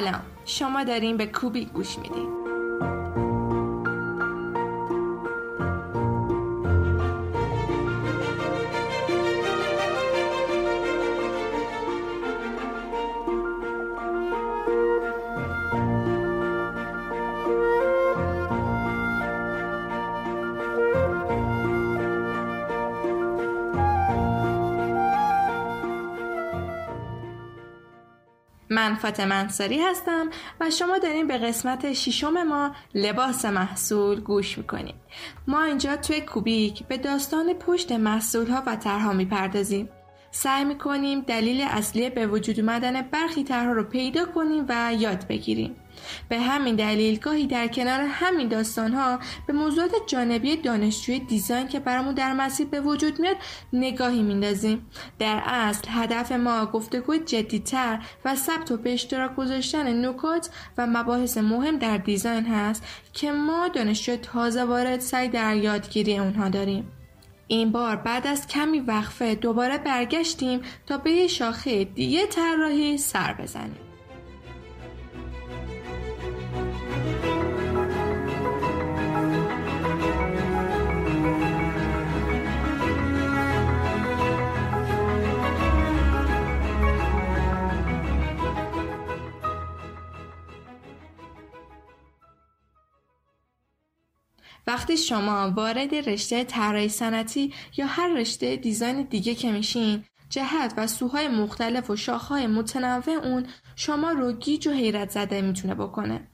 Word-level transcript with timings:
سلام. 0.00 0.22
شما 0.44 0.84
دارین 0.84 1.16
به 1.16 1.26
کوبی 1.26 1.64
گوش 1.64 1.98
میدین. 1.98 2.47
من 28.88 28.94
فاطمه 28.94 29.34
انصاری 29.34 29.80
هستم 29.80 30.30
و 30.60 30.70
شما 30.70 30.98
دارین 30.98 31.26
به 31.26 31.38
قسمت 31.38 31.92
ششم 31.92 32.42
ما 32.42 32.70
لباس 32.94 33.44
محصول 33.44 34.20
گوش 34.20 34.58
می‌کنیم 34.58 34.94
ما 35.46 35.62
اینجا 35.62 35.96
توی 35.96 36.20
کوبیک 36.20 36.86
به 36.86 36.96
داستان 36.96 37.54
پشت 37.54 37.92
محصول 37.92 38.46
ها 38.46 38.62
و 38.66 38.76
طرحها 38.76 39.12
می‌پردازیم. 39.12 39.88
سعی 40.30 40.64
می‌کنیم 40.64 41.20
دلیل 41.20 41.60
اصلی 41.60 42.10
به 42.10 42.26
وجود 42.26 42.60
اومدن 42.60 43.02
برخی 43.02 43.44
طرحها 43.44 43.72
رو 43.72 43.84
پیدا 43.84 44.24
کنیم 44.24 44.66
و 44.68 44.94
یاد 44.98 45.26
بگیریم. 45.26 45.76
به 46.28 46.40
همین 46.40 46.76
دلیل 46.76 47.18
گاهی 47.18 47.46
در 47.46 47.66
کنار 47.66 48.00
همین 48.00 48.48
داستان 48.48 48.92
ها 48.92 49.18
به 49.46 49.52
موضوعات 49.52 49.90
جانبی 50.06 50.56
دانشجوی 50.56 51.18
دیزاین 51.18 51.68
که 51.68 51.80
برامون 51.80 52.14
در 52.14 52.32
مسیر 52.32 52.66
به 52.66 52.80
وجود 52.80 53.20
میاد 53.20 53.36
نگاهی 53.72 54.22
میندازیم. 54.22 54.86
در 55.18 55.42
اصل 55.46 55.88
هدف 55.90 56.32
ما 56.32 56.66
گفتگو 56.66 57.16
جدیتر 57.16 57.98
و 58.24 58.36
ثبت 58.36 58.70
و 58.70 58.76
به 58.76 58.92
اشتراک 58.92 59.36
گذاشتن 59.36 60.06
نکات 60.06 60.50
و 60.78 60.86
مباحث 60.86 61.38
مهم 61.38 61.78
در 61.78 61.96
دیزاین 61.96 62.46
هست 62.46 62.84
که 63.12 63.32
ما 63.32 63.68
دانشجو 63.68 64.16
تازه 64.16 64.64
وارد 64.64 65.00
سعی 65.00 65.28
در 65.28 65.56
یادگیری 65.56 66.18
اونها 66.18 66.48
داریم. 66.48 66.92
این 67.46 67.72
بار 67.72 67.96
بعد 67.96 68.26
از 68.26 68.46
کمی 68.46 68.80
وقفه 68.80 69.34
دوباره 69.34 69.78
برگشتیم 69.78 70.60
تا 70.86 70.98
به 70.98 71.10
یه 71.10 71.26
شاخه 71.26 71.84
دیگه 71.84 72.26
طراحی 72.26 72.98
سر 72.98 73.32
بزنیم. 73.32 73.87
وقتی 94.68 94.96
شما 94.96 95.50
وارد 95.50 95.94
رشته 95.94 96.44
طراحی 96.44 96.88
صنعتی 96.88 97.52
یا 97.76 97.86
هر 97.86 98.08
رشته 98.08 98.56
دیزاین 98.56 99.02
دیگه 99.02 99.34
که 99.34 99.52
میشین 99.52 100.04
جهت 100.28 100.74
و 100.76 100.86
سوهای 100.86 101.28
مختلف 101.28 101.90
و 101.90 101.96
شاخهای 101.96 102.46
متنوع 102.46 103.10
اون 103.24 103.46
شما 103.76 104.10
رو 104.10 104.32
گیج 104.32 104.68
و 104.68 104.70
حیرت 104.70 105.10
زده 105.10 105.40
می‌تونه 105.40 105.74
بکنه. 105.74 106.28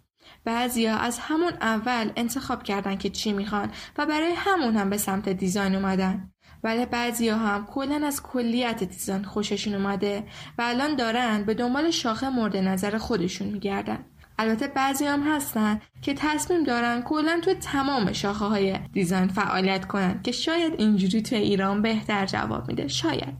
بعضیا 0.44 0.96
از 0.96 1.18
همون 1.18 1.52
اول 1.60 2.10
انتخاب 2.16 2.62
کردن 2.62 2.96
که 2.96 3.10
چی 3.10 3.32
می‌خوان 3.32 3.70
و 3.98 4.06
برای 4.06 4.32
همون 4.36 4.76
هم 4.76 4.90
به 4.90 4.96
سمت 4.96 5.28
دیزاین 5.28 5.74
اومدن. 5.74 6.30
ولی 6.64 6.86
بعضیا 6.86 7.38
هم 7.38 7.66
کلا 7.66 8.06
از 8.06 8.22
کلیت 8.22 8.84
دیزاین 8.84 9.24
خوششون 9.24 9.74
اومده 9.74 10.24
و 10.58 10.62
الان 10.62 10.96
دارن 10.96 11.44
به 11.44 11.54
دنبال 11.54 11.90
شاخه 11.90 12.28
مورد 12.28 12.56
نظر 12.56 12.98
خودشون 12.98 13.48
میگردن. 13.48 14.04
البته 14.38 14.66
بعضی 14.66 15.04
هم 15.04 15.22
هستن 15.22 15.80
که 16.02 16.14
تصمیم 16.14 16.64
دارن 16.64 17.02
کلا 17.02 17.40
تو 17.44 17.54
تمام 17.54 18.12
شاخه 18.12 18.44
های 18.44 18.78
دیزاین 18.92 19.28
فعالیت 19.28 19.86
کنن 19.86 20.22
که 20.22 20.32
شاید 20.32 20.74
اینجوری 20.78 21.22
تو 21.22 21.36
ایران 21.36 21.82
بهتر 21.82 22.26
جواب 22.26 22.68
میده. 22.68 22.88
شاید. 22.88 23.34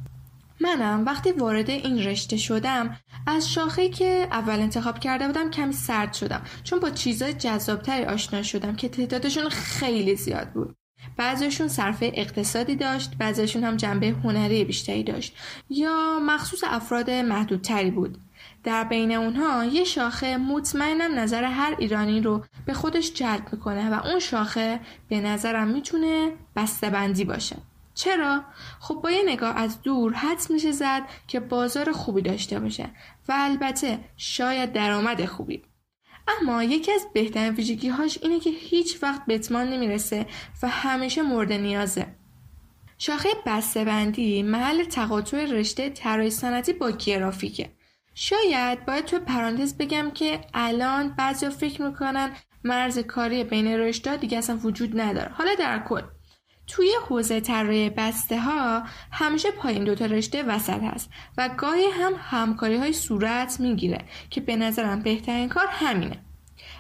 منم 0.61 1.05
وقتی 1.07 1.33
وارد 1.33 1.71
این 1.71 1.99
رشته 1.99 2.37
شدم 2.37 2.97
از 3.27 3.53
شاخه 3.53 3.89
که 3.89 4.29
اول 4.31 4.61
انتخاب 4.61 4.99
کرده 4.99 5.27
بودم 5.27 5.51
کمی 5.51 5.73
سرد 5.73 6.13
شدم 6.13 6.43
چون 6.65 6.81
با 6.81 6.91
چیزای 6.91 7.33
جذابتری 7.33 8.05
آشنا 8.05 8.43
شدم 8.43 8.77
که 8.77 8.89
تعدادشون 8.89 9.49
خیلی 9.49 10.17
زیاد 10.17 10.49
بود. 10.49 10.77
بعضیشون 11.17 11.69
صرفه 11.69 12.13
اقتصادی 12.15 12.77
داشت 12.77 13.17
بعضیشون 13.19 13.65
هم 13.65 13.77
جنبه 13.77 14.07
هنری 14.07 14.65
بیشتری 14.65 15.03
داشت. 15.03 15.37
یا 15.71 16.19
مخصوص 16.23 16.65
افراد 16.67 17.11
محدودتری 17.11 17.91
بود. 17.91 18.19
در 18.65 18.85
بین 18.85 19.13
اونها 19.13 19.65
یه 19.65 19.85
شاخه 19.85 20.37
مطمئنم 20.37 21.19
نظر 21.19 21.45
هر 21.45 21.77
ایرانی 21.79 22.21
رو 22.21 22.45
به 22.67 22.75
خودش 22.75 23.13
جلب 23.13 23.53
می‌کنه 23.53 23.91
و 23.91 24.07
اون 24.07 24.19
شاخه 24.19 24.81
به 25.09 25.21
نظرم 25.21 25.69
می‌تونه 25.69 26.33
بسته‌بندی 26.57 27.25
باشه. 27.25 27.57
چرا؟ 27.95 28.43
خب 28.81 28.95
با 28.95 29.11
یه 29.11 29.23
نگاه 29.27 29.57
از 29.57 29.83
دور 29.83 30.13
حدس 30.13 30.51
میشه 30.51 30.73
زد 30.73 31.03
که 31.29 31.41
بازار 31.41 31.93
خوبی 31.93 32.23
داشته 32.23 32.61
باشه 32.61 32.91
و 33.29 33.35
البته 33.37 33.99
شاید 34.17 34.73
درآمد 34.73 35.25
خوبی. 35.25 35.63
اما 36.29 36.63
یکی 36.63 36.93
از 36.93 37.07
بهترین 37.13 37.55
ویژگی 37.55 37.89
هاش 37.89 38.19
اینه 38.23 38.41
که 38.41 38.51
هیچ 38.51 39.03
وقت 39.03 39.27
به 39.27 39.35
اتمان 39.35 39.69
نمی‌رسه 39.71 40.27
و 40.63 40.69
همیشه 40.69 41.23
مورد 41.23 41.53
نیازه. 41.53 42.07
شاخه 42.99 43.29
بسته‌بندی 43.47 44.43
محل 44.43 44.85
تقاطع 44.85 45.45
رشته 45.45 45.91
طراحی 45.91 46.31
صنعتی 46.31 46.73
با 46.73 46.91
گرافیکه. 46.91 47.71
شاید 48.15 48.87
باید 48.87 49.05
تو 49.05 49.19
پرانتز 49.19 49.77
بگم 49.77 50.11
که 50.11 50.41
الان 50.55 51.09
بعضی 51.09 51.49
فکر 51.49 51.83
می‌کنن 51.83 52.31
مرز 52.65 52.99
کاری 52.99 53.45
بین 53.45 53.67
رشته 53.67 54.17
دیگه 54.17 54.39
اصلا 54.39 54.57
وجود 54.57 55.01
نداره. 55.01 55.31
حالا 55.33 55.51
در 55.59 55.79
کل 55.89 56.03
توی 56.67 56.91
حوزه 57.09 57.41
طراحی 57.41 57.91
بسته 57.91 58.41
ها 58.41 58.83
همیشه 59.13 59.51
پایین 59.51 59.85
دوتا 59.85 60.07
رشته 60.07 60.43
وسط 60.43 60.83
هست 60.83 61.11
و 61.39 61.49
گاهی 61.57 61.87
هم 61.87 62.13
همکاری 62.19 62.77
های 62.77 62.93
صورت 62.93 63.61
می‌گیره 63.61 64.05
که 64.31 64.41
به 64.41 64.57
نظرم 64.57 65.03
بهترین 65.03 65.49
کار 65.49 65.67
همینه. 65.71 66.25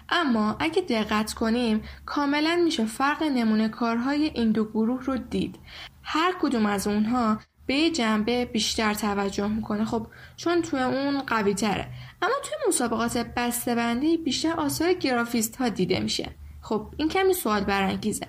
اما 0.08 0.56
اگه 0.60 0.82
دقت 0.82 1.32
کنیم 1.32 1.82
کاملا 2.06 2.60
میشه 2.64 2.86
فرق 2.86 3.22
نمونه 3.22 3.68
کارهای 3.68 4.24
این 4.24 4.52
دو 4.52 4.64
گروه 4.64 5.04
رو 5.04 5.16
دید. 5.16 5.58
هر 6.02 6.34
کدوم 6.40 6.66
از 6.66 6.86
اونها 6.86 7.38
به 7.66 7.90
جنبه 7.90 8.44
بیشتر 8.44 8.94
توجه 8.94 9.48
می‌کنه. 9.48 9.84
خب 9.84 10.06
چون 10.36 10.62
توی 10.62 10.80
اون 10.80 11.20
قوی 11.20 11.54
تره 11.54 11.88
اما 12.22 12.34
توی 12.42 12.68
مسابقات 12.68 13.16
بسته‌بندی 13.18 14.16
بیشتر 14.16 14.52
آثار 14.52 14.92
گرافیست 14.92 15.56
ها 15.56 15.68
دیده 15.68 16.00
میشه. 16.00 16.30
خب 16.62 16.94
این 16.96 17.08
کمی 17.08 17.34
سوال 17.34 17.64
برانگیزه. 17.64 18.26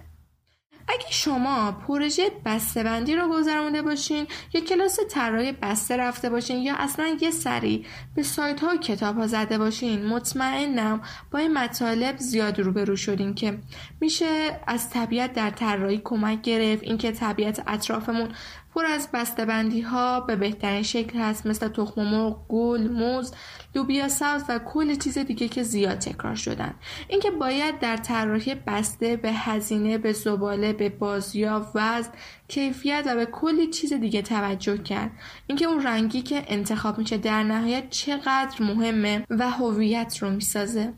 اگه 0.88 1.06
شما 1.10 1.72
پروژه 1.72 2.32
بسته‌بندی 2.46 3.16
رو 3.16 3.30
گذرونده 3.30 3.82
باشین 3.82 4.28
یا 4.54 4.62
کلاس 4.62 5.00
طراحی 5.10 5.52
بسته 5.52 5.98
رفته 5.98 6.30
باشین 6.30 6.58
یا 6.58 6.76
اصلا 6.76 7.18
یه 7.22 7.32
سری 7.32 7.86
به 8.16 8.24
سایت 8.24 8.60
ها 8.60 8.74
و 8.74 8.78
کتاب 8.78 9.18
ها 9.18 9.28
زده 9.28 9.58
باشین 9.58 10.06
مطمئنم 10.06 11.02
با 11.32 11.40
این 11.40 11.54
مطالب 11.54 12.18
زیاد 12.18 12.60
روبرو 12.60 12.96
شدین 12.96 13.36
که 13.36 13.60
میشه 14.02 14.60
از 14.68 14.90
طبیعت 14.90 15.34
در 15.34 15.50
طراحی 15.50 16.02
کمک 16.04 16.42
گرفت 16.42 16.84
اینکه 16.84 17.12
طبیعت 17.12 17.64
اطرافمون 17.68 18.30
پر 18.76 18.86
از 18.86 19.10
بسته‌بندی 19.14 19.82
ها 19.82 20.20
به 20.20 20.36
بهترین 20.36 20.84
شکل 20.84 21.20
هست 21.20 21.46
مثل 21.46 21.68
تخم 21.68 22.02
مرغ، 22.02 22.48
گل، 22.48 22.88
موز، 22.92 23.34
لوبیا 23.76 24.10
سبز 24.10 24.44
و 24.50 24.60
کل 24.60 24.96
چیز 24.96 25.18
دیگه 25.18 25.48
که 25.48 25.64
زیاد 25.64 25.98
تکرار 25.98 26.36
شدن. 26.36 26.74
اینکه 27.08 27.32
باید 27.32 27.80
در 27.80 27.98
طراحی 27.98 28.56
بسته 28.56 29.16
به 29.16 29.32
هزینه 29.32 29.98
به 29.98 30.14
زباله 30.14 30.74
به 30.74 30.90
بازیافت 30.90 31.72
وزن 31.76 32.10
کیفیت 32.48 33.04
و 33.08 33.16
به 33.16 33.26
کلی 33.26 33.68
چیز 33.68 33.94
دیگه 33.94 34.22
توجه 34.22 34.78
کرد. 34.78 35.12
اینکه 35.48 35.66
اون 35.66 35.84
رنگی 35.84 36.22
که 36.22 36.44
انتخاب 36.48 36.98
میشه 36.98 37.18
در 37.18 37.44
نهایت 37.44 37.90
چقدر 37.90 38.64
مهمه 38.64 39.26
و 39.30 39.50
هویت 39.50 40.18
رو 40.18 40.30
می‌سازه. 40.30 40.94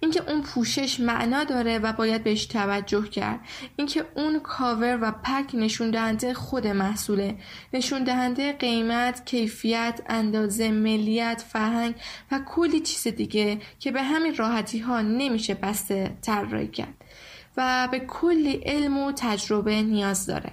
اینکه 0.00 0.30
اون 0.30 0.42
پوشش 0.42 1.00
معنا 1.00 1.44
داره 1.44 1.78
و 1.78 1.92
باید 1.92 2.24
بهش 2.24 2.46
توجه 2.46 3.08
کرد. 3.08 3.40
اینکه 3.76 4.04
اون 4.14 4.40
کاور 4.40 4.98
و 5.02 5.10
پک 5.10 5.54
نشون 5.54 5.90
دهنده 5.90 6.34
خود 6.34 6.66
محصوله. 6.66 7.36
نشون 7.72 8.04
دهنده 8.04 8.52
قیمت 8.52 9.26
کیفیت 9.26 10.00
اندازه 10.06 10.70
ملیت 10.70 11.44
فرهنگ 11.48 11.94
و 12.30 12.40
کلی 12.46 12.80
چیز 12.80 13.14
دیگه 13.14 13.58
که 13.78 13.92
به 13.92 14.02
همین 14.02 14.36
راحتی 14.36 14.78
ها 14.78 15.00
نمیشه 15.00 15.54
بسته 15.54 16.16
طراحی 16.22 16.68
کرد 16.68 16.94
و 17.56 17.88
به 17.90 18.00
کلی 18.00 18.52
علم 18.52 18.98
و 18.98 19.12
تجربه 19.12 19.82
نیاز 19.82 20.26
داره. 20.26 20.52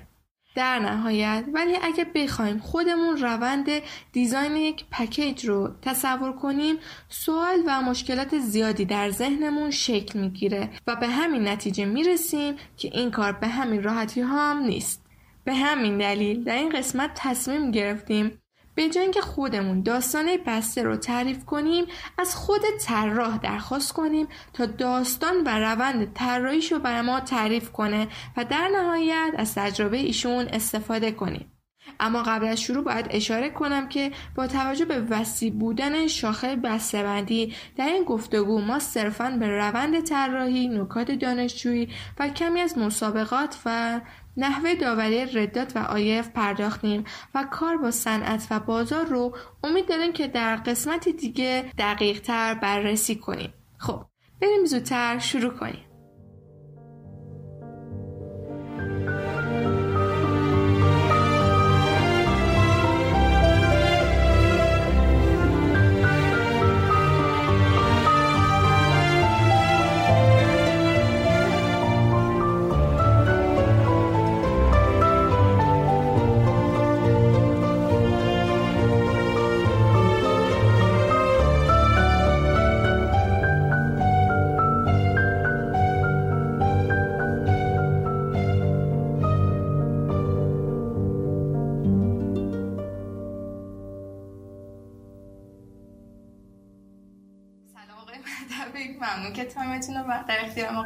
در 0.57 0.79
نهایت 0.79 1.45
ولی 1.53 1.77
اگه 1.81 2.05
بخوایم 2.15 2.57
خودمون 2.57 3.17
روند 3.17 3.65
دیزاین 4.11 4.55
یک 4.55 4.85
پکیج 4.91 5.45
رو 5.45 5.71
تصور 5.81 6.33
کنیم 6.33 6.75
سوال 7.09 7.63
و 7.67 7.81
مشکلات 7.81 8.37
زیادی 8.37 8.85
در 8.85 9.09
ذهنمون 9.11 9.71
شکل 9.71 10.19
می‌گیره 10.19 10.69
و 10.87 10.95
به 10.95 11.07
همین 11.07 11.47
نتیجه 11.47 11.85
می‌رسیم 11.85 12.55
که 12.77 12.89
این 12.93 13.11
کار 13.11 13.31
به 13.31 13.47
همین 13.47 13.83
راحتی 13.83 14.21
هم 14.21 14.57
نیست. 14.57 15.05
به 15.43 15.53
همین 15.53 15.97
دلیل 15.97 16.43
در 16.43 16.55
این 16.55 16.69
قسمت 16.69 17.11
تصمیم 17.15 17.71
گرفتیم 17.71 18.41
به 18.77 18.89
جای 18.89 19.03
اینکه 19.03 19.21
خودمون 19.21 19.81
داستان 19.81 20.37
بسته 20.45 20.83
رو 20.83 20.95
تعریف 20.95 21.45
کنیم 21.45 21.85
از 22.17 22.35
خود 22.35 22.61
طراح 22.81 23.37
درخواست 23.37 23.93
کنیم 23.93 24.27
تا 24.53 24.65
داستان 24.65 25.43
و 25.45 25.59
روند 25.59 26.13
طراحیش 26.13 26.71
رو 26.71 26.79
برای 26.79 27.01
ما 27.01 27.19
تعریف 27.19 27.71
کنه 27.71 28.07
و 28.37 28.45
در 28.45 28.67
نهایت 28.67 29.33
از 29.37 29.55
تجربه 29.55 29.97
ایشون 29.97 30.47
استفاده 30.47 31.11
کنیم. 31.11 31.51
اما 31.99 32.23
قبل 32.23 32.47
از 32.47 32.61
شروع 32.61 32.83
باید 32.83 33.07
اشاره 33.09 33.49
کنم 33.49 33.89
که 33.89 34.11
با 34.35 34.47
توجه 34.47 34.85
به 34.85 34.99
وسیع 34.99 35.51
بودن 35.51 36.07
شاخه 36.07 36.55
بسته‌بندی 36.55 37.53
در 37.75 37.85
این 37.85 38.03
گفتگو 38.03 38.61
ما 38.61 38.79
صرفا 38.79 39.29
به 39.39 39.47
روند 39.47 40.03
طراحی 40.03 40.67
نکات 40.67 41.11
دانشجویی 41.11 41.89
و 42.19 42.29
کمی 42.29 42.59
از 42.59 42.77
مسابقات 42.77 43.57
و 43.65 44.01
نحوه 44.37 44.75
داوری 44.75 45.25
ردات 45.25 45.75
و 45.75 45.79
آیف 45.79 46.29
پرداختیم 46.29 47.03
و 47.35 47.47
کار 47.51 47.77
با 47.77 47.91
صنعت 47.91 48.47
و 48.51 48.59
بازار 48.59 49.05
رو 49.05 49.37
امید 49.63 49.87
داریم 49.87 50.13
که 50.13 50.27
در 50.27 50.55
قسمت 50.55 51.09
دیگه 51.09 51.71
دقیق 51.77 52.21
تر 52.21 52.53
بررسی 52.53 53.15
کنیم. 53.15 53.53
خب 53.77 54.05
بریم 54.41 54.65
زودتر 54.65 55.19
شروع 55.19 55.53
کنیم. 55.53 55.86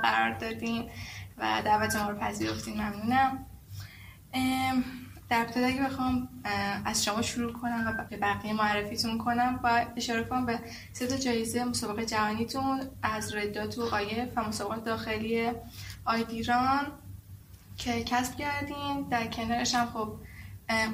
قرار 0.02 0.38
دادین 0.38 0.90
و 1.38 1.62
دعوت 1.66 1.96
ما 1.96 2.10
رو 2.10 2.18
پذیرفتین 2.18 2.82
ممنونم 2.82 3.46
در 5.30 5.42
ابتدا 5.42 5.66
اگه 5.66 5.84
بخوام 5.84 6.30
از 6.86 7.04
شما 7.04 7.22
شروع 7.22 7.54
کنم 7.54 7.84
و 7.88 8.04
به 8.10 8.18
بقیه 8.18 8.54
معرفیتون 8.54 9.18
کنم 9.18 9.58
با 9.58 9.70
اشاره 9.96 10.24
کنم 10.24 10.46
به 10.46 10.60
سه 10.94 11.08
تا 11.08 11.18
جایزه 11.18 11.64
مسابقه 11.64 12.06
جهانیتون 12.06 12.82
از 13.04 13.36
ردات 13.36 13.78
و 13.78 13.96
آیف 13.96 14.30
و 14.36 14.44
مسابقات 14.44 14.84
داخلی 14.84 15.52
آیدیران 16.06 16.88
که 17.78 18.04
کسب 18.04 18.36
کردین. 18.36 19.08
در 19.10 19.28
کنارش 19.28 19.76
هم 19.76 19.86
خب 19.86 20.14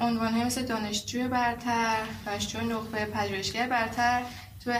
عنوان 0.00 0.32
های 0.32 0.44
مثل 0.44 0.62
دانشجوی 0.62 1.28
برتر 1.28 1.96
دانشجوی 2.26 2.66
نخبه 2.66 3.04
پژوهشگر 3.04 3.68
برتر 3.68 4.22
تو 4.64 4.72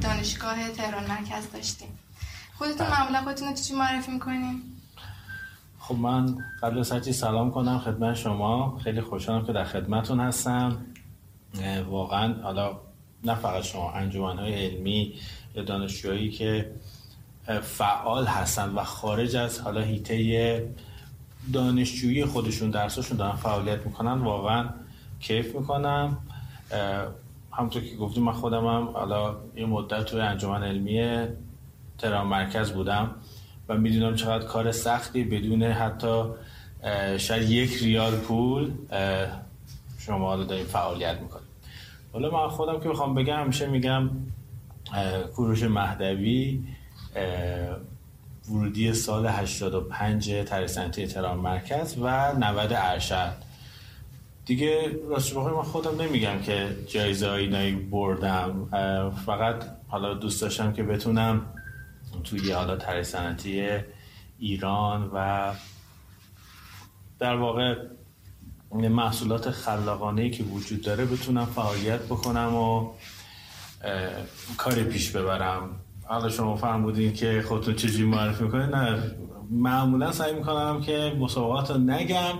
دانشگاه 0.00 0.68
تهران 0.68 1.06
مرکز 1.06 1.50
داشتیم. 1.52 1.98
خودتون 2.58 2.86
بله. 2.86 3.00
معمولا 3.00 3.22
خودتون 3.22 3.54
چی 3.54 3.74
معرفی 3.74 4.12
می‌کنیم 4.12 4.62
خب 5.78 5.94
من 5.94 6.38
قبل 6.62 6.78
از 6.78 6.92
هرچی 6.92 7.12
سلام 7.12 7.50
کنم 7.50 7.78
خدمت 7.78 8.14
شما. 8.14 8.78
خیلی 8.84 9.00
خوشحالم 9.00 9.46
که 9.46 9.52
در 9.52 9.64
خدمتون 9.64 10.20
هستم. 10.20 10.86
واقعا 11.90 12.42
حالا 12.42 12.80
نه 13.24 13.34
فقط 13.34 13.62
شما 13.62 13.90
های 13.90 14.66
علمی 14.66 15.14
یا 15.54 15.62
دانشجویی 15.62 16.30
که 16.30 16.72
فعال 17.62 18.26
هستن 18.26 18.68
و 18.68 18.84
خارج 18.84 19.36
از 19.36 19.60
حالا 19.60 19.80
هیته 19.80 20.74
دانشجویی 21.52 22.24
خودشون 22.24 22.70
درساشون 22.70 23.16
دارن 23.16 23.36
فعالیت 23.36 23.86
می‌کنن 23.86 24.18
واقعا 24.18 24.68
کیف 25.20 25.54
می‌کنم. 25.54 26.18
همونطور 27.52 27.82
که 27.82 27.96
گفتیم 27.96 28.22
من 28.22 28.32
خودم 28.32 28.66
هم 28.66 28.88
حالا 28.88 29.36
یه 29.56 29.66
مدت 29.66 30.04
توی 30.04 30.20
انجمن 30.20 30.62
علمی 30.62 31.26
تهران 31.98 32.26
مرکز 32.26 32.70
بودم 32.70 33.10
و 33.68 33.76
می‌دونم 33.76 34.16
چقدر 34.16 34.44
کار 34.44 34.72
سختی 34.72 35.24
بدون 35.24 35.62
حتی 35.62 36.24
شاید 37.18 37.50
یک 37.50 37.82
ریال 37.82 38.16
پول 38.16 38.70
شما 39.98 40.26
حالا 40.28 40.44
داریم 40.44 40.66
فعالیت 40.66 41.20
می‌کنیم. 41.20 41.48
حالا 42.12 42.30
من 42.30 42.48
خودم 42.48 42.80
که 42.80 42.88
می‌خوام 42.88 43.14
بگم 43.14 43.40
همیشه 43.40 43.66
میگم 43.66 44.10
کوروش 45.36 45.62
مهدوی 45.62 46.62
ورودی 48.50 48.92
سال 48.92 49.26
85 49.26 50.42
ترسنتی 50.44 51.06
تهران 51.06 51.38
مرکز 51.38 51.96
و 52.02 52.32
90 52.32 52.72
ارشد. 52.72 53.32
دیگه 54.46 54.98
راستش 55.08 55.32
بخوای 55.32 55.54
من 55.54 55.62
خودم 55.62 56.02
نمیگم 56.02 56.40
که 56.42 56.68
جایزه 56.86 57.30
اینایی 57.30 57.72
بردم. 57.72 58.68
فقط 59.26 59.64
حالا 59.88 60.14
دوست 60.14 60.42
داشتم 60.42 60.72
که 60.72 60.82
بتونم 60.82 61.42
توی 62.24 62.52
حالا 62.52 62.76
طرح 62.76 63.02
سنتی 63.02 63.68
ایران 64.38 65.10
و 65.14 65.52
در 67.18 67.36
واقع 67.36 67.74
محصولات 68.72 69.50
خلاقانه 69.50 70.30
که 70.30 70.44
وجود 70.44 70.82
داره 70.82 71.04
بتونم 71.04 71.46
فعالیت 71.46 72.00
بکنم 72.00 72.54
و 72.54 72.90
کاری 74.56 74.84
پیش 74.84 75.10
ببرم. 75.10 75.70
حالا 76.04 76.28
شما 76.28 76.56
فهم 76.56 76.82
بودین 76.82 77.12
که 77.12 77.44
خودتون 77.48 77.74
چجوری 77.74 78.04
معرفی 78.04 78.44
می‌کنید 78.44 78.74
نه 78.74 79.02
معمولا 79.50 80.12
سعی 80.12 80.34
می‌کنم 80.34 80.80
که 80.80 81.16
مسابقات 81.18 81.70
رو 81.70 81.78
نگم. 81.78 82.34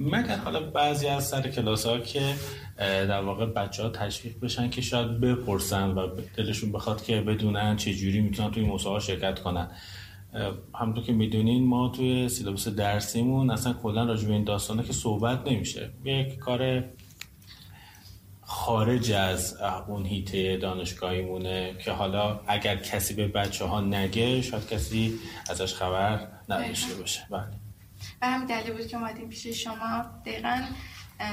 مگر 0.00 0.36
حالا 0.36 0.60
بعضی 0.60 1.06
از 1.06 1.28
سر 1.28 1.48
کلاس 1.48 1.86
ها 1.86 1.98
که 1.98 2.34
در 2.78 3.22
واقع 3.22 3.46
بچه 3.46 3.82
ها 3.82 3.88
تشویق 3.88 4.40
بشن 4.40 4.70
که 4.70 4.80
شاید 4.80 5.20
بپرسن 5.20 5.88
و 5.88 6.08
دلشون 6.36 6.72
بخواد 6.72 7.04
که 7.04 7.20
بدونن 7.20 7.76
چه 7.76 7.94
جوری 7.94 8.20
می‌تونن 8.20 8.50
توی 8.50 8.66
مسابقه 8.66 9.00
شرکت 9.00 9.38
کنن. 9.38 9.70
همونطور 10.74 11.04
که 11.04 11.12
می‌دونین 11.12 11.66
ما 11.66 11.88
توی 11.88 12.28
سیلابوس 12.28 12.68
درسیمون 12.68 13.50
اصلا 13.50 13.72
کلا 13.72 14.04
راجع 14.04 14.28
به 14.28 14.32
این 14.32 14.44
داستانه 14.44 14.82
که 14.82 14.92
صحبت 14.92 15.48
نمیشه. 15.48 15.90
یک 16.04 16.38
کار 16.38 16.84
خارج 18.42 19.12
از 19.12 19.56
اون 19.88 20.06
هیته 20.06 20.56
دانشگاهیمونه 20.56 21.74
که 21.84 21.92
حالا 21.92 22.40
اگر 22.46 22.76
کسی 22.76 23.14
به 23.14 23.28
بچه 23.28 23.64
ها 23.64 23.80
نگه 23.80 24.42
شاید 24.42 24.68
کسی 24.68 25.14
ازش 25.50 25.74
خبر 25.74 26.28
نداشته 26.48 26.94
باشه. 26.94 27.20
بله. 27.30 27.59
به 28.20 28.26
همین 28.26 28.46
دلیل 28.46 28.72
بود 28.72 28.86
که 28.86 28.96
اومدیم 28.96 29.28
پیش 29.28 29.46
شما. 29.46 30.04
دقیقا 30.26 30.62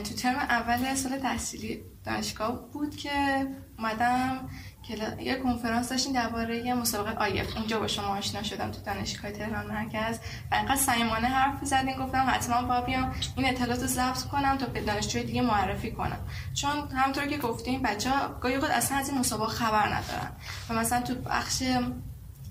تو 0.03 0.13
ترم 0.13 0.36
اول 0.36 0.95
سال 0.95 1.17
تحصیلی 1.17 1.83
دانشگاه 2.05 2.71
بود 2.71 2.95
که 2.95 3.47
اومدم 3.77 4.50
که 4.83 5.17
یه 5.19 5.36
کنفرانس 5.36 5.89
داشتیم 5.89 6.13
درباره 6.13 6.74
مسابقه 6.74 7.17
آیف 7.17 7.57
اونجا 7.57 7.79
با 7.79 7.88
شما 7.88 8.07
آشنا 8.07 8.43
شدم 8.43 8.71
تو 8.71 8.81
دانشگاه 8.81 9.31
تهران 9.31 9.67
مرکز. 9.67 10.19
و 10.51 10.55
اینقدر 10.55 10.75
صمیمانه 10.75 11.27
حرف 11.27 11.65
زدین 11.65 11.97
گفتم 11.97 12.25
حتما 12.29 12.62
با 12.62 12.81
بیام 12.81 13.15
این 13.38 13.50
اطلاعات 13.50 13.81
رو 13.81 13.88
ضبط 13.88 14.21
کنم 14.21 14.57
تا 14.57 14.65
به 14.65 14.81
دانشجوی 14.81 15.24
دیگه 15.24 15.41
معرفی 15.41 15.91
کنم. 15.91 16.19
چون 16.53 16.71
همونطور 16.95 17.27
که 17.27 17.38
گفتیم 17.38 17.81
بچه 17.81 18.09
ها 18.09 18.39
گاهی 18.39 18.55
اصلا 18.55 18.97
از 18.97 19.09
این 19.09 19.17
مسابقه 19.17 19.50
خبر 19.50 19.88
ندارن. 19.88 20.31
و 20.69 20.74
مثلا 20.74 21.01
تو 21.01 21.15
بخش 21.15 21.63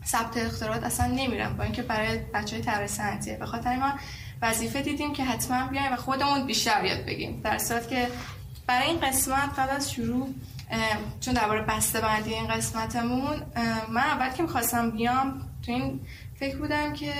ثبت 0.06 0.36
اختراعات 0.36 0.84
اصلا 0.84 1.06
نمیرم 1.06 1.56
با 1.56 1.64
اینکه 1.64 1.82
برای 1.82 2.18
بچه 2.18 2.62
های 2.66 2.88
صنعتیه 2.88 3.36
به 3.36 3.46
خاطر 3.46 3.76
ما 3.76 3.92
وظیفه 4.42 4.82
دیدیم 4.82 5.12
که 5.12 5.24
حتما 5.24 5.66
بیایم 5.66 5.92
و 5.92 5.96
خودمون 5.96 6.46
بیشتر 6.46 6.84
یاد 6.84 7.04
بگیم 7.04 7.40
در 7.44 7.58
صورت 7.58 7.88
که 7.88 8.08
برای 8.66 8.86
این 8.86 9.00
قسمت 9.00 9.58
قبل 9.58 9.76
از 9.76 9.92
شروع 9.92 10.34
چون 11.20 11.34
درباره 11.34 11.62
بسته 11.62 12.00
بندی 12.00 12.34
این 12.34 12.46
قسمتمون 12.46 13.42
من 13.88 14.00
اول 14.02 14.30
که 14.30 14.42
می‌خواستم 14.42 14.90
بیام 14.90 15.48
تو 15.62 15.72
این 15.72 16.00
فکر 16.40 16.56
بودم 16.58 16.92
که 16.92 17.12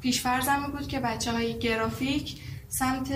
پیشفرزم 0.00 0.66
بود 0.72 0.88
که 0.88 1.00
بچه 1.00 1.32
های 1.32 1.58
گرافیک 1.58 2.40
سمت 2.68 3.12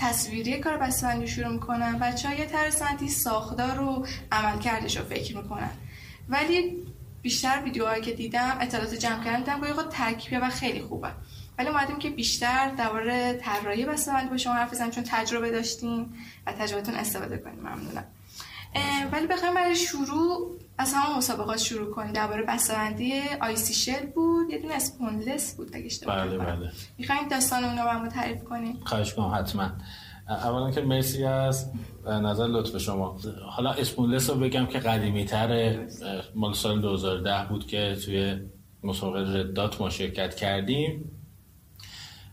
تصویری 0.00 0.60
کار 0.60 0.76
بندی 0.76 1.26
شروع 1.26 1.48
می‌کنن 1.48 1.98
بچه 1.98 2.28
های 2.28 2.46
تر 2.46 2.70
ساختار 3.08 3.74
رو 3.74 4.06
عمل 4.32 4.58
کردش 4.58 4.96
رو 4.96 5.04
فکر 5.04 5.36
می‌کنن. 5.36 5.70
ولی 6.28 6.82
بیشتر 7.22 7.62
ویدیوهایی 7.64 8.02
که 8.02 8.12
دیدم 8.12 8.56
اطلاعات 8.60 8.94
جمع 8.94 9.24
کردم 9.24 9.60
دیدم 9.60 9.76
که 9.76 9.88
ترکیبه 9.90 10.38
و 10.38 10.50
خیلی 10.50 10.80
خوبه. 10.82 11.08
ولی 11.58 11.68
اومدیم 11.68 11.98
که 11.98 12.10
بیشتر 12.10 12.70
درباره 12.70 13.40
طراحی 13.42 13.84
بسته‌بندی 13.84 14.28
با 14.28 14.36
شما 14.36 14.52
حرف 14.54 14.72
بزنیم 14.72 14.90
چون 14.90 15.04
تجربه 15.06 15.50
داشتیم 15.50 16.14
و 16.46 16.52
تجربهتون 16.52 16.94
استفاده 16.94 17.38
کنیم. 17.38 17.58
ممنونم. 17.58 18.04
ولی 19.12 19.26
بخوایم 19.26 19.54
برای 19.54 19.76
شروع 19.76 20.58
از 20.78 20.94
همون 20.94 21.16
مسابقات 21.16 21.58
شروع 21.58 21.94
کنیم. 21.94 22.12
درباره 22.12 22.42
بسته‌بندی 22.42 23.22
آیسی 23.40 23.74
شل 23.74 24.06
بود 24.06 24.50
یه 24.50 24.58
دونه 24.58 24.74
اسپونلس 24.74 25.54
بود 25.56 25.76
اگه 25.76 25.86
اشتباه 25.86 26.26
بله 26.26 26.38
بله. 26.38 26.72
می‌خوایم 26.98 27.28
داستان 27.28 27.64
اون 27.64 27.78
رو 28.04 28.08
تعریف 28.08 28.44
کنیم؟ 28.44 28.80
خواهش 28.84 29.14
کنم 29.14 29.34
حتما. 29.34 29.70
اولا 30.28 30.70
که 30.70 30.80
مرسی 30.80 31.24
از 31.24 31.70
نظر 32.06 32.46
لطف 32.46 32.78
شما. 32.78 33.18
حالا 33.46 33.70
اسپونلس 33.70 34.30
رو 34.30 34.36
بگم 34.36 34.66
که 34.66 34.78
قدیمی 34.78 35.24
تر 35.24 35.78
مال 36.34 36.52
سال 36.52 36.80
2010 36.80 37.46
بود 37.48 37.66
که 37.66 37.96
توی 38.04 38.36
مسابقه 38.84 39.40
ردات 39.40 39.80
ما 39.80 39.90
شرکت 39.90 40.34
کردیم. 40.34 41.10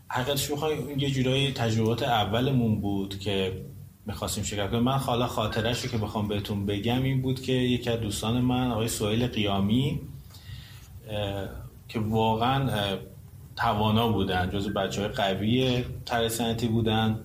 حقیقتش 0.08 0.52
بخوای 0.52 0.78
یه 0.98 1.10
جورایی 1.10 1.52
تجربات 1.52 2.04
اولمون 2.04 2.82
بود 2.82 3.20
که 3.20 3.66
می‌خواستیم 4.06 4.44
شرکت 4.44 4.70
کنیم. 4.70 4.84
من 4.84 4.98
حالا 4.98 5.28
خاطرش 5.28 5.82
رو 5.82 5.92
که 5.92 5.98
بخوام 5.98 6.28
بهتون 6.28 6.66
بگم 6.66 7.04
این 7.04 7.22
بود 7.22 7.42
که 7.42 7.52
یکی 7.52 7.90
از 7.90 8.00
دوستان 8.00 8.42
من 8.42 8.72
آقای 8.72 8.88
سویل 8.88 9.28
قیامی 9.28 10.02
که 11.88 12.00
واقعا 12.00 12.70
توانا 13.56 14.12
بودن 14.12 14.50
جز 14.50 14.68
بچه 14.74 15.02
های 15.02 15.10
قوی 15.10 15.84
ترسنتی 16.06 16.68
بودن. 16.68 17.20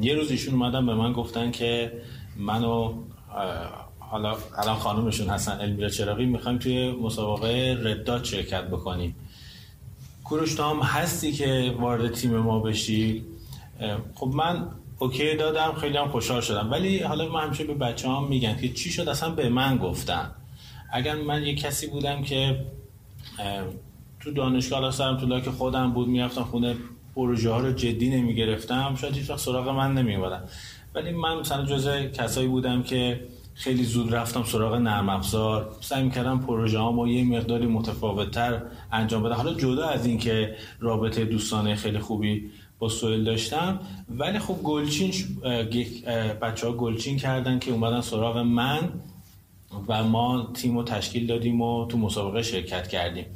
یه 0.00 0.14
روز 0.14 0.30
ایشون 0.30 0.54
اومدن 0.54 0.86
به 0.86 0.94
من 0.94 1.12
گفتن 1.12 1.50
که 1.50 1.92
منو 2.36 2.94
حالا 3.98 4.36
الان 4.58 4.76
خانمشون 4.76 5.28
هستن 5.28 5.60
المیرا 5.60 5.88
چراقی 5.88 6.26
می‌خوایم 6.26 6.58
توی 6.58 6.92
مسابقه 6.92 7.78
ردات 7.82 8.24
شرکت 8.24 8.64
بکنیم. 8.64 9.16
کوروش 10.24 10.60
هم 10.60 10.80
هستی 10.80 11.32
که 11.32 11.74
وارد 11.78 12.12
تیم 12.12 12.36
ما 12.36 12.60
بشی؟ 12.60 13.24
خب 14.14 14.26
من 14.26 14.68
اوکی 14.98 15.36
دادم 15.36 15.72
خیلی 15.80 15.96
هم 15.96 16.08
خوشحال 16.08 16.40
شدم. 16.40 16.70
ولی 16.70 16.98
حالا 16.98 17.28
من 17.28 17.40
همیشه 17.40 17.64
به 17.64 17.74
بچه 17.74 18.08
هم 18.08 18.24
میگن 18.24 18.56
که 18.56 18.68
چی 18.68 18.90
شد؟ 18.90 19.08
اصلا 19.08 19.30
به 19.30 19.48
من 19.48 19.76
گفتن. 19.76 20.30
اگر 20.92 21.14
من 21.14 21.42
یه 21.42 21.54
کسی 21.54 21.86
بودم 21.86 22.22
که 22.22 22.66
تو 24.20 24.30
دانشگاه 24.30 24.90
سرم 24.90 25.16
تو 25.16 25.40
که 25.40 25.50
خودم 25.50 25.92
بود 25.92 26.08
می‌رفتم 26.08 26.42
خونه 26.42 26.76
پروژه 27.14 27.50
ها 27.50 27.60
رو 27.60 27.72
جدی 27.72 28.10
نمی‌گرفتم. 28.10 28.96
شاید 29.00 29.14
هیچ 29.14 29.32
سراغ 29.32 29.68
من 29.68 29.94
نمیومدن 29.94 30.42
ولی 30.94 31.10
من 31.10 31.38
مثلا 31.38 31.66
جزء 31.66 32.06
کسایی 32.06 32.48
بودم 32.48 32.82
که 32.82 33.20
خیلی 33.54 33.84
زود 33.84 34.14
رفتم 34.14 34.42
سراغ 34.42 34.74
نرم 34.74 35.08
افزار. 35.08 35.76
سعی 35.80 36.02
می‌کردم 36.02 36.38
پروژه 36.38 36.78
ها 36.78 37.08
یه 37.08 37.24
مقداری 37.24 37.66
متفاوتتر 37.66 38.62
انجام 38.92 39.22
بدم. 39.22 39.34
حالا 39.34 39.54
جدا 39.54 39.86
از 39.86 40.06
اینکه 40.06 40.56
رابطه 40.80 41.24
دوستانه 41.24 41.74
خیلی 41.74 41.98
خوبی 41.98 42.50
با 42.78 42.88
سویل 42.88 43.24
داشتم 43.24 43.80
ولی 44.08 44.38
خب 44.38 44.56
گلچین 44.62 45.12
بچه 46.42 46.66
ها 46.66 46.72
گلچین 46.72 47.16
کردن 47.16 47.58
که 47.58 47.70
اومدن 47.70 48.00
سراغ 48.00 48.38
من 48.38 48.88
و 49.88 50.04
ما 50.04 50.50
تیم 50.54 50.76
رو 50.76 50.84
تشکیل 50.84 51.26
دادیم 51.26 51.60
و 51.60 51.86
تو 51.86 51.98
مسابقه 51.98 52.42
شرکت 52.42 52.88
کردیم. 52.88 53.26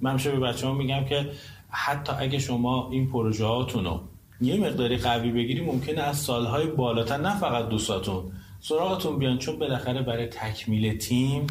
من 0.00 0.10
همیشه 0.10 0.30
به 0.30 0.38
بچه 0.40 0.66
ها 0.66 0.74
میگم 0.74 1.04
که 1.04 1.30
حتی 1.78 2.12
اگه 2.18 2.38
شما 2.38 2.90
این 2.90 3.10
پروژه 3.10 3.44
هاتون 3.44 4.00
یه 4.40 4.56
مقداری 4.60 4.96
قوی 4.96 5.30
بگیری 5.30 5.60
ممکنه 5.60 6.00
از 6.00 6.18
سالهای 6.18 6.66
بالاتر 6.66 7.16
نه 7.16 7.38
فقط 7.38 7.68
دوستاتون 7.68 8.32
سراغتون 8.60 9.18
بیان. 9.18 9.38
چون 9.38 9.58
بالاخره 9.58 10.02
برای 10.02 10.26
تکمیل 10.26 10.98
تیم 10.98 11.46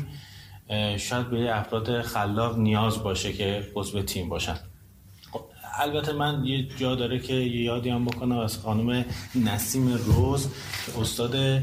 شاید 0.98 1.30
به 1.30 1.60
افراد 1.60 2.02
خلاق 2.02 2.58
نیاز 2.58 3.04
باشه 3.04 3.34
که 3.34 3.64
عضو 3.76 4.02
تیم 4.02 4.30
باشن. 4.30 4.56
خب، 5.32 5.42
البته 5.80 6.14
من 6.14 6.46
یه 6.46 6.68
جا 6.78 6.96
داره 6.96 7.20
که 7.20 7.34
یادی 7.34 7.90
هم 7.90 8.06
بکنم 8.06 8.38
از 8.38 8.58
خانم 8.58 9.06
نسیم 9.36 9.94
روز 9.94 10.50
استاد 11.02 11.62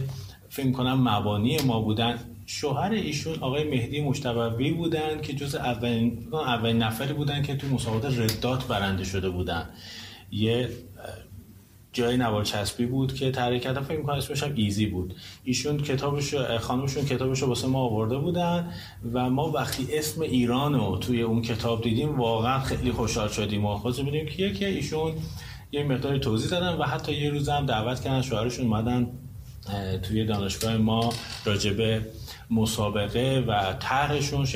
فکر 0.49 0.73
کنم 0.73 1.09
مبانی 1.09 1.59
ما 1.63 1.81
بودن. 1.81 2.19
شوهر 2.55 2.91
ایشون 2.91 3.35
آقای 3.41 3.65
مهدی 3.65 4.01
مشتبوی 4.01 4.71
بودن 4.71 5.21
که 5.21 5.33
جز 5.33 5.55
اولین 5.55 6.29
اولین 6.33 6.79
نفری 6.79 7.13
بودن 7.13 7.43
که 7.43 7.57
تو 7.57 7.67
مسابقات 7.67 8.19
ردات 8.19 8.67
برنده 8.67 9.05
شده 9.05 9.29
بودن. 9.31 9.69
یه 10.33 10.69
جای 11.93 12.17
نوار 12.17 12.45
چسبی 12.45 12.87
بود 12.87 13.15
که 13.15 13.31
طراحی 13.31 13.61
کردن 13.61 13.83
فکر 13.83 13.99
می‌کنم 13.99 14.17
اسمش 14.17 14.43
هم 14.43 14.53
ایزی 14.55 14.87
بود. 14.87 15.15
ایشون 15.45 15.79
کتابش 15.79 16.35
خانمشون 16.35 17.05
کتابش 17.05 17.43
رو 17.43 17.49
واسه 17.49 17.67
ما 17.67 17.79
آورده 17.79 18.19
بودن 18.19 18.73
و 19.13 19.31
ما 19.31 19.51
وقتی 19.51 19.87
اسم 19.93 20.21
ایران 20.21 20.75
رو 20.75 20.97
توی 20.97 21.23
اون 21.23 21.43
کتاب 21.43 21.83
دیدیم 21.83 22.19
واقعا 22.19 22.61
خیلی 22.61 22.93
خوشحال 22.93 23.29
شدیم 23.29 23.65
و 23.65 23.77
خواستیم 23.77 24.07
ببینیم 24.07 24.27
کیه 24.27 24.53
که 24.53 24.69
ایشون 24.69 25.13
یه 25.73 25.85
مقداری 25.85 26.21
توضیح 26.21 26.51
دادن 26.51 26.79
و 26.79 26.83
حتی 26.83 27.13
یه 27.13 27.31
روز 27.31 27.49
هم 27.49 27.67
دعوت 27.67 28.01
کردن 28.01 28.23
شوهرشون 28.23 28.67
اومدن 28.67 29.09
توی 30.03 30.25
دانشگاه 30.25 30.77
ما 30.77 31.13
راجبه 31.45 32.03
مسابقه 32.55 33.45
و 33.49 33.73
طرحشون 33.81 34.47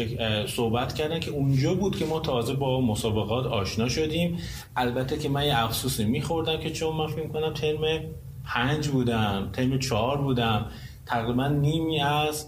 صحبت 0.46 0.94
کردن 0.94 1.20
که 1.20 1.30
اونجا 1.30 1.74
بود 1.74 1.96
که 1.96 2.06
ما 2.06 2.20
تازه 2.20 2.54
با 2.54 2.80
مسابقات 2.80 3.46
آشنا 3.46 3.88
شدیم. 3.88 4.38
البته 4.76 5.18
که 5.18 5.28
من 5.28 5.46
یه 5.46 5.64
افسوسی 5.64 6.04
میخوردم 6.04 6.56
که 6.56 6.70
چون 6.70 6.96
من 6.96 7.06
فکر 7.06 7.28
کنم 7.28 7.52
ترم 7.52 8.00
پنج 8.44 8.88
بودم 8.88 9.50
ترم 9.52 9.78
چهار 9.78 10.16
بودم 10.16 10.66
تقریبا 11.06 11.48
نیمی 11.48 12.00
از 12.00 12.46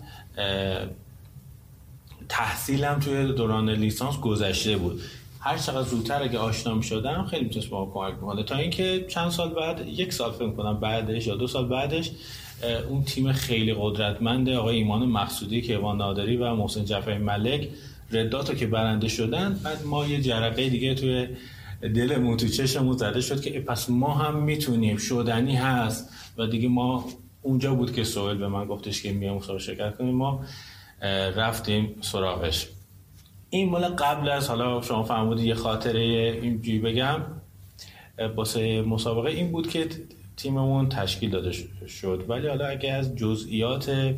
تحصیلم 2.28 2.98
توی 3.00 3.32
دوران 3.32 3.70
لیسانس 3.70 4.20
گذشته 4.20 4.76
بود. 4.76 5.00
هر 5.40 5.58
چقدر 5.58 5.82
زودتر 5.82 6.22
اگه 6.22 6.38
آشنا 6.38 6.74
می 6.74 6.82
شدم 6.82 7.26
خیلی 7.30 7.44
می‌تونست 7.44 7.70
با 7.70 7.86
کمک 8.20 8.46
تا 8.46 8.56
اینکه 8.56 9.06
چند 9.08 9.30
سال 9.30 9.48
بعد 9.48 9.88
یک 9.88 10.12
سال 10.12 10.32
فکر 10.32 10.50
کنم 10.50 10.80
بعدش 10.80 11.26
یا 11.26 11.36
دو 11.36 11.46
سال 11.46 11.68
بعدش 11.68 12.10
اون 12.88 13.04
تیم 13.04 13.32
خیلی 13.32 13.74
قدرتمند 13.78 14.48
آقای 14.48 14.76
ایمان 14.76 15.06
مقصودی 15.06 15.60
که 15.60 15.72
ایوان 15.72 15.96
نادری 15.96 16.36
و 16.36 16.54
محسن 16.54 16.84
جعفری 16.84 17.18
ملک 17.18 17.68
رداتو 18.12 18.54
که 18.54 18.66
برنده 18.66 19.08
شدن. 19.08 19.60
بعد 19.64 19.86
ما 19.86 20.06
یه 20.06 20.20
جرقه 20.20 20.68
دیگه 20.68 20.94
توی 20.94 21.28
دلمون 21.82 22.36
تو 22.36 22.48
چشمون 22.48 22.96
زده 22.96 23.20
شد 23.20 23.40
که 23.40 23.60
پس 23.60 23.90
ما 23.90 24.14
هم 24.14 24.42
می‌تونیم. 24.42 24.96
شدنی 24.96 25.56
هست. 25.56 26.10
و 26.38 26.46
دیگه 26.46 26.68
ما 26.68 27.04
اونجا 27.42 27.74
بود 27.74 27.92
که 27.92 28.04
سوال 28.04 28.38
به 28.38 28.48
من 28.48 28.64
گفتش 28.64 29.02
که 29.02 29.12
میام 29.12 29.38
مسابقه 29.38 29.58
شرکت 29.58 29.96
کنیم. 29.96 30.14
ما 30.14 30.44
رفتیم 31.36 31.94
سراغش. 32.00 32.68
این 33.50 33.70
مال 33.70 33.84
قبل 33.84 34.28
از 34.28 34.48
حالا 34.48 34.82
شما 34.82 35.02
فرمودید 35.02 35.44
یه 35.44 35.54
خاطره 35.54 36.00
اینجوری 36.42 36.78
بگم 36.78 37.20
باسه 38.36 38.82
مسابقه 38.82 39.30
این 39.30 39.52
بود 39.52 39.70
که 39.70 39.88
تیممون 40.38 40.88
تشکیل 40.88 41.30
داده 41.30 41.52
شد. 41.86 42.24
ولی 42.28 42.48
حالا 42.48 42.66
اگه 42.66 42.92
از 42.92 43.16
جزئیات 43.16 44.14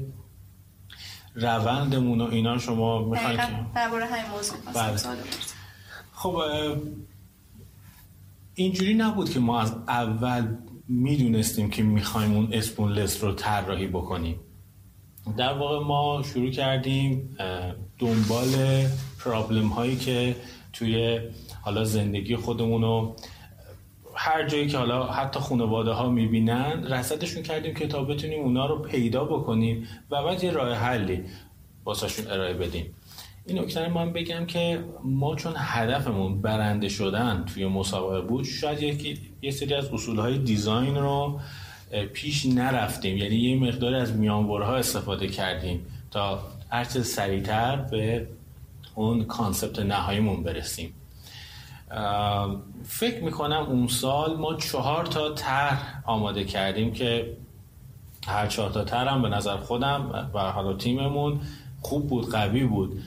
روندمون 1.34 2.20
و 2.20 2.24
اینا 2.24 2.58
شما 2.58 3.04
می‌خواید 3.04 3.40
درباره 3.74 4.04
همین 4.06 4.30
موضوع 4.30 4.56
بله. 4.74 4.96
خب 6.12 6.42
اینجوری 8.54 8.94
نبود 8.94 9.30
که 9.30 9.40
ما 9.40 9.60
از 9.60 9.72
اول 9.88 10.56
می‌دونستیم 10.88 11.70
که 11.70 11.82
می‌خوایم 11.82 12.34
اون 12.34 12.48
اسپونلس 12.52 13.24
رو 13.24 13.32
طراحی 13.32 13.86
بکنیم. 13.86 14.40
در 15.36 15.52
واقع 15.52 15.86
ما 15.86 16.22
شروع 16.22 16.50
کردیم 16.50 17.36
دنبال 17.98 18.48
پرابلم 19.24 19.68
هایی 19.68 19.96
که 19.96 20.36
توی 20.72 21.20
حالا 21.62 21.84
زندگی 21.84 22.36
خودمون 22.36 22.82
رو 22.82 23.16
هر 24.22 24.48
جایی 24.48 24.66
که 24.66 24.78
حالا 24.78 25.06
حتی 25.06 25.40
خانواده 25.40 25.90
ها 25.90 26.08
می‌بینن 26.10 26.86
رصدشون 26.86 27.42
کردیم 27.42 27.74
که 27.74 27.86
تا 27.86 28.04
بتونیم 28.04 28.42
اونا 28.42 28.66
رو 28.66 28.78
پیدا 28.82 29.24
بکنیم 29.24 29.88
و 30.10 30.22
بعد 30.22 30.44
یه 30.44 30.50
راه 30.50 30.74
حلی 30.74 31.24
باساشون 31.84 32.26
ارائه 32.26 32.54
بدیم. 32.54 32.94
این 33.46 33.58
نکته 33.58 33.88
من 33.88 34.12
بگم 34.12 34.46
که 34.46 34.84
ما 35.04 35.36
چون 35.36 35.52
هدفمون 35.56 36.42
برنده 36.42 36.88
شدن 36.88 37.44
توی 37.54 37.66
مسابقه 37.66 38.20
بود 38.20 38.44
شاید 38.44 38.82
یکی 38.82 39.18
یه 39.42 39.50
سری 39.50 39.74
از 39.74 39.88
اصولهای 39.92 40.38
دیزاین 40.38 40.96
رو 40.96 41.40
پیش 42.12 42.46
نرفتیم. 42.46 43.16
یعنی 43.16 43.36
یه 43.36 43.56
مقدار 43.56 43.94
از 43.94 44.16
میانبرها 44.16 44.76
استفاده 44.76 45.28
کردیم 45.28 45.86
تا 46.10 46.42
هرچه 46.70 47.02
سریعتر 47.02 47.76
به 47.76 48.26
اون 48.94 49.24
کانسپت 49.24 49.78
نهاییمون 49.78 50.42
برسیم. 50.42 50.92
فکر 52.84 53.24
می‌کنم 53.24 53.66
اون 53.68 53.88
سال 53.88 54.36
ما 54.36 54.54
چهار 54.54 55.06
تا 55.06 55.34
طرح 55.34 56.02
آماده 56.06 56.44
کردیم 56.44 56.92
که 56.92 57.36
هر 58.26 58.46
چهار 58.46 58.70
تا 58.70 58.84
طرح 58.84 59.12
هم 59.12 59.22
به 59.22 59.28
نظر 59.28 59.56
خودم 59.56 60.30
و 60.34 60.38
حالا 60.38 60.76
تیممون 60.76 61.40
خوب 61.80 62.08
بود 62.08 62.30
قوی 62.30 62.64
بود. 62.64 63.02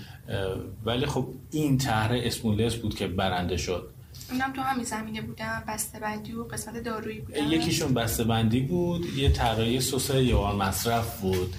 ولی 0.85 1.05
خب 1.05 1.27
این 1.51 1.77
طرح 1.77 2.11
اسمولس 2.13 2.75
بود 2.75 2.95
که 2.95 3.07
برنده 3.07 3.57
شد. 3.57 3.89
اونم 4.31 4.53
تو 4.53 4.61
همین 4.61 4.85
زمینه 4.85 5.21
بودم 5.21 5.63
بسته 5.67 5.99
بندی 5.99 6.33
و 6.33 6.43
قسمت 6.43 6.83
دارویی 6.83 7.19
بودم. 7.19 7.51
یکیشون 7.51 7.93
بسته 7.93 8.23
بندی 8.23 8.61
بود 8.61 9.05
یه 9.05 9.29
طراحی 9.31 9.81
سس 9.81 10.09
یوان 10.09 10.55
مصرف 10.55 11.21
بود. 11.21 11.55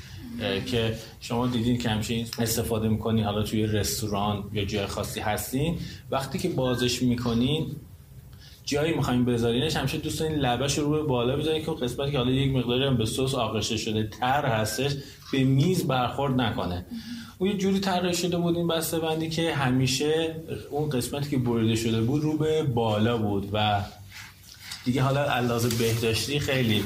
که 0.67 0.95
شما 1.21 1.47
دیدین 1.47 1.79
که 1.79 1.89
همیشه 1.89 2.25
استفاده 2.39 2.89
می‌کنین 2.89 3.25
حالا 3.25 3.43
توی 3.43 3.67
رستوران 3.67 4.45
یا 4.53 4.65
جای 4.65 4.87
خاصی 4.87 5.21
هستین. 5.21 5.79
وقتی 6.11 6.39
که 6.39 6.49
بازش 6.49 7.03
می‌کنین 7.03 7.67
جایی 8.65 8.95
می‌خوایم 8.95 9.25
بذارینش 9.25 9.77
همیشه 9.77 9.99
دوست 9.99 10.21
دارین 10.21 10.39
لبش 10.39 10.79
رو 10.79 10.91
به 10.91 11.03
بالا 11.03 11.37
بذارین 11.37 11.65
که 11.65 11.71
قسمتی 11.71 12.13
که 12.13 12.19
حالا 12.19 12.31
یک 12.31 12.57
مقداری 12.57 12.85
هم 12.85 12.97
به 12.97 13.07
سس 13.07 13.35
آغشته 13.35 13.77
شده 13.77 14.09
تر 14.21 14.47
هستش 14.47 14.93
به 15.33 15.45
میز 15.45 15.87
برخورد 15.87 16.41
نکنه. 16.41 16.87
اون 17.39 17.51
یه 17.51 17.57
جوری 17.57 17.81
طراحی 17.81 18.15
شده 18.15 18.37
بود 18.37 18.57
این 18.57 18.69
بسته 18.69 18.99
بندی 18.99 19.31
که 19.31 19.55
همیشه 19.55 20.37
اون 20.71 20.89
قسمتی 20.89 21.31
که 21.31 21.39
بریده 21.39 21.77
شده 21.77 22.01
بود 22.01 22.23
رو 22.23 22.39
به 22.39 22.63
بالا 22.63 23.19
بود 23.19 23.49
و 23.53 23.83
دیگه 24.85 25.03
حالا 25.03 25.25
علاوه 25.25 25.69
بهداشتی 25.69 26.41
خیلی 26.41 26.85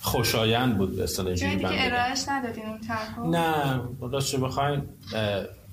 خوشایند 0.00 0.78
بود 0.78 0.96
به 0.96 1.02
اصطلاح 1.02 1.34
جایی 1.34 1.56
دیگه 1.56 1.68
ارائهش 1.72 2.28
ندادین 2.28 2.64
اون 3.18 3.36
نه 3.36 3.80
راستش 4.00 4.34
بخواین 4.34 4.82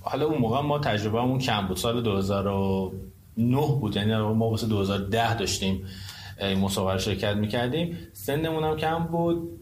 حالا 0.01 0.25
اون 0.25 0.37
موقع 0.37 0.61
ما 0.61 0.79
تجربه 0.79 1.21
همون 1.21 1.39
کم 1.39 1.67
بود. 1.67 1.77
سال 1.77 2.01
2009 2.01 3.57
بود 3.57 3.95
یعنی 3.95 4.15
ما 4.15 4.49
واسه 4.49 4.67
2010 4.67 5.37
داشتیم 5.37 5.85
این 6.41 6.59
مسابقه 6.59 6.97
شرکت 6.97 7.35
می‌کردیم. 7.35 7.97
سنمون 8.13 8.63
هم 8.63 8.77
کم 8.77 8.99
بود 8.99 9.59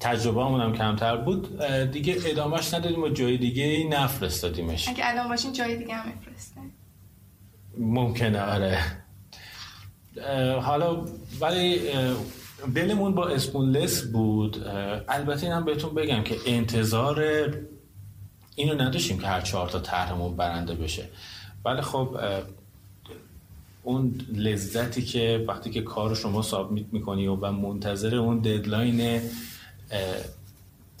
تجربه 0.00 0.44
هم 0.44 0.72
کمتر 0.72 1.16
بود. 1.16 1.62
دیگه 1.92 2.16
ادامهش 2.26 2.74
ندادیم 2.74 3.02
و 3.02 3.08
جای 3.08 3.38
دیگه 3.38 3.88
نفرستادیمش. 3.90 4.88
اگه 4.88 5.08
الان 5.08 5.28
باشین 5.28 5.52
جای 5.52 5.76
دیگه 5.76 5.94
هم 5.94 6.12
میفرسته. 6.12 6.60
ممکنه 7.78 8.40
آره. 8.40 8.78
حالا 10.60 11.04
ولی 11.40 11.80
دلمون 12.74 13.14
با 13.14 13.28
اسپونلس 13.28 14.02
بود. 14.02 14.66
البته 15.08 15.46
اینم 15.46 15.64
بهتون 15.64 15.94
بگم 15.94 16.22
که 16.22 16.36
انتظار 16.46 17.24
اینو 18.54 18.74
نداشتیم 18.82 19.18
که 19.18 19.26
هر 19.26 19.40
چهار 19.40 19.68
تا 19.68 19.78
طرحمون 19.78 20.36
برنده 20.36 20.74
بشه. 20.74 21.08
ولی 21.64 21.80
خب 21.80 22.16
اون 23.82 24.20
لذتی 24.34 25.02
که 25.02 25.44
وقتی 25.48 25.70
که 25.70 25.82
کار 25.82 26.14
شما 26.14 26.42
سابمیت 26.42 26.86
می‌کنی 26.92 27.26
و 27.26 27.52
منتظر 27.52 28.14
اون 28.14 28.38
ددلاین 28.38 29.20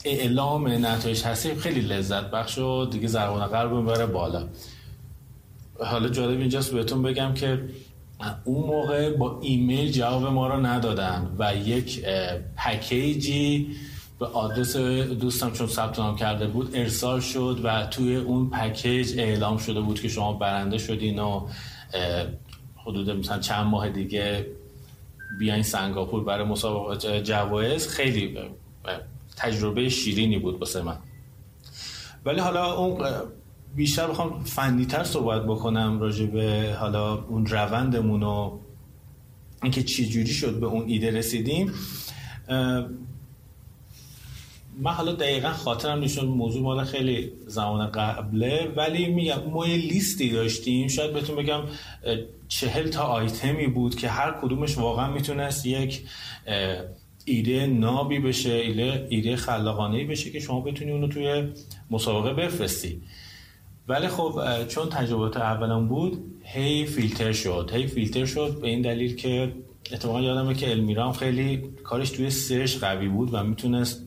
اعلام 0.04 0.68
نتایج 0.86 1.22
هستی 1.22 1.54
خیلی 1.54 1.80
لذت 1.80 2.30
بخش 2.30 2.58
و 2.58 2.84
دیگه 2.84 3.08
زربان 3.08 3.46
قلب 3.46 3.72
می‌بره 3.72 4.06
بالا. 4.06 4.48
حالا 5.78 6.08
جالب 6.08 6.40
اینجاست 6.40 6.72
بهتون 6.72 7.02
بگم 7.02 7.34
که 7.34 7.62
اون 8.44 8.66
موقع 8.66 9.16
با 9.16 9.40
ایمیل 9.40 9.92
جواب 9.92 10.26
ما 10.26 10.48
رو 10.48 10.66
ندادن 10.66 11.36
و 11.38 11.56
یک 11.56 12.04
پکیجی 12.56 13.76
به 14.18 14.26
آدرس 14.26 14.76
دوستم 14.76 15.52
چون 15.52 15.66
ثبت 15.66 15.98
نام 15.98 16.16
کرده 16.16 16.46
بود 16.46 16.76
ارسال 16.76 17.20
شد 17.20 17.60
و 17.64 17.86
توی 17.86 18.16
اون 18.16 18.50
پکیج 18.50 19.18
اعلام 19.18 19.56
شده 19.56 19.80
بود 19.80 20.00
که 20.00 20.08
شما 20.08 20.32
برنده 20.32 20.78
شدین 20.78 21.18
و 21.18 21.48
حدود 22.76 23.10
مثلا 23.10 23.38
چند 23.38 23.66
ماه 23.66 23.88
دیگه 23.88 24.46
بیاین 25.38 25.62
سنگاپور 25.62 26.24
برای 26.24 26.44
مسابقه 26.44 27.22
جوایز. 27.22 27.88
خیلی 27.88 28.38
تجربه 29.36 29.88
شیرینی 29.88 30.38
بود 30.38 30.58
واسه 30.58 30.82
من. 30.82 30.96
ولی 32.24 32.40
حالا 32.40 32.72
اون 32.72 33.04
بیشتر 33.74 34.06
بخوام 34.06 34.44
فنیتر 34.44 35.04
صحبت 35.04 35.42
بکنم 35.42 36.00
راجع 36.00 36.26
به 36.26 36.76
حالا 36.80 37.24
اون 37.24 37.46
روندمون 37.46 38.22
و 38.22 38.58
اینکه 39.62 39.82
چی 39.82 40.08
جوری 40.08 40.32
شد 40.32 40.60
به 40.60 40.66
اون 40.66 40.88
ایده 40.88 41.10
رسیدیم. 41.10 41.72
من 44.78 44.92
حالا 44.92 45.12
دقیقا 45.12 45.52
خاطرم 45.52 46.00
نشون 46.00 46.24
موضوع 46.24 46.62
مال 46.62 46.84
خیلی 46.84 47.32
زمان 47.46 47.86
قبله 47.86 48.72
ولی 48.76 49.08
میگم 49.08 49.50
ما 49.50 49.66
یه 49.66 49.76
لیستی 49.76 50.30
داشتیم. 50.30 50.88
شاید 50.88 51.12
بهتون 51.12 51.36
بگم 51.36 51.62
چهل 52.48 52.88
تا 52.88 53.02
آیتمی 53.02 53.66
بود 53.66 53.94
که 53.96 54.08
هر 54.08 54.34
کدومش 54.42 54.78
واقعا 54.78 55.10
می‌تونست 55.10 55.66
یک 55.66 56.06
ایده 57.24 57.66
نابی 57.66 58.18
بشه 58.18 58.52
ایده, 58.52 59.06
ایده 59.10 59.36
خلاقانه 59.36 60.04
بشه 60.04 60.30
که 60.30 60.40
شما 60.40 60.60
بتونی 60.60 60.90
اونو 60.90 61.08
توی 61.08 61.48
مسابقه 61.90 62.32
بفرستی. 62.32 63.02
ولی 63.88 64.08
خب 64.08 64.40
چون 64.68 64.88
تجربات 64.88 65.36
اولم 65.36 65.88
بود 65.88 66.24
هی 66.44 66.86
فیلتر 66.86 67.32
شد 67.32 67.70
هی 67.72 67.86
فیلتر 67.86 68.24
شد 68.24 68.58
به 68.60 68.68
این 68.68 68.82
دلیل 68.82 69.16
که 69.16 69.52
اتفاقا 69.92 70.22
یادمه 70.22 70.54
که 70.54 70.70
المیرام 70.70 71.12
خیلی 71.12 71.56
کارش 71.84 72.10
توی 72.10 72.30
سرچ 72.30 72.76
قوی 72.76 73.08
بود 73.08 73.34
و 73.34 73.42
می‌تونست 73.42 74.02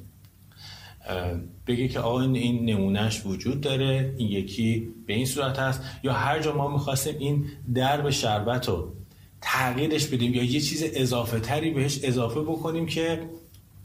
بگه 1.68 1.88
که 1.88 2.00
آقا 2.00 2.22
این 2.22 2.66
نمونهش 2.66 3.22
وجود 3.26 3.62
داره 3.62 4.16
این 4.18 4.32
یکی 4.32 4.90
به 5.08 5.14
این 5.14 5.26
صورت 5.26 5.60
هست. 5.60 5.82
یا 6.04 6.14
هر 6.14 6.40
جا 6.40 6.56
ما 6.56 6.68
می‌خواستیم 6.68 7.16
این 7.20 7.46
درب 7.74 8.10
شربت 8.10 8.70
رو 8.70 8.94
تغییرش 9.42 10.08
بدیم 10.08 10.34
یا 10.34 10.44
یه 10.44 10.60
چیز 10.60 10.84
اضافه 10.94 11.40
تری 11.40 11.72
بهش 11.72 12.00
اضافه 12.04 12.42
بکنیم 12.42 12.86
که 12.86 13.30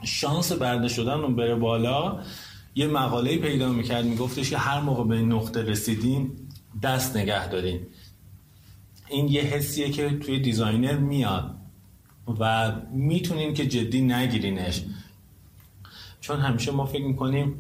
شانس 0.04 0.52
برده 0.52 0.88
شدن 0.88 1.20
رو 1.20 1.28
بره 1.34 1.54
بالا 1.54 2.20
یه 2.74 2.86
مقاله 2.86 3.38
پیدا 3.38 3.72
می‌کرد 3.72 4.04
میگفتش 4.04 4.50
که 4.50 4.58
هر 4.58 4.80
موقع 4.80 5.04
به 5.04 5.22
نقطه 5.22 5.62
رسیدیم 5.62 6.48
دست 6.82 7.16
نگه 7.16 7.48
داریم 7.48 7.86
این 9.08 9.28
یه 9.28 9.42
حسیه 9.42 9.90
که 9.90 10.18
توی 10.18 10.40
دیزاینر 10.40 10.96
میاد 10.96 11.56
و 12.40 12.72
می‌تونین 12.92 13.54
که 13.54 13.66
جدی 13.66 14.00
نگیرینش. 14.00 14.82
چون 16.20 16.40
همیشه 16.40 16.72
ما 16.72 16.86
فکر 16.86 17.04
می‌کنیم 17.04 17.54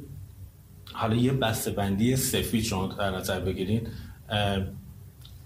حالا 0.92 1.16
یه 1.16 1.32
بندی 1.76 2.16
سفید 2.16 2.64
شما 2.64 2.86
در 2.86 3.10
نظر 3.10 3.40
بگیرین 3.40 3.88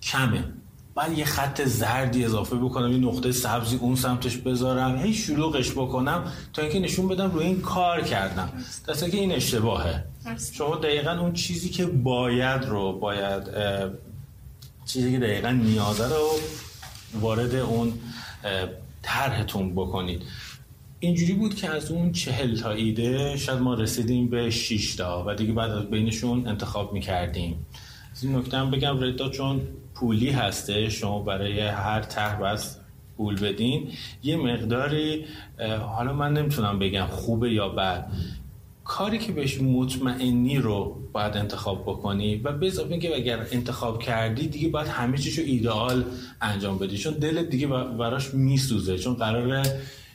کمه. 0.02 0.44
بعد 0.98 1.18
یه 1.18 1.24
خط 1.24 1.62
زردی 1.62 2.24
اضافه 2.24 2.56
بکنم 2.56 2.92
یه 2.92 2.98
نقطه 2.98 3.32
سبزی 3.32 3.76
اون 3.76 3.96
سمتش 3.96 4.36
بذارم 4.36 4.96
هی 4.96 5.14
شلوغش 5.14 5.70
بکنم 5.70 6.32
تا 6.52 6.62
اینکه 6.62 6.80
نشون 6.80 7.08
بدم 7.08 7.30
روی 7.30 7.46
این 7.46 7.60
کار 7.60 8.00
کردم. 8.00 8.52
دسته 8.88 9.10
که 9.10 9.16
این 9.16 9.32
اشتباهه. 9.32 10.04
شما 10.52 10.76
دقیقا 10.76 11.10
اون 11.10 11.32
چیزی 11.32 11.68
که 11.68 11.86
باید 11.86 12.64
رو 12.64 12.98
باید 12.98 13.42
چیزی 14.86 15.12
که 15.12 15.18
دقیقا 15.18 15.50
نیازه 15.50 16.08
رو 16.08 16.30
وارد 17.20 17.54
اون 17.54 17.92
طرحتون 19.02 19.74
بکنید. 19.74 20.22
اینجوری 21.00 21.32
بود 21.32 21.54
که 21.54 21.70
از 21.70 21.90
اون 21.90 22.12
چهل 22.12 22.56
تا 22.56 22.70
ایده 22.70 23.36
شاید 23.36 23.58
ما 23.58 23.74
رسیدیم 23.74 24.28
به 24.28 24.50
6 24.50 24.96
تا 24.96 25.24
و 25.26 25.34
دیگه 25.34 25.52
بعد 25.52 25.70
از 25.70 25.90
بینشون 25.90 26.46
انتخاب 26.46 26.92
می‌کردیم. 26.92 27.66
از 28.12 28.24
این 28.24 28.36
نکته 28.36 28.56
هم 28.56 28.70
بگم 28.70 29.00
ردا 29.00 29.28
چون 29.28 29.60
پولی 30.00 30.30
هسته 30.30 30.88
شما 30.88 31.22
برای 31.22 31.60
هر 31.60 32.00
طرح 32.00 32.40
بس 32.40 32.76
پول 33.16 33.40
بدین. 33.40 33.90
یه 34.22 34.36
مقداری 34.36 35.24
حالا 35.96 36.12
من 36.12 36.32
نمی‌تونم 36.32 36.78
بگم 36.78 37.06
خوبه 37.06 37.52
یا 37.52 37.68
بد. 37.68 38.10
کاری 38.84 39.18
که 39.18 39.32
بهش 39.32 39.60
مطمئنی 39.60 40.58
رو 40.58 40.96
باید 41.12 41.36
انتخاب 41.36 41.82
بکنی 41.82 42.36
و 42.36 42.52
به 42.52 42.66
اضافه 42.66 42.98
که 42.98 43.16
اگر 43.16 43.46
انتخاب 43.52 44.02
کردی 44.02 44.48
دیگه 44.48 44.68
باید 44.68 44.88
همه 44.88 45.18
چیشو 45.18 45.42
ایدئال 45.42 46.04
انجام 46.40 46.78
بدی. 46.78 46.98
چون 46.98 47.12
دلت 47.12 47.48
دیگه 47.48 47.66
براش 47.66 48.34
میسوزه. 48.34 48.98
چون 48.98 49.14
قراره 49.14 49.62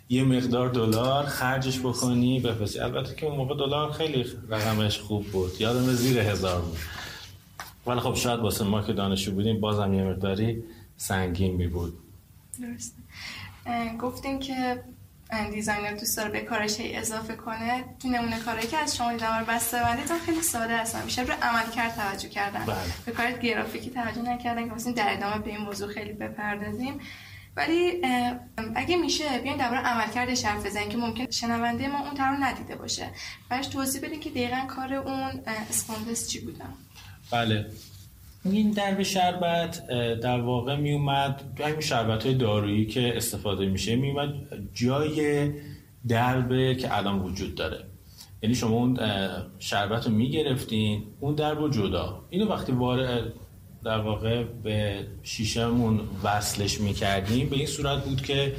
یه 0.10 0.24
مقدار 0.24 0.70
دلار 0.70 1.24
خرجش 1.24 1.80
بکنی 1.80 2.40
بفرستی. 2.40 2.80
البته 2.80 3.16
که 3.16 3.26
اون 3.26 3.36
موقع 3.36 3.56
دلار 3.56 3.92
خیلی 3.92 4.26
رقمش 4.50 5.00
خوب 5.00 5.26
بود. 5.26 5.52
یادم 5.60 5.86
زیر 5.86 6.20
هزار 6.20 6.62
بود. 6.62 6.78
ولی 7.86 8.00
خب 8.00 8.16
شاید 8.16 8.40
واسه 8.40 8.64
ما 8.64 8.82
که 8.82 8.94
دانشجو 8.94 9.32
بودیم 9.32 9.60
بازم 9.60 9.94
یه 9.94 10.04
مقداری 10.04 10.64
سنگین 10.98 11.56
می 11.56 11.68
بود. 11.68 11.98
درست 12.62 12.96
گفتیم 14.00 14.40
که 14.40 14.84
دیزاینر 15.52 15.92
دوست 15.92 16.18
داره 16.18 16.30
به 16.30 16.42
کارش 16.42 16.78
اضافه 16.80 17.36
کنه. 17.36 17.84
تو 18.00 18.08
نمونه 18.08 18.40
کاری 18.40 18.68
که 18.68 18.78
از 18.78 18.98
شما 18.98 19.12
دیدم 19.14 19.46
بسته 19.48 19.78
بندی 19.80 20.04
تا 20.04 20.18
خیلی 20.26 20.42
ساده 20.42 20.78
هستن. 20.78 21.06
میشه 21.06 21.22
رو 21.22 21.34
عمل 21.42 21.70
کرد 21.76 21.96
توجه 21.96 22.30
کردن. 22.30 22.66
بله. 22.66 22.78
به 23.06 23.12
کار 23.12 23.32
گرافیکی 23.32 23.90
توجه 23.90 24.22
نکردن 24.22 24.78
که 24.78 24.92
در 24.92 25.14
ادامه 25.14 25.40
به 25.40 25.50
این 25.50 25.60
موضوع 25.62 25.88
خیلی 25.88 26.14
بپردازیم. 26.14 27.00
ولی 27.56 28.02
اگه 28.76 28.98
میشه 28.98 29.40
بیاین 29.40 29.58
درباره 29.58 29.82
عملکردش 29.82 30.46
حرف 30.46 30.66
بزنیم 30.66 30.90
که 30.90 30.98
ممکن 30.98 31.32
شنونده 31.32 31.88
ما 31.88 32.00
اون 32.00 32.18
رو 32.18 32.44
ندیده 32.44 32.76
باشه. 32.76 33.10
بعدش 33.50 33.68
توضیح 33.68 34.02
بدین 34.02 34.20
که 34.20 34.30
دقیقا 34.30 34.66
کار 34.68 34.94
اون 34.94 35.42
اسپاندس 35.70 36.28
چی 36.28 36.40
بودن 36.40 36.74
بله. 37.32 37.66
این 38.46 38.72
درب 38.72 39.04
شربت 39.04 39.88
در 40.22 40.42
واقع 40.42 40.76
می 40.76 40.94
اومد 40.94 41.42
همین 41.60 41.82
شربت 41.82 42.26
های 42.26 42.36
دارویی 42.36 42.86
که 42.86 43.18
استفاده 43.18 43.66
میشه 43.66 43.96
می 43.96 44.10
اومد 44.10 44.34
جای 44.74 45.52
دربه 46.08 46.76
که 46.76 46.98
الان 46.98 47.20
وجود 47.20 47.56
داره. 47.56 47.84
یعنی 48.42 48.56
شما 48.56 48.76
اون 48.76 49.00
شربت 49.60 50.06
رو 50.06 50.12
می‌گرفتین 50.12 51.04
اون 51.20 51.36
درب 51.36 51.60
رو 51.60 51.70
جدا. 51.70 52.22
اینو 52.30 52.48
وقتی 52.48 52.72
وارد 52.72 53.34
در 53.84 54.00
واقع 54.00 54.44
به 54.44 55.08
شیشمون 55.24 56.00
وصلش 56.24 56.82
می‌کردیم 56.82 57.50
به 57.50 57.56
این 57.56 57.66
صورت 57.66 58.06
بود 58.06 58.22
که 58.22 58.56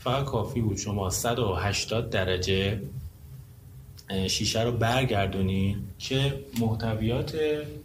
فقط 0.00 0.24
کافی 0.24 0.60
بود 0.60 0.76
شما 0.76 1.10
180 1.10 2.10
درجه 2.10 2.80
شیشه 4.28 4.62
رو 4.62 4.72
برگردونی 4.72 5.76
که 5.98 6.34
محتویات 6.60 7.36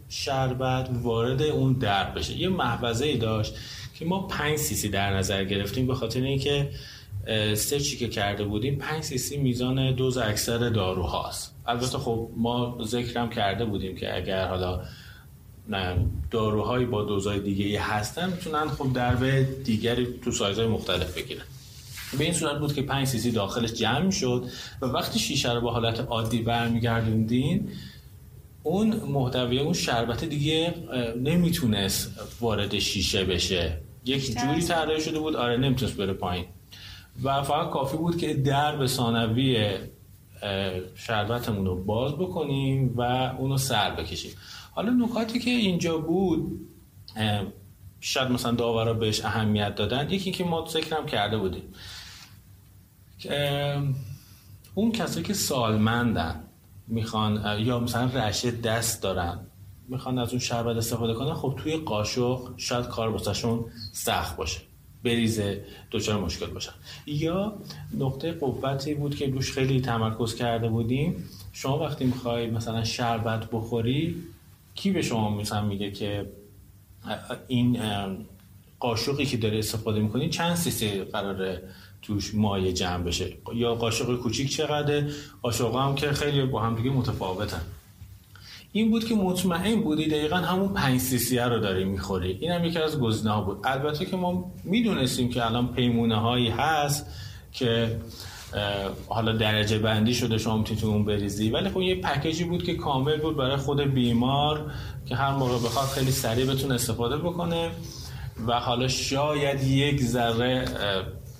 شربت 0.08 0.90
وارد 1.02 1.42
اون 1.42 1.72
درب 1.72 2.18
بشه. 2.18 2.38
یه 2.38 2.48
محوزه 2.48 3.04
ای 3.04 3.16
داشت 3.16 3.54
که 3.98 4.04
ما 4.04 4.26
5 4.26 4.56
سیسی 4.56 4.88
در 4.88 5.16
نظر 5.16 5.44
گرفتیم 5.44 5.86
به 5.86 5.94
خاطر 5.94 6.20
اینکه 6.20 6.70
سرچی 7.54 7.96
که 7.96 8.08
کرده 8.08 8.44
بودیم 8.44 8.78
5 8.78 9.02
سیسی 9.02 9.36
میزان 9.36 9.94
دوز 9.94 10.18
اکثر 10.18 10.58
داروهاست. 10.58 11.54
البته 11.66 11.98
خب 11.98 12.30
ما 12.36 12.78
ذکرم 12.84 13.30
کرده 13.30 13.64
بودیم 13.64 13.96
که 13.96 14.16
اگر 14.16 14.48
حالا 14.48 14.80
داروهایی 16.30 16.86
با 16.86 17.04
دوزای 17.04 17.40
دیگه 17.40 17.80
هستن 17.80 18.30
می‌تونن 18.30 18.68
خب 18.68 18.92
درب 18.92 19.62
دیگری 19.64 20.06
تو 20.24 20.30
سایزهای 20.30 20.68
مختلف 20.68 21.18
بگیرن. 21.18 21.42
به 22.18 22.24
این 22.24 22.32
صورت 22.32 22.58
بود 22.58 22.74
که 22.74 22.82
5 22.82 23.06
سیسی 23.06 23.30
داخلش 23.30 23.72
جمع 23.72 24.10
شد 24.10 24.44
و 24.82 24.86
وقتی 24.86 25.18
شیشه 25.18 25.52
رو 25.52 25.60
به 25.60 25.70
حالت 25.70 26.00
عادی 26.00 26.38
برمیگردوندین 26.38 27.68
اون 28.62 28.96
محتوی 28.96 29.58
اون 29.58 29.72
شربت 29.72 30.24
دیگه 30.24 30.74
نمی‌تونست 31.22 32.20
وارد 32.40 32.78
شیشه 32.78 33.24
بشه. 33.24 33.80
یک 34.04 34.38
جوری 34.38 34.62
طراحی 34.62 35.00
شده 35.00 35.18
بود 35.18 35.36
آره 35.36 35.56
نمی‌تونست 35.56 35.96
بره 35.96 36.12
پایین. 36.12 36.44
و 37.22 37.42
فقط 37.42 37.70
کافی 37.70 37.96
بود 37.96 38.18
که 38.18 38.34
در 38.34 38.76
به 38.76 38.86
ثانوی 38.86 39.70
شربتمون 40.94 41.66
رو 41.66 41.84
باز 41.84 42.12
بکنیم 42.12 42.94
و 42.96 43.02
اونو 43.38 43.58
سر 43.58 43.94
بکشیم. 43.94 44.30
حالا 44.70 44.90
نکاتی 44.90 45.38
که 45.38 45.50
اینجا 45.50 45.98
بود 45.98 46.60
شاید 48.00 48.30
مثلا 48.30 48.52
داورا 48.52 48.94
بهش 48.94 49.24
اهمیت 49.24 49.74
دادن 49.74 50.10
یکی 50.10 50.30
که 50.30 50.44
ما 50.44 50.66
ذکرم 50.68 51.06
کرده 51.06 51.38
بودیم. 51.38 51.62
اون 54.74 54.92
کسایی 54.92 55.26
که 55.26 55.34
سالمندن 55.34 56.44
می‌خوان 56.88 57.60
یا 57.60 57.80
مثلا 57.80 58.10
رشه 58.14 58.50
دست 58.50 59.02
دارن 59.02 59.38
می‌خوان 59.88 60.18
از 60.18 60.30
اون 60.30 60.38
شربت 60.38 60.76
استفاده 60.76 61.14
کنن 61.14 61.34
خب 61.34 61.54
توی 61.56 61.76
قاشق 61.76 62.40
شاید 62.56 62.86
کار 62.86 63.12
بساشون 63.12 63.64
سخت 63.92 64.36
باشه 64.36 64.60
بریزه 65.04 65.64
دچار 65.90 66.20
مشکل 66.20 66.46
باشن 66.46 66.72
یا 67.06 67.52
نقطه 67.98 68.32
قوتی 68.32 68.94
بود 68.94 69.16
که 69.16 69.26
روش 69.26 69.52
خیلی 69.52 69.80
تمرکز 69.80 70.34
کرده 70.34 70.68
بودیم 70.68 71.24
شما 71.52 71.78
وقتی 71.78 72.04
می‌خوای 72.04 72.50
مثلا 72.50 72.84
شربت 72.84 73.50
بخوری 73.50 74.22
کی 74.74 74.90
به 74.90 75.02
شما 75.02 75.30
مثلا 75.30 75.64
میگه 75.64 75.90
که 75.90 76.32
این 77.48 77.78
قاشقی 78.80 79.26
که 79.26 79.36
داره 79.36 79.58
استفاده 79.58 80.00
می‌کنی 80.00 80.28
چند 80.28 80.54
سیسی 80.54 81.04
قراره 81.04 81.62
توش 82.02 82.34
مایه 82.34 82.72
جمع 82.72 83.02
بشه. 83.04 83.32
یا 83.54 83.74
قاشق 83.74 84.16
کوچیک 84.16 84.50
چقدره؟ 84.50 85.10
قاشق 85.42 85.76
هم 85.76 85.94
که 85.94 86.12
خیلی 86.12 86.42
با 86.42 86.62
هم 86.62 86.76
دیگه 86.76 86.90
متفاوتن. 86.90 87.60
این 88.72 88.90
بود 88.90 89.04
که 89.04 89.14
مطمئن 89.14 89.80
بودی 89.80 90.06
دقیقا 90.06 90.36
همون 90.36 90.74
5 90.74 91.00
سی 91.00 91.38
رو 91.38 91.58
داری 91.58 91.84
می‌خوری. 91.84 92.38
این 92.40 92.50
هم 92.52 92.64
یکی 92.64 92.78
از 92.78 93.00
گزینه 93.00 93.40
بود. 93.40 93.58
البته 93.64 94.04
که 94.04 94.16
ما 94.16 94.52
می‌دونستیم 94.64 95.28
که 95.30 95.46
الان 95.46 95.72
پیمونه 95.72 96.16
هایی 96.16 96.48
هست 96.48 97.06
که 97.52 97.98
حالا 99.08 99.32
درجه 99.32 99.78
بندی 99.78 100.14
شده 100.14 100.38
شما 100.38 100.56
می‌تونید 100.56 100.84
اون 100.84 101.04
بریزی. 101.04 101.50
ولی 101.50 101.68
خب 101.68 101.80
یه 101.80 101.94
پکیجی 101.94 102.44
بود 102.44 102.62
که 102.62 102.74
کامل 102.74 103.16
بود 103.16 103.36
برای 103.36 103.56
خود 103.56 103.80
بیمار 103.80 104.72
که 105.06 105.16
هر 105.16 105.30
موقع 105.36 105.54
بخواد 105.54 105.86
خیلی 105.86 106.10
سریع 106.10 106.46
بتونه 106.46 106.74
استفاده 106.74 107.16
بکنه. 107.16 107.70
و 108.46 108.52
حالا 108.52 108.88
شاید 108.88 109.64
یک 109.64 110.02
ذره 110.02 110.64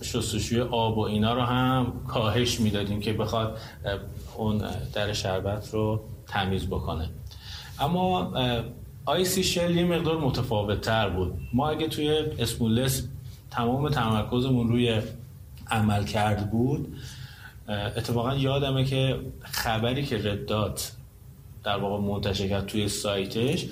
شستشوی 0.03 0.61
آب 0.61 0.99
و 0.99 1.01
اینا 1.01 1.35
رو 1.35 1.43
هم 1.43 1.93
کاهش 2.09 2.61
می‌دادیم 2.61 3.01
که 3.01 3.13
بخواد 3.13 3.59
اون 4.37 4.65
در 4.95 5.13
شربت 5.13 5.71
رو 5.75 6.01
تمیز 6.27 6.67
بکنه. 6.67 7.11
اما 7.81 8.33
آیسی 9.05 9.45
شل 9.45 9.77
یه 9.77 9.85
مقدار 9.85 10.19
متفاوت 10.19 10.81
تر 10.81 11.09
بود. 11.09 11.35
ما 11.53 11.69
اگه 11.69 11.89
توی 11.89 12.09
اسمولس 12.39 13.09
تمام 13.51 13.89
تمرکزمون 13.89 14.69
روی 14.69 15.03
عمل 15.71 16.05
کرد 16.05 16.51
بود 16.51 16.97
اتفاقا 17.69 18.35
یادمه 18.35 18.85
که 18.85 19.21
خبری 19.41 20.07
که 20.07 20.19
ردات 20.19 20.93
در 21.65 21.77
واقع 21.77 22.03
منتشر 22.03 22.49
کرد 22.49 22.67
توی 22.67 22.89
سایتش 22.89 23.67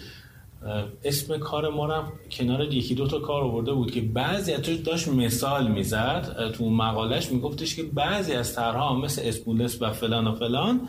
اسم 1.04 1.38
کار 1.38 1.68
ما 1.68 1.86
رو 1.86 2.02
کنار 2.30 2.74
یکی 2.74 2.94
دو 2.94 3.06
تا 3.06 3.18
کار 3.18 3.42
آورده 3.42 3.72
بود 3.72 3.90
که 3.90 4.00
بعضی 4.00 4.52
از 4.52 4.82
داشت 4.84 5.08
مثال 5.08 5.68
می‌زد 5.68 6.50
تو 6.52 6.70
مقالش 6.70 7.32
میگفتش 7.32 7.76
که 7.76 7.82
بعضی 7.82 8.32
از 8.32 8.54
طرها 8.54 8.94
مثل 8.94 9.22
اسپولس 9.24 9.82
و 9.82 9.92
فلان 9.92 10.26
و 10.26 10.34
فلان 10.34 10.88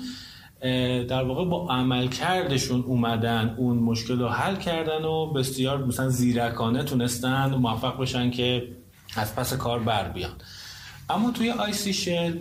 در 1.08 1.24
واقع 1.24 1.46
با 1.46 1.70
عمل 1.70 2.08
کردشون 2.08 2.84
اومدن 2.84 3.56
اون 3.58 3.78
مشکل 3.78 4.20
رو 4.20 4.28
حل 4.28 4.56
کردن 4.56 5.06
و 5.06 5.34
بسیار 5.34 5.86
مثلا 5.86 6.10
زیرکانه 6.10 6.84
تونستن 6.84 7.56
موفق 7.56 8.02
بشن 8.02 8.32
که 8.32 8.68
از 9.16 9.36
پس 9.36 9.54
کار 9.54 9.80
بر 9.80 10.10
بیان. 10.10 10.32
اما 11.10 11.32
توی 11.32 11.52
آی 11.52 11.74
سی 11.74 11.94
شل 11.94 12.34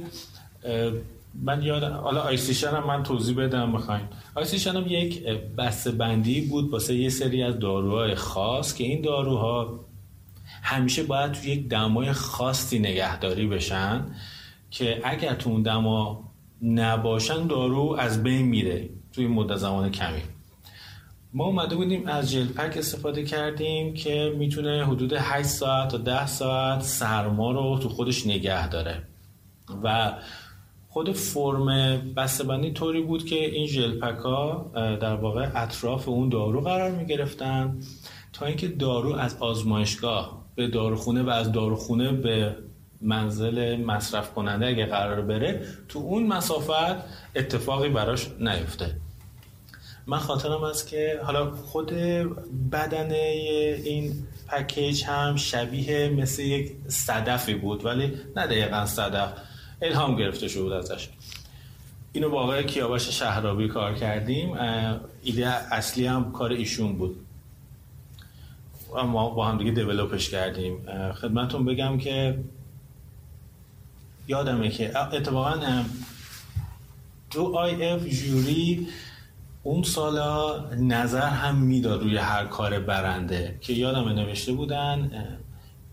من 1.43 1.63
یاد 1.63 1.83
حالا 1.83 2.21
آیسیشن 2.21 2.69
هم 2.69 2.87
من 2.87 3.03
توضیح 3.03 3.37
بدم 3.37 3.73
بخواین. 3.73 4.05
آیسیشن 4.35 4.77
هم 4.77 4.87
یک 4.87 5.27
بسته 5.59 5.91
بندی 5.91 6.41
بود 6.41 6.71
واسه 6.71 6.95
یه 6.95 7.09
سری 7.09 7.43
از 7.43 7.59
داروهای 7.59 8.15
خاص 8.15 8.75
که 8.75 8.85
این 8.85 9.03
داروها 9.03 9.85
همیشه 10.63 11.03
باید 11.03 11.33
توی 11.33 11.51
یک 11.51 11.69
دمای 11.69 12.13
خاصی 12.13 12.79
نگهداری 12.79 13.47
بشن 13.47 14.07
که 14.71 15.01
اگر 15.05 15.35
تو 15.35 15.51
اون 15.51 15.63
دما 15.63 16.33
نباشن 16.63 17.47
دارو 17.47 17.97
از 17.99 18.23
بین 18.23 18.47
میره 18.47 18.89
توی 19.13 19.27
مدت 19.27 19.57
زمان 19.57 19.91
کمی. 19.91 20.23
ما 21.35 21.45
اومده 21.45 21.77
بودیم 21.77 22.07
از 22.07 22.33
gel 22.33 22.47
pack 22.47 22.77
استفاده 22.77 23.25
کردیم 23.25 23.95
که 23.95 24.35
می‌تونه 24.39 24.87
حدود 24.87 25.13
8 25.13 25.49
ساعت 25.49 25.89
تا 25.89 25.99
10 25.99 26.27
ساعت 26.27 26.83
سرما 26.83 27.53
رو 27.53 27.79
تو 27.79 27.89
خودش 27.89 28.27
نگه 28.27 28.69
داره. 28.69 29.03
و 29.83 30.13
خود 30.97 31.13
فرم 31.13 31.67
بسته‌بندی 32.17 32.73
طوری 32.73 33.03
بود 33.03 33.25
که 33.25 33.35
این 33.35 33.67
ژل 33.67 34.01
ها 34.01 34.71
در 34.75 35.15
واقع 35.15 35.49
اطراف 35.55 36.09
اون 36.09 36.29
دارو 36.29 36.61
قرار 36.61 36.91
می 36.91 37.07
گرفتن 37.07 37.79
تا 38.33 38.47
اینکه 38.47 38.69
دارو 38.69 39.15
از 39.15 39.37
آزمایشگاه 39.41 40.45
به 40.55 40.69
داروخونه 40.69 41.23
و 41.23 41.29
از 41.29 41.53
داروخونه 41.53 42.13
به 42.13 42.57
منزل 43.01 43.77
مصرف 43.77 44.35
کننده 44.35 44.67
اگه 44.67 44.87
قرار 44.87 45.21
بره 45.21 45.67
تو 45.89 45.99
اون 45.99 46.27
مسافت 46.27 46.97
اتفاقی 47.37 47.89
براش 47.89 48.29
نیفته. 48.41 48.97
من 50.07 50.19
خاطرم 50.19 50.63
است 50.63 50.89
که 50.89 51.21
حالا 51.25 51.51
خود 51.51 51.93
بدن 52.73 53.13
این 53.85 54.13
پکیج 54.49 55.05
هم 55.05 55.37
شبیه 55.37 56.09
مثل 56.09 56.43
یک 56.43 56.73
صدفی 56.89 57.55
بود 57.55 57.85
ولی 57.85 58.13
نه 58.37 58.47
دقیقا 58.47 58.87
صدف. 58.87 59.33
الهام 59.83 60.17
گرفته 60.17 60.49
شده 60.49 60.63
بود 60.63 60.73
ازش. 60.73 61.09
اینو 62.13 62.31
با 62.31 62.43
آقای 62.43 62.65
کیاباش 62.65 63.09
شهرابی 63.09 63.69
کار 63.69 63.95
کردیم. 63.95 64.53
ایده 65.23 65.47
اصلی 65.49 66.07
هم 66.07 66.33
کار 66.33 66.53
ایشون 66.53 66.93
بود. 66.93 67.17
ما 69.07 69.31
با 69.31 69.47
هم 69.47 69.59
دیگه 69.59 69.71
دیولوپش 69.71 70.31
کردیم. 70.31 70.79
خدمتون 71.13 71.65
بگم 71.65 71.99
که 71.99 72.39
یادمه 74.29 74.71
که 74.71 74.99
اتفاقا 74.99 75.85
تو 77.31 77.57
آی 77.57 77.89
اف 77.89 78.07
جوری 78.07 78.89
اون 79.63 79.83
سالا 79.83 80.65
نظر 80.75 81.29
هم 81.29 81.57
می‌داد 81.57 82.03
روی 82.03 82.17
هر 82.17 82.45
کار 82.45 82.81
برنده 82.81 83.59
که 83.61 83.73
یادمه 83.73 84.13
نوشته 84.13 84.53
بودن 84.53 85.11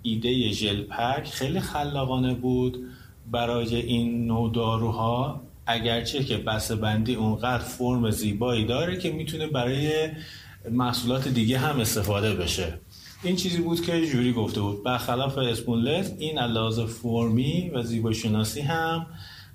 ایده 0.02 0.52
ژل 0.52 0.84
پک 0.84 1.28
خیلی 1.28 1.60
خلاقانه 1.60 2.34
بود. 2.34 2.90
برای 3.32 3.76
این 3.76 4.28
نوع 4.28 4.54
داروها 4.54 5.42
اگرچه 5.66 6.24
که 6.24 6.38
بسته 6.38 6.76
بندی 6.76 7.16
اونقدر 7.16 7.64
فرم 7.64 8.12
زیبایی 8.12 8.66
داره 8.66 8.98
که 8.98 9.12
می‌تونه 9.12 9.48
برای 9.48 10.10
محصولات 10.72 11.28
دیگه 11.28 11.60
هم 11.60 11.80
استفاده 11.80 12.34
بشه. 12.34 12.80
این 13.24 13.36
چیزی 13.36 13.58
بود 13.58 13.82
که 13.82 14.06
جوری 14.08 14.34
گفته 14.34 14.62
بود. 14.62 14.84
برخلاف 14.84 15.38
اسپونلس 15.38 16.12
این 16.18 16.40
علاوه 16.40 16.86
فرمی 16.86 17.70
و 17.70 17.84
زیبایی 17.84 18.16
شناسی 18.16 18.62
هم 18.62 19.06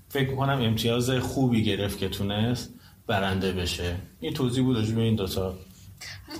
فکر 0.08 0.34
کنم 0.34 0.62
امتیاز 0.62 1.10
خوبی 1.10 1.64
گرفت 1.64 1.98
که 1.98 2.08
تونست 2.08 2.74
برنده 3.06 3.52
بشه. 3.52 3.96
این 4.20 4.34
توضیح 4.34 4.64
بود 4.64 4.94
به 4.94 5.02
این 5.02 5.16
دوتا. 5.16 5.54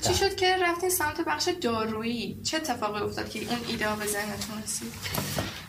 چی 0.06 0.14
شد 0.14 0.36
که 0.36 0.56
رفتین 0.62 0.90
سمت 0.90 1.20
بخش 1.26 1.48
دارویی؟ 1.60 2.40
چه 2.42 2.56
اتفاقی 2.56 3.00
افتاد 3.00 3.30
که 3.30 3.38
اون 3.38 3.58
ایده 3.68 3.86
به 3.98 4.06
ذهنتون 4.06 4.62
رسید؟ 4.62 4.92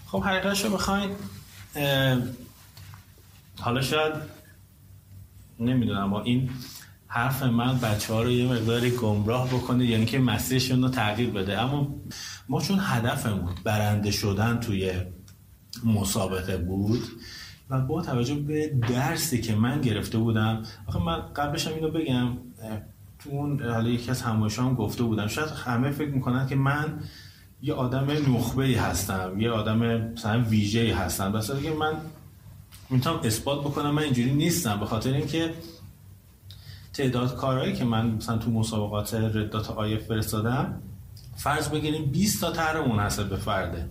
خب 0.05 0.23
حقیقتش 0.23 0.65
رو 0.65 0.69
بخواین. 0.69 1.09
حالا 3.59 3.81
شاید 3.81 4.13
نمی‌دونم 5.59 6.03
اما 6.03 6.21
این 6.21 6.49
حرف 7.07 7.43
من 7.43 7.79
بچه 7.79 8.13
ها 8.13 8.23
رو 8.23 8.31
یه 8.31 8.53
مقداری 8.53 8.91
گمراه 8.91 9.47
بکنه 9.47 9.85
یعنی 9.85 10.05
که 10.05 10.19
مسیرشون 10.19 10.81
رو 10.81 10.89
تغییر 10.89 11.29
بده. 11.29 11.59
اما 11.59 11.95
ما 12.49 12.61
چون 12.61 12.79
هدفمون 12.81 13.55
برنده 13.63 14.11
شدن 14.11 14.59
توی 14.59 14.91
مسابقه 15.85 16.57
بود 16.57 17.01
و 17.69 17.81
با 17.81 18.01
توجه 18.01 18.35
به 18.35 18.67
درسی 18.67 19.41
که 19.41 19.55
من 19.55 19.81
گرفته 19.81 20.17
بودم 20.17 20.63
آخه 20.87 20.99
من 20.99 21.33
قبلش 21.35 21.67
هم 21.67 21.73
اینو 21.73 21.91
بگم 21.91 22.37
تو 23.19 23.29
اون 23.29 23.63
حالا 23.63 23.89
یکی 23.89 24.11
از 24.11 24.21
همایشان 24.21 24.73
گفته 24.73 25.03
بودم 25.03 25.27
شاید 25.27 25.49
همه 25.49 25.91
فکر 25.91 26.09
می‌کنن 26.09 26.47
که 26.47 26.55
من 26.55 26.99
یه 27.61 27.73
آدم 27.73 28.35
نخبه 28.35 28.63
ای 28.63 28.73
هستم 28.73 29.39
یه 29.39 29.51
آدم 29.51 29.77
مثلا 30.11 30.43
ویژه 30.43 30.79
ای 30.79 30.91
هستم 30.91 31.31
بس 31.31 31.51
که 31.51 31.71
من 31.71 31.93
می‌تونم 32.89 33.19
اثبات 33.23 33.59
بکنم 33.59 33.91
من 33.91 34.03
اینجوری 34.03 34.33
نیستم. 34.33 34.79
به 34.79 34.85
خاطر 34.85 35.13
اینکه 35.13 35.53
تعداد 36.93 37.35
کارهایی 37.35 37.73
که 37.73 37.85
من 37.85 38.07
مثلا 38.07 38.37
تو 38.37 38.51
مسابقات 38.51 39.13
ردات 39.13 39.71
آیف 39.71 40.05
فرستادم 40.05 40.81
فرض 41.35 41.69
بگیریم 41.69 42.05
20 42.05 42.41
تا 42.41 42.51
طرح 42.51 42.87
منحصر 42.87 43.23
به 43.23 43.35
فرده 43.35 43.89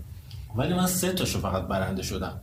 ولی 0.57 0.74
من 0.74 0.87
سه 0.87 1.12
تاشو 1.12 1.40
فقط 1.40 1.62
برنده 1.68 2.02
شدم. 2.02 2.40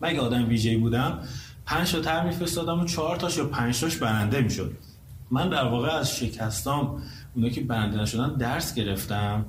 من 0.00 0.08
اگه 0.08 0.20
آدم 0.20 0.48
ویژه‌ای 0.48 0.76
بودم 0.76 1.18
پنج 1.66 1.92
تا 1.92 2.00
تر 2.00 2.26
میفرستادم 2.26 2.80
و 2.80 2.84
چهار 2.84 3.16
تاش 3.16 3.36
یا 3.36 3.44
پنج 3.44 3.80
تاش 3.80 3.96
برنده 3.96 4.40
می‌شد. 4.40 4.76
من 5.30 5.48
در 5.48 5.64
واقع 5.64 5.88
از 5.88 6.16
شکستام 6.16 7.02
اونایی 7.34 7.52
که 7.52 7.60
برنده 7.60 8.00
نشدن 8.00 8.34
درس 8.34 8.74
گرفتم. 8.74 9.46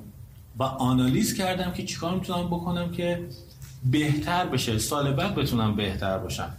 و 0.58 0.62
آنالیز 0.62 1.34
کردم 1.34 1.72
که 1.72 1.84
چیکار 1.84 2.14
می‌تونم 2.14 2.46
بکنم 2.46 2.90
که 2.90 3.26
بهتر 3.90 4.46
بشه 4.46 4.78
سال 4.78 5.12
بعد 5.12 5.34
بتونم 5.34 5.76
بهتر 5.76 6.18
باشم. 6.18 6.52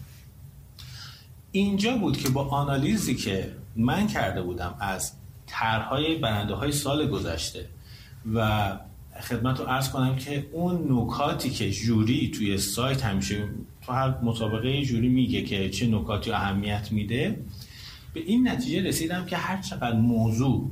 اینجا 1.51 1.97
بود 1.97 2.17
که 2.17 2.29
با 2.29 2.47
آنالیزی 2.47 3.15
که 3.15 3.51
من 3.75 4.07
کرده 4.07 4.41
بودم 4.41 4.75
از 4.79 5.11
طرحهای 5.47 6.15
برنده 6.15 6.53
های 6.53 6.71
سال 6.71 7.07
گذشته 7.07 7.65
و 8.33 8.71
خدمت 9.21 9.59
رو 9.59 9.69
ارز 9.69 9.89
کنم 9.89 10.15
که 10.15 10.47
اون 10.51 10.87
نکاتی 10.89 11.49
که 11.49 11.71
جوری 11.71 12.31
توی 12.35 12.57
سایت 12.57 13.05
همیشه 13.05 13.47
تو 13.81 13.91
هر 13.91 14.17
مسابقه 14.21 14.81
جوری 14.81 15.09
میگه 15.09 15.41
که 15.41 15.69
چه 15.69 15.87
نکاتی 15.87 16.31
اهمیت 16.31 16.91
میده 16.91 17.39
به 18.13 18.19
این 18.19 18.47
نتیجه 18.47 18.83
رسیدم 18.83 19.25
که 19.25 19.37
هر 19.37 19.61
چقدر 19.61 19.97
موضوع 19.97 20.71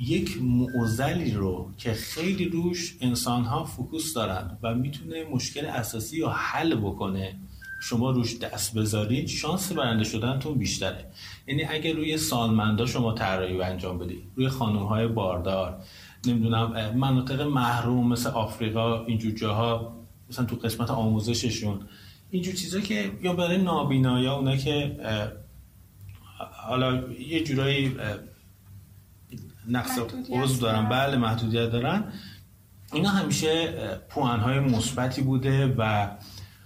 یک 0.00 0.42
معضلی 0.42 1.30
رو 1.30 1.70
که 1.78 1.92
خیلی 1.92 2.44
روش 2.44 2.96
انسان 3.00 3.44
ها 3.44 3.64
فکوس 3.64 4.14
دارن 4.14 4.58
و 4.62 4.74
می‌تونه 4.74 5.24
مشکل 5.24 5.66
اساسی 5.66 6.20
رو 6.20 6.28
حل 6.28 6.74
بکنه 6.74 7.36
شما 7.80 8.10
روش 8.10 8.38
دست 8.38 8.74
بذارید 8.74 9.28
شانس 9.28 9.72
برنده 9.72 10.04
شدنتون 10.04 10.58
بیشتره. 10.58 11.04
یعنی 11.46 11.64
اگر 11.64 11.92
روی 11.92 12.18
سالمندا 12.18 12.86
شما 12.86 13.12
طراحی 13.12 13.60
انجام 13.60 13.98
بدید 13.98 14.22
روی 14.36 14.48
خانم 14.48 14.82
های 14.82 15.06
باردار 15.06 15.82
نمی‌دونم 16.26 16.96
مناطق 16.96 17.40
محروم 17.40 18.08
مثل 18.08 18.30
آفریقا 18.30 19.04
اینجور 19.04 19.32
جاها 19.32 19.96
مثلا 20.30 20.44
تو 20.44 20.56
قسمت 20.56 20.90
آموزششون 20.90 21.80
اینجور 22.30 22.54
چیزا 22.54 22.80
که 22.80 23.10
یا 23.22 23.32
برای 23.32 23.62
نابینایا 23.62 24.34
اونا 24.34 24.56
که 24.56 24.96
حالا 26.68 27.12
یه 27.12 27.44
جورایی 27.44 27.96
نقص 29.68 29.98
عضو 30.30 30.60
دارن. 30.60 30.88
بله 30.88 31.16
محدودیت 31.16 31.70
دارن. 31.70 32.04
اینا 32.92 33.08
همیشه 33.08 33.72
پوانهای 34.08 34.60
مثبتی 34.60 35.22
بوده 35.22 35.74
و 35.78 36.08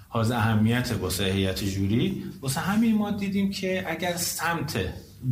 حاز 0.09 0.31
اهمیت 0.31 0.93
واسه 1.01 1.25
هیئت 1.25 1.65
جوری. 1.65 2.25
واسه 2.41 2.61
همین 2.61 2.97
ما 2.97 3.11
دیدیم 3.11 3.51
که 3.51 3.85
اگر 3.87 4.17
سمت 4.17 4.79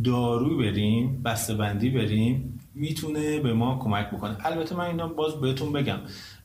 دارو 0.03 0.57
بریم 0.57 1.23
بندی 1.59 1.89
بریم 1.89 2.59
می‌تونه 2.75 3.39
به 3.39 3.53
ما 3.53 3.79
کمک 3.83 4.11
بکنه. 4.11 4.45
البته 4.45 4.75
من 4.75 4.85
اینا 4.85 5.07
باز 5.07 5.35
بهتون 5.41 5.73
بگم. 5.73 5.97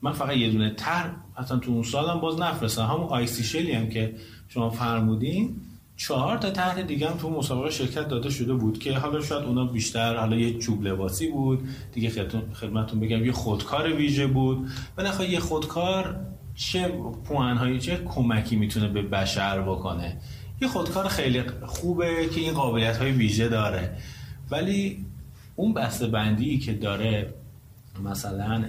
من 0.03 0.13
فقط 0.13 0.37
یه 0.37 0.51
دونه 0.51 0.71
تر 0.71 1.11
اصلا 1.37 1.59
تو 1.59 1.71
اون 1.71 1.83
سالم 1.83 2.21
باز 2.21 2.41
نفرستم. 2.41 2.83
همون 2.83 3.09
آیسی 3.09 3.45
شلی 3.45 3.73
هم 3.73 3.89
که 3.89 4.15
شما 4.49 4.71
فرمودین. 4.71 5.61
چهار 5.97 6.39
تا 6.39 6.51
تحت 6.51 6.79
دیگه 6.79 7.11
هم 7.11 7.17
تو 7.17 7.31
مسابقه 7.31 7.71
شرکت 7.71 8.09
داده 8.09 8.31
شده 8.31 8.55
بود 8.55 8.79
که 8.79 8.99
حالا 8.99 9.23
شاید 9.23 9.45
اونا 9.45 9.65
بیشتر 9.65 10.17
حالا 10.17 10.37
یه 10.37 10.59
چوب 10.59 10.87
لباسی 10.87 11.29
بود 11.29 11.69
دیگه 11.93 12.11
خدمتتون 12.55 13.01
بگم 13.01 13.25
یه 13.25 13.33
خودکار 13.33 13.93
ویژه 13.93 14.27
بود. 14.27 14.69
بالاخره 14.97 15.31
یه 15.31 15.41
خودکار 15.41 16.21
چه 16.55 16.89
پوانهایی 17.25 17.81
چه 17.81 17.97
کمکی 17.97 18.57
می‌تونه 18.57 18.89
به 18.89 19.03
بشر 19.03 19.61
بکنه؟ 19.63 20.17
یه 20.63 20.69
خودکار 20.69 21.09
خیلی 21.09 21.43
خوبه 21.67 22.29
که 22.35 22.41
این 22.41 22.53
قابلیت 22.53 22.97
های 22.97 23.13
ویژه 23.13 23.49
داره. 23.49 23.97
ولی 24.51 25.05
اون 25.57 25.75
بسته 25.75 26.07
بندی 26.07 26.59
که 26.59 26.73
داره 26.73 27.35
مثلا 28.05 28.65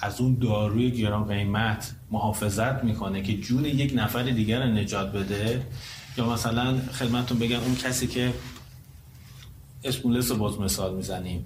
از 0.00 0.20
اون 0.20 0.38
داروی 0.40 0.90
گران 0.90 1.24
قیمت 1.24 1.94
محافظت 2.10 2.84
می‌کنه 2.84 3.22
که 3.22 3.36
جون 3.36 3.64
یک 3.64 3.92
نفر 3.96 4.22
دیگر 4.22 4.66
نجات 4.66 5.12
بده 5.12 5.62
یا 6.16 6.30
مثلا 6.30 6.78
خدمتون 6.92 7.38
بگم 7.38 7.60
اون 7.60 7.74
کسی 7.74 8.06
که 8.06 8.32
اسمولس 9.84 10.30
رو 10.30 10.36
باز 10.36 10.60
مثال 10.60 10.94
می‌زنیم. 10.94 11.44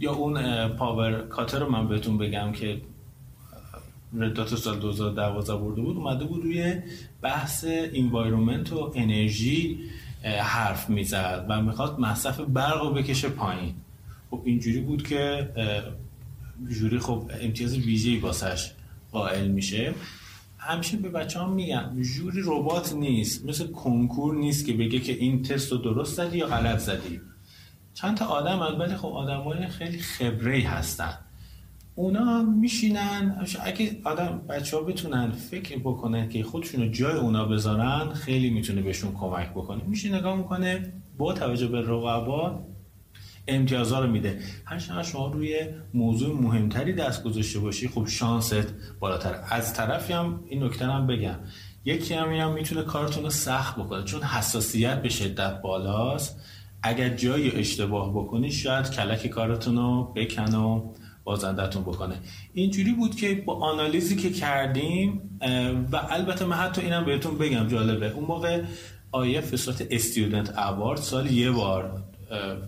یا 0.00 0.12
اون 0.12 0.68
Power 0.68 1.20
Cutter 1.20 1.58
رو 1.58 1.70
من 1.70 1.88
بهتون 1.88 2.18
بگم 2.18 2.52
که 2.52 2.80
Red 4.14 4.35
Dot 4.35 4.56
سال 4.56 4.78
2012 4.78 5.56
برده 5.56 5.82
بود 5.82 5.96
اومده 5.96 6.24
بود 6.24 6.44
روی 6.44 6.74
بحث 7.22 7.64
environment 7.68 8.72
و 8.72 8.92
انرژی 8.94 9.78
حرف 10.42 10.90
می‌زد 10.90 11.46
و 11.48 11.62
می‌خواد 11.62 12.00
مصرف 12.00 12.40
برق 12.40 12.82
رو 12.82 12.90
بکشه 12.90 13.28
پایین. 13.28 13.74
خب 14.30 14.42
اینجوری 14.44 14.80
بود 14.80 15.08
که 15.08 15.48
جوری 16.70 16.98
خب 16.98 17.30
امتیاز 17.40 17.76
ویژه‌ای 17.76 18.16
واسش 18.18 18.70
قائل 19.12 19.48
میشه. 19.48 19.94
همیشه 20.64 20.96
به 20.96 21.08
بچه 21.08 21.40
هم 21.40 21.52
میگم 21.52 22.02
جوری 22.02 22.42
ربات 22.44 22.92
نیست 22.92 23.46
مثل 23.46 23.66
کنکور 23.66 24.34
نیست 24.34 24.66
که 24.66 24.72
بگه 24.72 24.98
که 24.98 25.12
این 25.12 25.42
تست 25.42 25.72
رو 25.72 25.78
درست 25.78 26.16
زدی 26.16 26.38
یا 26.38 26.46
غلط 26.46 26.78
زدی. 26.78 27.20
چند 27.94 28.16
تا 28.16 28.26
آدم 28.26 28.80
ولی 28.80 28.96
خب 28.96 29.08
آدم 29.08 29.66
خیلی 29.66 29.98
خبره 29.98 30.60
هستن. 30.60 31.18
اونا 31.94 32.42
میشینن 32.42 33.46
اگه 33.64 34.00
آدم 34.04 34.40
بچه 34.48 34.76
ها 34.76 34.82
بتونن 34.82 35.30
فکر 35.30 35.78
بکنن 35.78 36.28
که 36.28 36.44
خودشون 36.44 36.82
رو 36.82 36.88
جای 36.88 37.16
اونا 37.18 37.44
بذارن 37.44 38.12
خیلی 38.12 38.50
می‌تونه 38.50 38.82
بهشون 38.82 39.12
کمک 39.12 39.50
بکنه. 39.50 39.82
میشه 39.86 40.16
نگاه 40.16 40.36
می‌کنه 40.36 40.92
با 41.18 41.32
توجه 41.32 41.66
به 41.66 41.80
رقبا 41.80 42.60
امتیازها 43.48 44.00
رو 44.00 44.10
میده. 44.10 44.38
هر 44.64 45.02
شما 45.02 45.26
روی 45.26 45.66
موضوع 45.94 46.40
مهمتری 46.40 46.92
دست 46.92 47.24
گذاشته 47.24 47.58
باشی 47.58 47.88
خب 47.88 48.06
شانست 48.06 48.74
بالاتر. 49.00 49.34
از 49.50 49.74
طرفی 49.74 50.12
هم 50.12 50.40
این 50.46 50.64
نکته 50.64 50.86
هم 50.86 51.06
بگم. 51.06 51.38
یکی 51.84 52.14
هم, 52.14 52.32
هم 52.32 52.52
می‌تونه 52.52 52.82
کارتون 52.82 53.22
رو 53.22 53.30
سخت 53.30 53.76
بکنه 53.76 54.04
چون 54.04 54.22
حساسیت 54.22 55.02
به 55.02 55.08
شدت 55.08 55.60
بالاست. 55.62 56.40
اگر 56.82 57.08
جای 57.08 57.56
اشتباه 57.56 58.10
بکنی 58.10 58.52
شاید 58.52 58.90
کلک 58.90 59.26
کارتون 59.26 59.76
رو 59.76 60.12
بکن 60.16 60.54
و 60.54 60.92
بازندتون 61.24 61.82
بکنه. 61.82 62.14
اینجوری 62.54 62.92
بود 62.92 63.16
که 63.16 63.34
با 63.34 63.54
آنالیزی 63.54 64.16
که 64.16 64.30
کردیم 64.30 65.38
و 65.92 66.00
البته 66.10 66.44
من 66.44 66.56
حتی 66.56 66.82
اینم 66.82 67.04
بهتون 67.04 67.38
بگم 67.38 67.68
جالبه. 67.68 68.10
اون 68.10 68.24
موقع 68.24 68.62
iF 69.12 69.86
student 69.90 70.58
award 70.58 70.98
سال 70.98 71.30
یه 71.30 71.50
بار 71.50 72.02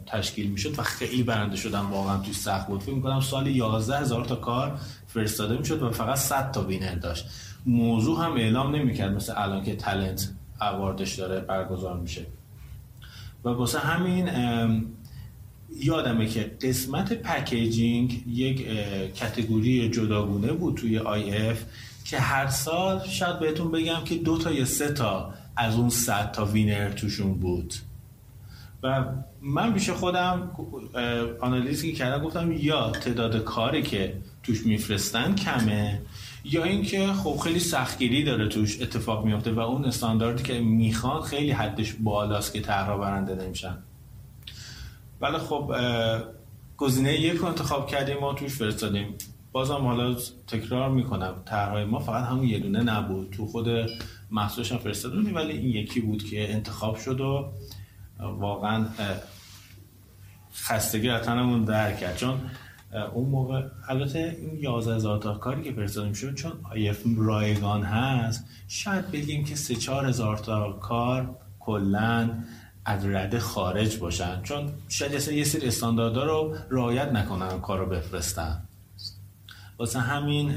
تشکیل 0.07 0.51
می‌شد 0.51 0.79
و 0.79 0.83
خیلی 0.83 1.23
برنده 1.23 1.57
شدن 1.57 1.81
واقعا 1.81 2.19
توی 2.19 2.33
سخت 2.33 2.67
بود. 2.67 2.81
فکر 2.81 2.95
می‌کنم 2.95 3.21
سال 3.21 3.47
11 3.47 3.99
هزار 3.99 4.25
تا 4.25 4.37
کار 4.37 4.79
فرستاده 5.07 5.59
می‌شد 5.59 5.83
و 5.83 5.91
فقط 5.91 6.17
100 6.17 6.53
تا 6.53 6.63
winner 6.63 6.95
داشت. 6.95 7.27
موضوع 7.67 8.25
هم 8.25 8.33
اعلام 8.33 8.77
نمی‌کرد 8.77 9.13
مثل 9.13 9.33
الان 9.37 9.65
که 9.65 9.77
talent 9.77 10.31
award 10.61 11.00
ش 11.00 11.15
داره 11.15 11.41
برگزار 11.41 12.01
میشه. 12.01 12.27
و 13.45 13.49
واسه 13.49 13.79
همین 13.79 14.29
یادمه 15.81 16.27
که 16.27 16.57
قسمت 16.63 17.13
packaging 17.13 18.23
یک 18.27 18.67
category 19.15 19.91
جداگونه 19.91 20.53
بود 20.53 20.77
توی 20.77 20.99
iF 20.99 21.63
که 22.05 22.19
هر 22.19 22.47
سال 22.47 23.07
شاید 23.09 23.39
بهتون 23.39 23.71
بگم 23.71 24.05
که 24.05 24.15
دو 24.15 24.39
تا 24.39 24.53
یا 24.53 24.65
سه 24.65 24.93
تا 24.93 25.35
از 25.57 25.75
اون 25.75 25.91
صد 25.91 26.33
تا 26.33 26.45
وینر 26.45 26.91
توشون 26.91 27.35
بود. 27.35 27.75
و 28.85 29.05
من 29.43 29.73
بیشه 29.73 29.93
خودم 29.93 30.51
آنالیزی 31.41 31.93
کردم 31.93 32.25
گفتم 32.25 32.53
یا 32.53 32.91
تعداد 32.91 33.37
کاری 33.37 33.83
که 33.83 34.17
توش 34.43 34.67
میفرستن 34.67 35.35
کمه 35.35 36.03
یا 36.45 36.65
اینکه 36.65 37.07
خب 37.07 37.37
خیلی 37.37 37.61
سختگیری 37.61 38.25
داره 38.25 38.49
توش 38.49 38.83
اتفاق 38.83 39.25
میفته 39.25 39.53
و 39.53 39.61
اون 39.61 39.85
استانداردی 39.85 40.43
که 40.43 40.61
می‌خوان 40.61 41.23
خیلی 41.23 41.51
حدش 41.51 41.93
بالاست 41.93 42.53
که 42.53 42.61
طرح 42.61 42.97
برنده 42.97 43.35
نمیشن. 43.35 43.79
ولی 45.21 45.39
خب 45.39 45.73
گزینه 46.77 47.21
یک 47.21 47.35
رو 47.35 47.47
انتخاب 47.47 47.87
کردیم 47.87 48.17
ما 48.19 48.35
توش 48.35 48.55
فرستادیم. 48.55 49.15
بازم 49.53 49.75
حالا 49.75 50.17
تکرار 50.47 50.91
می‌کنم 50.91 51.35
طرحهای 51.47 51.85
ما 51.85 51.99
فقط 51.99 52.25
همون 52.25 52.47
یه 52.47 52.59
دونه 52.59 52.83
نبود. 52.83 53.31
تو 53.31 53.47
خود 53.47 53.69
محصولش 54.31 54.73
هم 54.73 54.79
فرستادونی 54.79 55.33
ولی 55.33 55.53
این 55.53 55.69
یکی 55.69 56.01
بود 56.01 56.25
که 56.25 56.53
انتخاب 56.53 56.97
شد 56.97 57.21
و 57.21 57.53
واقعا 58.33 58.87
خستگی 60.55 61.19
تنمون 61.19 61.65
در 61.65 61.97
کرد. 61.97 62.17
چون 62.17 62.41
اون 63.15 63.29
موقع 63.29 63.63
البته 63.89 64.37
این 64.41 64.59
11 64.61 64.95
هزار 64.95 65.19
تا 65.19 65.35
کاری 65.35 65.63
که 65.63 65.73
فرستادیم 65.73 66.13
شد 66.13 66.35
چون 66.35 66.53
آیف 66.71 67.03
رایگان 67.17 67.83
هست 67.83 68.45
شاید 68.69 69.11
بگیم 69.11 69.45
که 69.45 69.57
3 69.57 69.75
4 69.75 70.07
هزار 70.07 70.39
تا 70.39 70.73
کار 70.73 71.37
کلا 71.61 72.31
از 72.85 73.07
رده 73.07 73.39
خارج 73.39 73.97
باشن. 73.97 74.43
چون 74.43 74.73
شاید 74.89 75.13
یه 75.13 75.45
سری 75.45 75.67
استانداردها 75.67 76.25
رو 76.25 76.57
رعایت 76.71 77.13
نکنن 77.13 77.61
کار 77.61 77.79
رو 77.79 77.87
بفرستن. 77.87 78.63
واسه 79.79 80.01
همین 80.01 80.55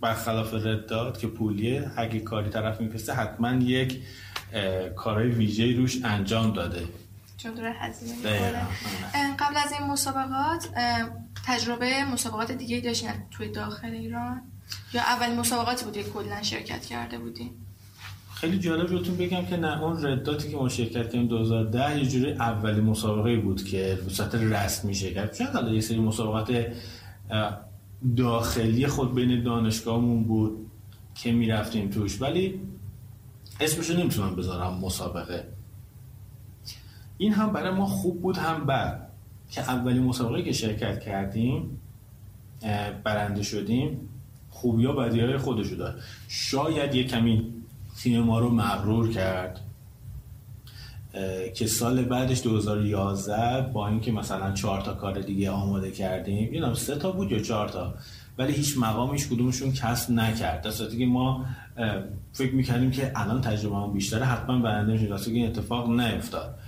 برخلاف 0.00 0.54
رداد 0.54 1.18
که 1.18 1.26
پولیه 1.26 1.90
اگه 1.96 2.20
کاری 2.20 2.50
طرف 2.50 2.80
میفرسته 2.80 3.12
حتما 3.12 3.52
یک 3.52 4.02
کارهای 4.96 5.28
ویژه 5.28 5.76
روش 5.76 6.04
انجام 6.04 6.52
داده. 6.52 6.82
چون 7.36 7.52
هزینه 7.58 8.12
قبل 9.38 9.56
از 9.56 9.72
این 9.72 9.90
مسابقات 9.90 10.68
تجربه 11.46 12.04
مسابقات 12.12 12.52
دیگه 12.52 12.80
داشتن 12.80 13.26
توی 13.30 13.48
داخل 13.48 13.90
ایران؟ 13.90 14.40
یا 14.94 15.02
اولین 15.02 15.38
مسابقاتی 15.38 15.84
بودی 15.84 16.02
کلا 16.02 16.42
شرکت 16.42 16.84
کرده 16.84 17.18
بودی؟ 17.18 17.50
خیلی 18.34 18.58
جالب 18.58 18.90
بهتون 18.90 19.16
بگم 19.16 19.46
که 19.46 19.56
نه 19.56 19.82
اون 19.82 20.06
رداتی 20.06 20.50
که 20.50 20.56
ما 20.56 20.68
شرکت 20.68 20.92
کردیم 20.92 21.26
2010 21.26 21.98
یه 21.98 22.06
جوری 22.06 22.32
اولین 22.32 22.84
مسابقه 22.84 23.36
بود 23.36 23.64
که 23.64 23.98
به 24.04 24.10
صورت 24.10 24.34
رسمی 24.34 24.94
شرکت 24.94 25.34
شد 25.34 25.44
حالا 25.44 25.72
یه 25.72 25.80
سری 25.80 25.98
مسابقات 25.98 26.66
داخلی 28.16 28.86
خود 28.86 29.14
بین 29.14 29.42
دانشگاهمون 29.42 30.24
بود 30.24 30.70
که 31.14 31.32
می‌رفتیم 31.32 31.90
توش. 31.90 32.22
ولی 32.22 32.60
اسمشو 33.60 33.96
نمی‌تونم 33.96 34.36
بذارم 34.36 34.74
مسابقه. 34.74 35.48
این 37.18 37.32
هم 37.32 37.52
برای 37.52 37.74
ما 37.74 37.86
خوب 37.86 38.22
بود 38.22 38.36
هم 38.36 38.66
بد. 38.66 39.06
که 39.50 39.60
اولین 39.60 40.02
مسابقه 40.02 40.42
که 40.42 40.52
شرکت 40.52 41.00
کردیم 41.00 41.80
برنده 43.04 43.42
شدیم 43.42 44.08
خوبی 44.50 44.84
ها 44.84 44.92
بدی 44.92 45.20
های 45.20 45.38
خودشو 45.38 45.92
شاید 46.28 46.94
یه 46.94 47.04
کمی 47.04 47.54
تیم 47.98 48.20
ما 48.20 48.38
رو 48.38 48.50
مغرور 48.50 49.12
کرد 49.12 49.60
که 51.54 51.66
سال 51.66 52.02
بعدش 52.02 52.42
2011 52.42 53.62
با 53.72 53.88
اینکه 53.88 54.12
مثلا 54.12 54.52
چهار 54.52 54.80
تا 54.80 54.94
کار 54.94 55.20
دیگه 55.20 55.50
آماده 55.50 55.90
کردیم. 55.90 56.54
یادم 56.54 56.74
سه 56.74 56.96
تا 56.96 57.12
بود 57.12 57.32
یا 57.32 57.38
چهار 57.38 57.68
تا. 57.68 57.94
ولی 58.38 58.52
هیچ 58.52 58.78
مقامش 58.78 59.26
کدومشون 59.26 59.72
کسب 59.72 60.10
نکرد. 60.10 60.62
در 60.62 60.70
که 60.70 61.06
ما 61.06 61.46
فکر 62.32 62.54
می‌کردیم 62.54 62.90
که 62.90 63.12
الان 63.14 63.40
تجربه 63.40 63.76
هم 63.76 63.92
بیشتره 63.92 64.24
حتما 64.24 64.58
برنده 64.58 65.08
که 65.08 65.30
این 65.30 65.46
اتفاق 65.46 65.90
نیفتاد. 65.90 66.58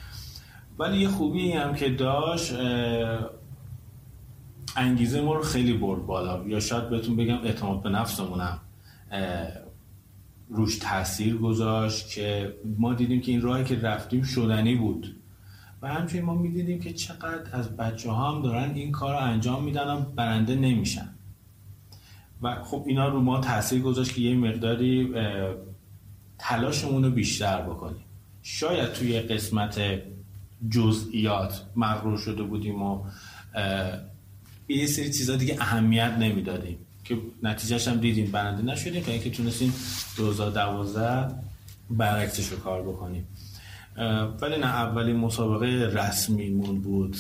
ولی 0.79 0.99
یه 0.99 1.09
خوبی 1.09 1.53
هم 1.53 1.75
که 1.75 1.89
داشت 1.91 2.55
انگیزه 4.77 5.21
ما 5.21 5.35
رو 5.35 5.43
خیلی 5.43 5.73
برد 5.73 6.07
بالا. 6.07 6.45
یا 6.47 6.61
شاید 6.61 6.91
بهتون 6.91 7.17
بگم 7.17 7.39
اعتماد 7.45 7.83
به 7.83 7.89
نفسمونم 7.89 8.59
روش 10.51 10.79
تاثیر 10.79 11.37
گذاشت 11.37 12.11
که 12.11 12.55
ما 12.79 12.95
دیدیم 12.95 13.21
که 13.21 13.33
این 13.33 13.41
راهی 13.43 13.65
که 13.65 13.81
رفتیم 13.81 14.23
شدنی 14.23 14.75
بود. 14.75 15.17
و 15.83 15.89
همچنین 15.89 16.25
ما 16.25 16.35
می‌دیدیم 16.35 16.81
که 16.81 16.93
چقدر 16.93 17.57
از 17.57 17.77
بچه 17.77 18.11
ها 18.11 18.33
هم 18.33 18.43
دارن 18.43 18.71
این 18.75 18.93
کار 18.93 19.13
رو 19.13 19.21
انجام 19.21 19.65
میدن 19.65 19.95
و 19.95 20.01
برنده 20.01 20.55
نمیشن. 20.55 21.09
و 22.43 22.63
خب 22.63 22.85
اینا 22.87 23.09
رو 23.09 23.21
ما 23.21 23.41
تاثیر 23.41 23.83
گذاشت 23.83 24.15
که 24.15 24.21
یه 24.21 24.37
مقداری 24.37 25.15
تلاشمون 26.39 27.05
رو 27.05 27.11
بیشتر 27.11 27.63
بکنیم. 27.63 28.05
شاید 28.43 28.93
توی 28.93 29.21
قسمت 29.21 29.81
جزئیات 30.71 31.65
مغرور 31.77 32.19
شده 32.19 32.43
بودیم 32.43 32.83
و 32.83 33.05
یه 34.69 34.87
سری 34.87 35.13
چیزا 35.13 35.37
دیگه 35.37 35.57
اهمیت 35.61 36.17
نمی‌دادیم 36.19 36.79
که 37.05 37.19
نتیجهش 37.43 37.89
هم 37.89 37.97
دیدیم 37.97 38.31
برنده 38.31 38.63
نشدیم 38.63 39.03
که 39.03 39.13
اینکه 39.13 39.31
تونستیم 39.31 39.75
2012 40.17 41.35
برعکسش 41.91 42.49
رو 42.49 42.59
کار 42.59 42.83
بکنیم. 42.83 43.29
ولی 44.41 44.57
نه 44.57 44.67
اولین 44.67 45.17
مسابقه 45.17 45.67
رسمیمون 45.67 46.81
بود. 46.81 47.17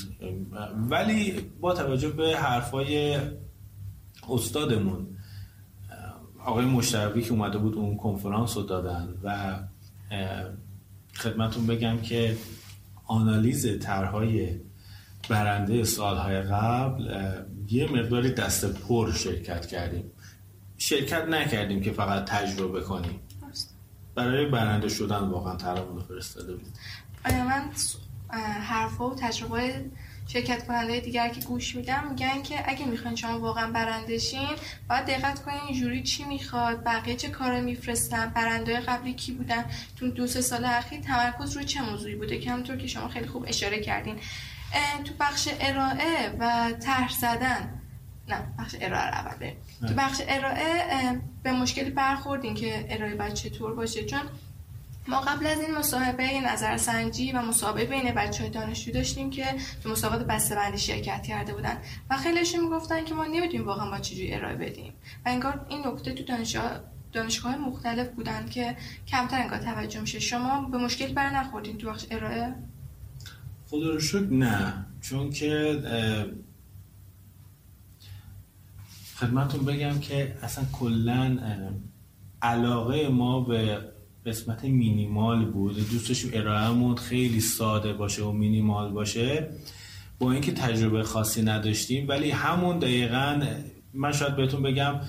ولی 0.90 1.34
با 1.60 1.74
توجه 1.74 2.08
به 2.08 2.36
حرفای 2.36 3.18
استادمون 4.30 5.06
آقای 6.44 6.64
مشترکی 6.64 7.22
که 7.22 7.32
اومده 7.32 7.58
بود 7.58 7.74
اون 7.74 7.96
کنفرانس 7.96 8.56
رو 8.56 8.62
دادن 8.62 9.14
و 9.22 9.58
خدمتون 11.14 11.66
بگم 11.66 11.98
که 12.00 12.36
آنالیز 13.06 13.78
طرحهای 13.78 14.60
برنده 15.28 15.84
سالهای 15.84 16.42
قبل 16.42 17.10
یه 17.68 17.92
مقداری 17.92 18.32
دست 18.32 18.64
پر 18.64 19.12
شرکت 19.12 19.66
کردیم. 19.66 20.04
شرکت 20.78 21.24
نکردیم 21.24 21.80
که 21.80 21.92
فقط 21.92 22.24
تجربه 22.24 22.80
کنیم 22.80 23.20
برای 24.14 24.46
برنده 24.46 24.88
شدن 24.88 25.18
واقعا 25.18 25.56
طرحمون 25.56 25.96
رو 25.96 26.02
فرستاده 26.02 26.52
بود 26.56 26.68
من 27.24 27.70
حرفا 28.60 29.10
و 29.10 29.14
تجربه 29.14 29.84
شرکت 30.32 30.66
کننده 30.66 31.00
دیگر 31.00 31.28
که 31.28 31.40
گوش 31.40 31.74
میدم 31.74 32.06
میگن 32.10 32.42
که 32.42 32.70
اگه 32.70 32.86
می‌خواین 32.86 33.16
شما 33.16 33.40
واقعا 33.40 33.70
برنده 33.70 34.18
شین 34.18 34.48
باید 34.88 35.06
دقت 35.06 35.42
کنین 35.42 35.80
جوری 35.80 36.02
چی 36.02 36.24
می‌خواد 36.24 36.84
بقیه 36.84 37.16
چه 37.16 37.28
کار 37.28 37.60
میفرستن 37.60 38.32
برنده 38.34 38.80
قبلی 38.80 39.14
کی 39.14 39.32
بودن. 39.32 39.64
تو 39.96 40.10
دو 40.10 40.26
سه 40.26 40.40
سال 40.40 40.64
اخیر 40.64 41.00
تمرکز 41.00 41.56
روی 41.56 41.64
چه 41.64 41.82
موضوعی 41.82 42.14
بوده؟ 42.14 42.38
که 42.38 42.50
همونطور 42.50 42.76
که 42.76 42.86
شما 42.86 43.08
خیلی 43.08 43.26
خوب 43.26 43.44
اشاره 43.48 43.80
کردین. 43.80 44.16
تو 45.04 45.14
بخش 45.20 45.48
ارائه 45.60 46.36
و 46.38 46.72
طرح 46.72 47.12
زدن. 47.20 47.80
نه 48.28 48.42
بخش 48.58 48.74
ارائه 48.80 49.06
رو 49.06 49.14
اول 49.14 49.50
تو 49.88 49.94
بخش 49.94 50.22
ارائه 50.28 51.20
به 51.42 51.52
مشکلی 51.52 51.90
برخوردین 51.90 52.54
که 52.54 52.86
ارائه 52.90 53.14
باید 53.14 53.34
چطور 53.34 53.74
باشه. 53.74 54.04
چون 54.04 54.20
ما 55.08 55.20
قبل 55.20 55.46
از 55.46 55.60
این 55.60 55.78
مصاحبه 55.78 56.40
نظرسنجی 56.40 57.32
و 57.32 57.42
مسابقه 57.42 57.84
بین 57.84 58.14
بچه 58.14 58.42
های 58.42 58.52
دانشجو 58.52 58.92
داشتیم 58.92 59.30
که 59.30 59.44
تو 59.82 59.90
مسابقات 59.90 60.26
بندی 60.26 60.78
شرکت 60.78 61.22
کرده 61.22 61.54
بودن 61.54 61.78
و 62.10 62.16
خیلیشون 62.16 62.60
می‌گفتن 62.60 63.04
که 63.04 63.14
ما 63.14 63.24
نمی‌دونیم 63.24 63.66
واقعا 63.66 63.90
با 63.90 63.98
چجوری 63.98 64.34
ارائه 64.34 64.56
بدیم. 64.56 64.92
و 65.26 65.28
انگار 65.28 65.66
این 65.68 65.86
نکته 65.86 66.12
تو 66.12 66.24
دانشگاه 66.24 66.80
دانشگاه 67.12 67.56
مختلف 67.56 68.08
بودن 68.08 68.48
که 68.48 68.76
کمتر 69.06 69.42
انگار 69.42 69.58
توجه 69.58 70.00
میشه 70.00 70.18
شما 70.18 70.60
به 70.60 70.78
مشکل 70.78 71.12
بر 71.12 71.30
نخوردین 71.30 71.78
تو 71.78 71.90
بخش 71.90 72.04
ارائه؟ 72.10 72.54
خدا 73.70 73.90
رو 73.90 74.00
شکر 74.00 74.30
نه. 74.30 74.86
چون 75.00 75.30
که 75.30 75.82
خدمتون 79.16 79.64
بگم 79.64 80.00
که 80.00 80.38
اصلا 80.42 80.64
کلا 80.72 81.38
علاقه 82.42 83.08
ما 83.08 83.40
به 83.40 83.80
قسمت 84.28 84.64
مینیمال 84.64 85.44
بود. 85.44 85.74
دوستش 85.90 86.26
ارائهمون 86.32 86.96
خیلی 86.96 87.40
ساده 87.40 87.92
باشه 87.92 88.22
و 88.22 88.32
مینیمال 88.32 88.92
باشه. 88.92 89.48
با 90.18 90.32
اینکه 90.32 90.52
تجربه 90.52 91.02
خاصی 91.02 91.42
نداشتیم 91.42 92.08
ولی 92.08 92.30
همون 92.30 92.78
دقیقا 92.78 93.42
من 93.94 94.12
شاید 94.12 94.36
بهتون 94.36 94.62
بگم 94.62 95.00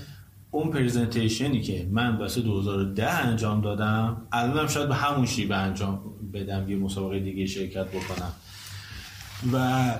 اون 0.52 0.72
پریزنتیشنی 0.72 1.62
که 1.62 1.88
من 1.92 2.16
واسه 2.16 2.42
2010 2.42 3.10
انجام 3.10 3.62
دادم 3.62 4.22
الانم 4.32 4.68
شاید 4.68 4.90
به 4.90 4.96
همون 4.96 5.26
شیبه 5.26 5.56
انجام 5.56 6.02
بدم 6.34 6.70
یه 6.70 6.78
مسابقه 6.78 7.20
دیگه 7.20 7.46
شرکت 7.46 7.88
بکنم. 7.88 8.32
و 9.54 9.96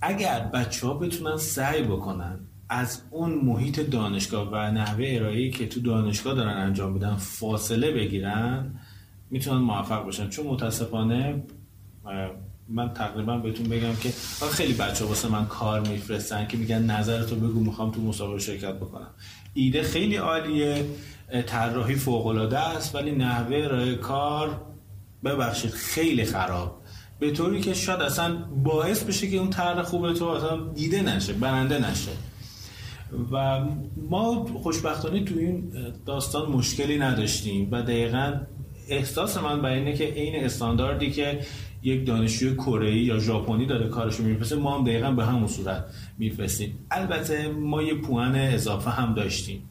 اگر 0.00 0.40
بچه 0.40 0.86
ها 0.86 0.94
بتونن 0.94 1.36
سعی 1.36 1.82
بکنن 1.82 2.38
از 2.68 3.02
اون 3.10 3.34
محیط 3.34 3.80
دانشگاه 3.80 4.48
و 4.52 4.56
نحوه 4.56 5.06
ارائه‌ای 5.08 5.50
که 5.50 5.66
تو 5.66 5.80
دانشگاه 5.80 6.34
دارن 6.34 6.56
انجام 6.56 6.92
میدن 6.92 7.16
فاصله 7.16 7.92
بگیرن 7.92 8.80
می‌تونن 9.30 9.58
موفق 9.58 10.04
باشن. 10.04 10.28
چون 10.28 10.46
متاسفانه 10.46 11.42
من 12.68 12.92
تقریبا 12.92 13.38
بهتون 13.38 13.68
بگم 13.68 13.96
که 14.02 14.12
خیلی 14.52 14.74
بچه 14.74 15.04
واسه 15.04 15.28
من 15.28 15.46
کار 15.46 15.80
میفرستن 15.80 16.46
که 16.46 16.56
میگن 16.56 16.82
نظرتو 16.82 17.36
بگو 17.36 17.60
می‌خوام 17.60 17.90
تو 17.90 18.00
مسابقه 18.00 18.38
شرکت 18.38 18.74
بکنم. 18.74 19.10
ایده 19.54 19.82
خیلی 19.82 20.16
عالیه 20.16 20.84
طراحی 21.46 21.94
فوق 21.94 22.26
العاده 22.26 22.58
است 22.58 22.94
ولی 22.94 23.12
نحوه 23.12 23.56
ارائه 23.56 23.94
کار 23.94 24.60
ببخشید 25.24 25.70
خیلی 25.70 26.24
خراب. 26.24 26.82
به 27.18 27.30
طوری 27.30 27.60
که 27.60 27.74
شاید 27.74 28.00
اصلا 28.00 28.36
باعث 28.64 29.04
بشه 29.04 29.30
که 29.30 29.36
اون 29.36 29.50
طرح 29.50 29.82
خوب 29.82 30.12
تو 30.12 30.24
اصلا 30.24 30.72
دیده 30.72 31.02
نشه 31.02 31.32
برنده 31.32 31.90
نشه. 31.90 32.10
و 33.32 33.64
ما 34.10 34.44
خوشبختانه 34.44 35.24
تو 35.24 35.38
این 35.38 35.72
داستان 36.06 36.50
مشکلی 36.50 36.98
نداشتیم 36.98 37.68
و 37.70 37.82
دقیقا 37.82 38.40
احساس 38.88 39.36
من 39.36 39.62
به 39.62 39.72
اینه 39.72 39.92
که 39.92 40.04
عین 40.04 40.44
استانداردی 40.44 41.10
که 41.10 41.40
یک 41.82 42.06
دانشجوی 42.06 42.54
کره 42.54 42.98
یا 42.98 43.18
ژاپنی 43.18 43.66
داره 43.66 43.88
کارشو 43.88 44.22
میفرسته 44.22 44.56
ما 44.56 44.78
هم 44.78 44.84
دقیقا 44.84 45.10
به 45.10 45.24
همون 45.24 45.48
صورت 45.48 45.84
میفرستیم. 46.18 46.78
البته 46.90 47.48
ما 47.48 47.82
یه 47.82 47.94
پوان 47.94 48.36
اضافه 48.36 48.90
هم 48.90 49.14
داشتیم. 49.14 49.62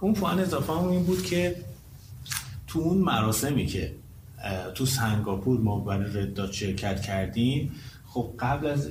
اون 0.00 0.14
پوان 0.14 0.38
اضافه 0.38 0.72
هم 0.72 0.88
این 0.88 1.02
بود 1.02 1.22
که 1.22 1.56
تو 2.66 2.78
اون 2.78 2.98
مراسمی 2.98 3.66
که 3.66 3.92
تو 4.74 4.86
سنگاپور 4.86 5.60
ما 5.60 5.78
برای 5.78 6.22
رداد 6.22 6.52
شرکت 6.52 7.02
کردیم 7.02 7.72
خب 8.06 8.30
قبل 8.38 8.66
از 8.66 8.90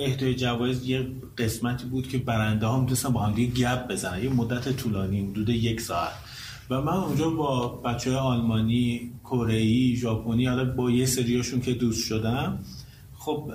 اهدای 0.00 0.34
جوایز 0.34 0.88
یه 0.88 1.06
قسمتی 1.38 1.86
بود 1.86 2.08
که 2.08 2.18
برنده 2.18 2.66
ها 2.66 2.80
می‌تونستن 2.80 3.08
با 3.08 3.20
هم 3.20 3.34
دیگه 3.34 3.52
گپ 3.52 3.88
بزنن. 3.88 4.24
یه 4.24 4.30
مدت 4.30 4.76
طولانی 4.76 5.20
حدود 5.30 5.48
یک 5.48 5.80
ساعت. 5.80 6.12
و 6.70 6.80
من 6.80 6.92
اونجا 6.92 7.30
با 7.30 7.68
بچه 7.68 8.16
آلمانی 8.16 9.12
کره 9.24 9.94
ژاپنی 9.94 10.46
حالا 10.46 10.64
با 10.64 10.90
یه 10.90 11.06
سریاشون 11.06 11.60
که 11.60 11.74
دوست 11.74 12.06
شدم 12.06 12.58
خب 13.18 13.52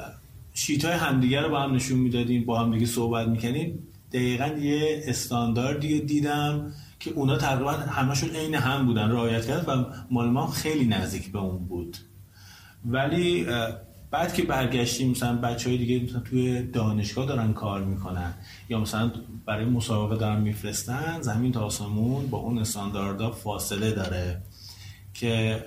شیت 0.53 0.85
های 0.85 0.93
همدیگه 0.93 1.41
رو 1.41 1.49
با 1.49 1.61
هم 1.61 1.75
نشون 1.75 1.99
می‌دادیم 1.99 2.45
با 2.45 2.59
هم 2.59 2.73
دیگه 2.73 2.85
صحبت 2.85 3.27
می‌کنیم 3.27 3.79
دقیقا 4.11 4.47
یه 4.47 5.03
استانداردی 5.07 5.99
دیدم 5.99 6.71
که 6.99 7.11
اونا 7.11 7.37
تقریبا 7.37 7.71
همشون 7.71 8.29
عین 8.29 8.55
هم 8.55 8.85
بودن 8.85 9.11
رعایت 9.11 9.47
کرد 9.47 9.69
و 9.69 9.85
مال 10.11 10.29
ما 10.29 10.47
خیلی 10.47 10.85
نزدیک 10.85 11.31
به 11.31 11.39
اون 11.39 11.67
بود. 11.67 11.97
ولی 12.85 13.45
بعد 14.11 14.33
که 14.33 14.43
برگشتیم 14.43 15.11
مثلا 15.11 15.35
بچه 15.35 15.69
های 15.69 15.77
دیگه 15.77 16.03
مثلا 16.03 16.19
توی 16.19 16.63
دانشگاه 16.63 17.25
دارن 17.25 17.53
کار 17.53 17.83
می‌کنن 17.83 18.33
یا 18.69 18.79
مثلا 18.79 19.11
برای 19.45 19.65
مسابقه 19.65 20.17
دارن 20.17 20.41
میفرستن 20.41 21.21
زمین 21.21 21.51
تا 21.51 21.61
آسمون 21.61 22.27
با 22.27 22.37
اون 22.37 22.57
استانداردها 22.57 23.31
فاصله 23.31 23.91
داره. 23.91 24.41
که 25.13 25.63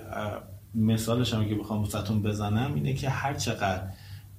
مثالش 0.75 1.33
هم 1.33 1.49
که 1.49 1.55
بخوام 1.55 1.83
واستون 1.83 2.21
بزنم 2.21 2.71
اینه 2.75 2.93
که 2.93 3.09
هر 3.09 3.33
چقدر 3.33 3.83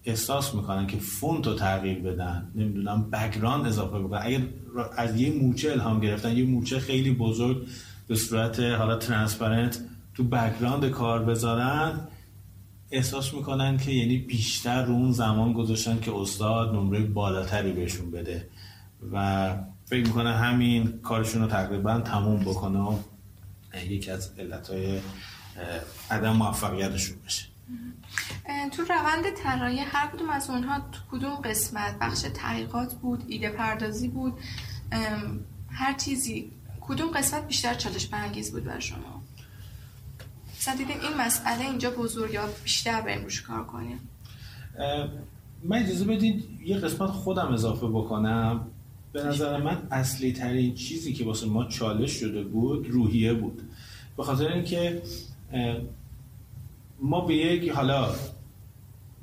احساس 0.05 0.55
می‌کنن 0.55 0.87
که 0.87 0.97
فونت 0.97 1.47
رو 1.47 1.55
تغییر 1.55 1.99
بدن 1.99 2.51
نمی‌دونم 2.55 3.11
background 3.11 3.67
اضافه 3.67 3.99
بکنن 3.99 4.21
اگر 4.23 4.41
از 4.97 5.21
یه 5.21 5.33
مورچه 5.33 5.73
الهام 5.73 6.01
گرفتن 6.01 6.37
یه 6.37 6.45
مورچه 6.45 6.79
خیلی 6.79 7.11
بزرگ 7.11 7.67
به 8.09 8.15
صورت 8.15 8.61
حالا 8.61 8.97
transparent 8.97 9.79
تو 10.15 10.25
background 10.25 10.91
کار 10.91 11.25
بذارن 11.25 12.01
احساس 12.91 13.35
می‌کنن 13.35 13.77
که 13.77 13.91
یعنی 13.93 14.19
بیشتر 14.19 14.85
رو 14.85 14.93
اون 14.93 15.13
زمان 15.13 15.53
گذاشتن 15.53 16.01
که 16.01 16.15
استاد 16.15 16.75
نمره 16.75 17.01
بالاتری 17.01 17.73
بهشون 17.73 18.11
بده. 18.11 18.49
و 19.13 19.57
فکر 19.85 20.07
می‌کنن 20.07 20.33
همین 20.33 21.01
کارشون 21.03 21.43
رو 21.43 21.49
تقریبا 21.49 22.01
تموم 22.01 22.41
بکنه 22.41 22.99
یکی 23.89 24.11
از 24.11 24.31
علتهای 24.39 25.01
عدم 26.11 26.37
موفقیتشون 26.37 27.19
بشه. 27.27 27.47
تو 28.73 28.83
روند 28.83 29.31
طراحی 29.43 29.79
هر 29.79 30.07
کدوم 30.07 30.31
از 30.31 30.51
اونها 30.51 30.81
کدوم 31.11 31.35
قسمت؟ 31.35 31.99
بخش 32.01 32.21
تحقیقات 32.21 32.95
بود 32.95 33.25
ایده 33.29 33.51
پردازی 33.51 34.09
بود 34.09 34.39
هر 35.71 35.93
چیزی. 35.93 36.51
کدوم 36.81 37.09
قسمت 37.09 37.47
بیشتر 37.47 37.75
چالش 37.75 38.07
برانگیز 38.07 38.53
بود 38.53 38.65
بر 38.65 38.79
شما؟ 38.79 39.20
مثلا 40.61 40.75
دیدین 40.75 41.01
این 41.01 41.21
مسئله 41.21 41.61
اینجا 41.61 41.91
بزرگ 41.91 42.35
یا 42.35 42.49
بیشتر 42.65 43.01
به 43.01 43.15
روش 43.15 43.43
کار 43.43 43.65
کنیم؟ 43.65 44.01
من 45.65 45.77
اجازه 45.77 46.05
بدید 46.05 46.45
یه 46.65 46.77
قسمت 46.77 47.11
خودم 47.11 47.53
اضافه 47.53 47.87
بکنم. 47.87 48.67
به 49.13 49.23
نظر 49.23 49.63
من 49.63 49.83
اصلی 49.91 50.33
ترین 50.33 50.75
چیزی 50.75 51.13
که 51.13 51.25
واسه 51.25 51.47
ما 51.47 51.65
چالش 51.65 52.11
شده 52.13 52.43
بود 52.43 52.91
روحیه 52.91 53.33
بود. 53.33 53.63
به 54.17 54.23
خاطر 54.23 54.53
اینکه 54.53 55.03
ما 57.03 57.21
به 57.21 57.35
یک 57.35 57.71
حالا 57.71 58.15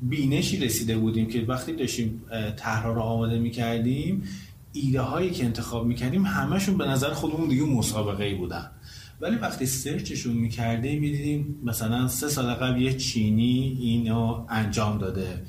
بینشی 0.02 0.58
رسیده 0.58 0.98
بودیم 0.98 1.28
که 1.28 1.42
وقتی 1.42 1.74
داشتیم 1.74 2.22
طرح 2.58 2.86
رو 2.88 3.02
آماده 3.02 3.40
می‌کردیم 3.40 4.24
ایده 4.74 5.02
هایی 5.02 5.30
که 5.30 5.46
انتخاب 5.46 5.86
می‌کردیم 5.86 6.26
همشون 6.26 6.78
به 6.78 6.86
نظر 6.86 7.14
خودمون 7.14 7.50
دیگه 7.50 7.64
مسابقه 7.64 8.24
ای 8.24 8.36
بودن. 8.36 8.72
ولی 9.22 9.36
وقتی 9.36 9.66
سرچشون 9.66 10.34
می‌کردیم 10.34 11.00
می‌دیدیم 11.02 11.60
مثلا 11.64 12.08
سه 12.08 12.28
سال 12.28 12.54
قبل 12.54 12.82
یه 12.82 12.94
چینی 12.94 13.78
اینو 13.82 14.46
انجام 14.50 14.98
داده. 14.98 15.42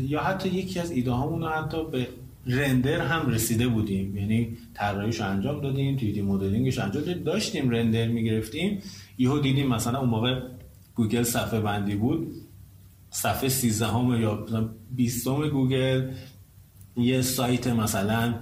یا 0.00 0.20
حتی 0.20 0.48
یکی 0.48 0.80
از 0.80 0.90
ایده 0.90 1.10
هامون 1.10 1.44
حتی 1.44 1.76
به 1.92 2.08
رندر 2.46 3.00
هم 3.00 3.30
رسیده 3.30 3.68
بودیم. 3.68 4.16
یعنی 4.16 4.56
طراحیش 4.74 5.20
انجام 5.20 5.60
دادیم 5.60 5.96
دیدی 5.96 6.22
مدلینگش 6.22 6.78
انجام 6.78 7.04
دادیم 7.04 7.24
داشتیم 7.24 7.70
رندر 7.70 8.08
می‌گرفتیم. 8.08 8.82
یهو 9.18 9.38
دیدیم 9.38 9.68
مثلا 9.68 9.98
اون 9.98 10.08
موقع 10.08 10.40
گوگل 10.94 11.22
صفحه 11.22 11.60
بندی 11.60 11.94
بود. 11.94 12.34
صفحه 13.10 13.48
13 13.48 13.86
هم 13.86 14.20
یا 14.20 14.46
20 14.90 15.28
گوگل 15.28 16.10
یه 16.96 17.22
سایت 17.22 17.66
مثلا 17.66 18.34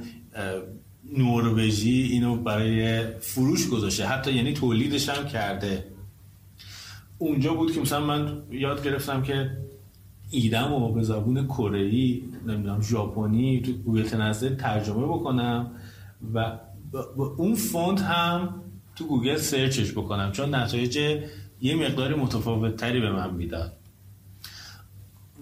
نروژی 1.17 2.03
اینو 2.03 2.37
برای 2.37 3.07
فروش 3.21 3.69
گذاشته. 3.69 4.07
حتی 4.07 4.33
یعنی 4.33 4.53
تولیدش 4.53 5.09
هم 5.09 5.29
کرده. 5.29 5.85
اونجا 7.19 7.55
بود 7.55 7.73
که 7.73 7.81
مثلا 7.81 8.07
من 8.07 8.43
یاد 8.51 8.85
گرفتم 8.85 9.23
که 9.23 9.51
ایدم 10.31 10.73
و 10.73 10.93
به 10.93 11.03
زبون 11.03 11.47
کره 11.47 12.21
نمی‌دونم 12.47 12.83
ژاپنی 12.83 13.61
تو 13.61 13.73
گوگل 13.73 14.03
translate 14.03 14.55
ترجمه 14.55 15.07
بکنم 15.07 15.71
و 16.35 16.59
اون 17.37 17.55
فونت 17.55 18.01
هم 18.01 18.55
تو 18.97 19.07
گوگل 19.07 19.37
سرچش 19.37 19.93
بکنم. 19.93 20.33
چون 20.33 20.55
نتایج 20.55 20.97
یه 21.61 21.77
مقداری 21.77 22.15
متفاوت 22.15 22.77
تری 22.77 23.01
به 23.01 23.13
من 23.13 23.35
می‌داد. 23.35 23.78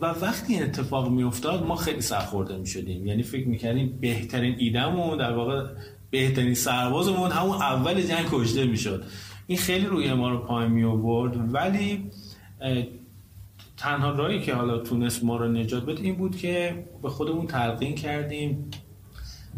و 0.00 0.06
وقتی 0.06 0.52
این 0.54 0.62
اتفاق 0.62 1.10
میافتاد 1.10 1.66
ما 1.66 1.76
خیلی 1.76 2.00
سرخورده 2.00 2.56
می 2.56 2.66
شدیم 2.66 3.06
یعنی 3.06 3.22
فکر 3.22 3.48
می‌کردیم 3.48 3.98
بهترین 4.00 4.54
ایدمون 4.58 5.18
در 5.18 5.32
واقع 5.32 5.66
بهترین 6.10 6.54
سربازمون 6.54 7.30
همون 7.30 7.56
اول 7.56 8.02
جنگ 8.02 8.26
کشته 8.30 8.64
می‌شد. 8.64 9.04
این 9.46 9.58
خیلی 9.58 9.86
روحیه 9.86 10.12
ما 10.12 10.30
رو 10.30 10.38
پایین 10.38 10.72
می 10.72 10.84
آورد 10.84 11.54
ولی 11.54 12.10
تنها 13.76 14.10
راهی 14.10 14.40
که 14.40 14.54
حالا 14.54 14.78
تونست 14.78 15.24
ما 15.24 15.36
رو 15.36 15.48
نجات 15.48 15.84
بده 15.86 16.02
این 16.02 16.16
بود 16.16 16.36
که 16.36 16.84
به 17.02 17.08
خودمون 17.08 17.46
تلقین 17.46 17.94
کردیم. 17.94 18.70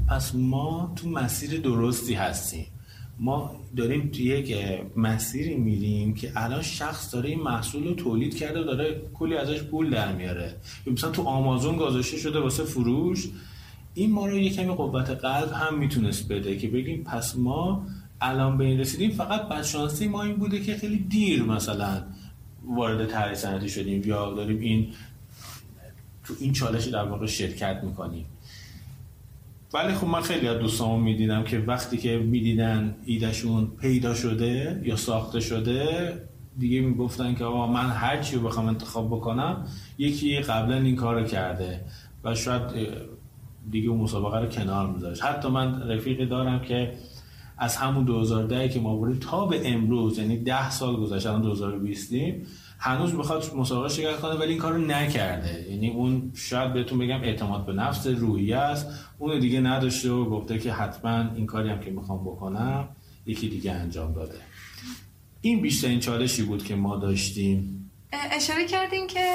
پس 0.08 0.34
ما 0.34 0.92
تو 0.96 1.08
مسیر 1.08 1.60
درستی 1.60 2.14
هستیم. 2.14 2.66
ما 3.20 3.60
داریم 3.76 4.08
تو 4.08 4.22
یک 4.22 4.56
مسیری 4.96 5.54
میریم 5.56 6.14
که 6.14 6.32
الان 6.36 6.62
شخص 6.62 7.14
داره 7.14 7.28
این 7.30 7.40
محصول 7.40 7.84
رو 7.86 7.94
تولید 7.94 8.36
کرده 8.36 8.60
و 8.60 8.64
داره 8.64 9.02
کلی 9.14 9.36
ازش 9.36 9.62
پول 9.62 9.90
در 9.90 10.12
میاره. 10.12 10.54
مثلا 10.86 11.10
تو 11.10 11.22
آمازون 11.22 11.76
گذاشته 11.76 12.16
شده 12.16 12.38
واسه 12.40 12.64
فروش. 12.64 13.28
این 13.94 14.12
ما 14.12 14.26
رو 14.26 14.38
یه 14.38 14.50
کمی 14.50 14.74
قوت 14.74 15.10
قلب 15.10 15.52
هم 15.52 15.78
می‌تونست 15.78 16.28
بده 16.28 16.56
که 16.56 16.68
بگیم 16.68 17.04
پس 17.04 17.36
ما 17.36 17.86
الان 18.20 18.58
به 18.58 18.64
این 18.64 18.80
رسیدیم. 18.80 19.10
فقط 19.10 19.48
بدشانسی 19.48 20.08
ما 20.08 20.22
این 20.22 20.36
بوده 20.36 20.60
که 20.60 20.74
خیلی 20.74 20.98
دیر 20.98 21.42
مثلا 21.42 22.02
وارد 22.66 23.06
طرح 23.06 23.34
صنعتی 23.34 23.68
شدیم 23.68 24.02
یا 24.04 24.34
داریم 24.34 24.60
این 24.60 24.88
تو 26.24 26.34
این 26.40 26.52
چالش 26.52 26.84
در 26.84 27.04
واقع 27.04 27.26
شرکت 27.26 27.80
می‌کنیم. 27.84 28.26
ولی 29.72 29.92
خب 29.92 30.06
من 30.06 30.20
خیلی 30.20 30.48
از 30.48 30.58
دوستامو 30.58 31.00
می‌دیدم 31.00 31.44
که 31.44 31.58
وقتی 31.58 31.96
که 31.96 32.18
می‌دیدن 32.18 32.96
ایدهشون 33.04 33.66
پیدا 33.80 34.14
شده 34.14 34.82
یا 34.84 34.96
ساخته 34.96 35.40
شده 35.40 36.12
دیگه 36.58 36.80
می‌گفتن 36.80 37.34
که 37.34 37.44
آقا 37.44 37.66
من 37.66 37.90
هر 37.90 38.22
چی 38.22 38.38
بخوام 38.38 38.66
انتخاب 38.66 39.06
بکنم 39.06 39.66
یکی 39.98 40.38
قبلا 40.40 40.76
این 40.76 40.96
کار 40.96 41.24
کرده 41.24 41.84
و 42.24 42.34
شاید 42.34 42.62
دیگه 43.70 43.88
اون 43.88 44.00
مسابقه 44.00 44.38
رو 44.38 44.46
کنار 44.46 44.92
میذاشت. 44.92 45.24
حتی 45.24 45.48
من 45.48 45.82
رفیقی 45.82 46.26
دارم 46.26 46.60
که 46.60 46.92
از 47.58 47.76
همون 47.76 48.04
2010 48.04 48.68
که 48.68 48.80
ما 48.80 48.96
بودیم 48.96 49.18
تا 49.18 49.46
به 49.46 49.72
امروز 49.72 50.18
یعنی 50.18 50.36
10 50.36 50.70
سال 50.70 50.96
گذشته 50.96 51.28
الان 51.28 51.42
2020 51.42 52.12
هنوز 52.78 53.14
می‌خواد 53.14 53.54
مسابقه 53.54 53.88
شرکت 53.88 54.20
کنه 54.20 54.34
ولی 54.34 54.48
این 54.48 54.58
کارو 54.58 54.78
نکرده. 54.78 55.70
یعنی 55.70 55.90
اون 55.90 56.32
شاید 56.34 56.72
بهتون 56.72 56.98
بگم 56.98 57.22
اعتماد 57.22 57.66
به 57.66 57.72
نفس 57.72 58.06
روحی 58.06 58.52
است. 58.52 58.86
اون 59.18 59.40
دیگه 59.40 59.60
نداشته 59.60 60.10
و 60.10 60.24
گفته 60.24 60.58
که 60.58 60.72
حتما 60.72 61.30
این 61.34 61.46
کاری 61.46 61.70
هم 61.70 61.80
که 61.80 61.90
می‌خوام 61.90 62.24
بکنم 62.24 62.88
یکی 63.26 63.48
دیگه 63.48 63.72
انجام 63.72 64.12
داده. 64.12 64.38
این 65.40 65.60
بیشترین 65.60 66.00
چالشی 66.00 66.42
بود 66.42 66.64
که 66.64 66.74
ما 66.74 66.96
داشتیم. 66.96 67.90
اشاره 68.12 68.66
کردین 68.66 69.06
که 69.06 69.26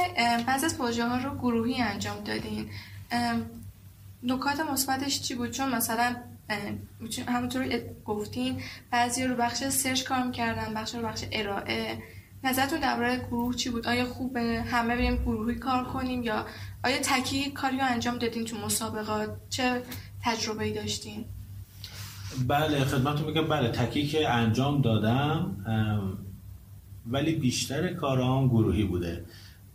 بعض 0.48 0.64
از 0.64 0.78
پروژه 0.78 1.08
ها 1.08 1.18
رو 1.18 1.38
گروهی 1.38 1.82
انجام 1.82 2.18
دادین. 2.26 2.66
نکات 4.24 4.60
مثبتش 4.60 5.22
چی 5.22 5.36
بود؟ 5.36 5.52
چون 5.52 5.76
مثلا 5.76 6.16
همونطور 7.28 7.80
گفتین 8.06 8.62
بعضی 8.92 9.24
رو 9.24 9.36
بخش 9.36 9.64
سرچ 9.64 10.04
کار 10.04 10.24
می‌کردن 10.24 10.74
بخش 10.74 10.96
رو 10.96 11.02
بخش 11.02 11.24
ارائه. 11.32 11.98
نظرتون 12.44 12.80
درباره 12.80 13.18
گروه 13.18 13.56
چی 13.56 13.70
بود؟ 13.70 13.88
آیا 13.88 14.06
خوبه 14.06 14.64
همه 14.72 14.96
بریم 14.96 15.16
گروهی 15.16 15.56
کار 15.56 15.84
کنیم 15.84 16.24
یا 16.24 16.46
آیا 16.84 16.98
تکی 17.04 17.52
کاری 17.52 17.78
رو 17.78 17.84
انجام 17.86 18.18
دادین 18.18 18.46
تو 18.46 18.58
مسابقات 18.58 19.30
چه 19.50 19.82
تجربه 20.24 20.64
ای 20.64 20.74
داشتین؟ 20.74 21.26
بله 22.48 22.84
خدمتتون 22.84 23.28
میگم 23.28 23.48
بله 23.48 23.70
تکی 23.70 24.08
که 24.08 24.30
انجام 24.30 24.82
دادم 24.82 25.56
ولی 27.08 27.36
بیشتر 27.36 27.94
کارام 27.94 28.48
گروهی 28.48 28.84
بوده. 28.84 29.24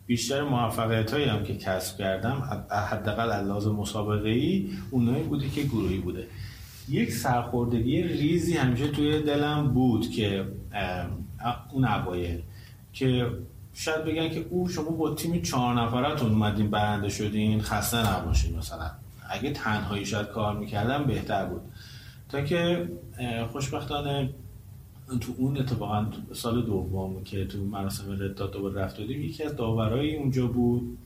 بیشتر 0.06 0.42
موفقیت 0.42 1.10
هایی 1.10 1.24
هم 1.24 1.44
که 1.44 1.56
کسب 1.56 1.98
کردم 1.98 2.66
حداقل 2.90 3.46
لحاظ 3.46 3.66
مسابقه 3.66 4.28
ای 4.28 4.70
اونایی 4.90 5.22
بوده 5.22 5.48
که 5.48 5.62
گروهی 5.62 5.98
بوده. 5.98 6.26
یک 6.88 7.12
سرخوردگی 7.12 8.02
ریزی 8.02 8.56
همیشه 8.56 8.88
توی 8.88 9.22
دلم 9.22 9.68
بود 9.74 10.10
که 10.10 10.44
اون 11.72 11.84
اوایل. 11.84 12.42
که 12.98 13.30
شاید 13.74 14.04
بگن 14.04 14.28
که 14.28 14.46
او 14.50 14.68
شما 14.68 14.90
با 14.90 15.14
تیم 15.14 15.42
چهار 15.42 15.74
نفرتون 15.74 16.30
اومدین 16.30 16.70
برنده 16.70 17.08
شدین 17.08 17.60
خسته 17.60 18.16
نباشین 18.16 18.58
مثلا. 18.58 18.90
اگه 19.30 19.52
تنهایی 19.52 20.06
شاید 20.06 20.26
کار 20.26 20.58
می‌کردم 20.58 21.04
بهتر 21.04 21.44
بود. 21.44 21.60
تا 22.28 22.40
که 22.40 22.88
خوشبختانه 23.52 24.30
تو 25.20 25.34
اون 25.36 25.58
اتفاقا 25.58 26.06
سال 26.32 26.62
دوم 26.62 27.24
که 27.24 27.44
تو 27.46 27.64
مراسم 27.64 28.12
رداد 28.12 28.52
دوباره 28.52 28.74
رفت 28.74 28.98
دادیم 28.98 29.22
یکی 29.22 29.42
از 29.42 29.56
داورایی 29.56 30.16
اونجا 30.16 30.46
بود 30.46 30.98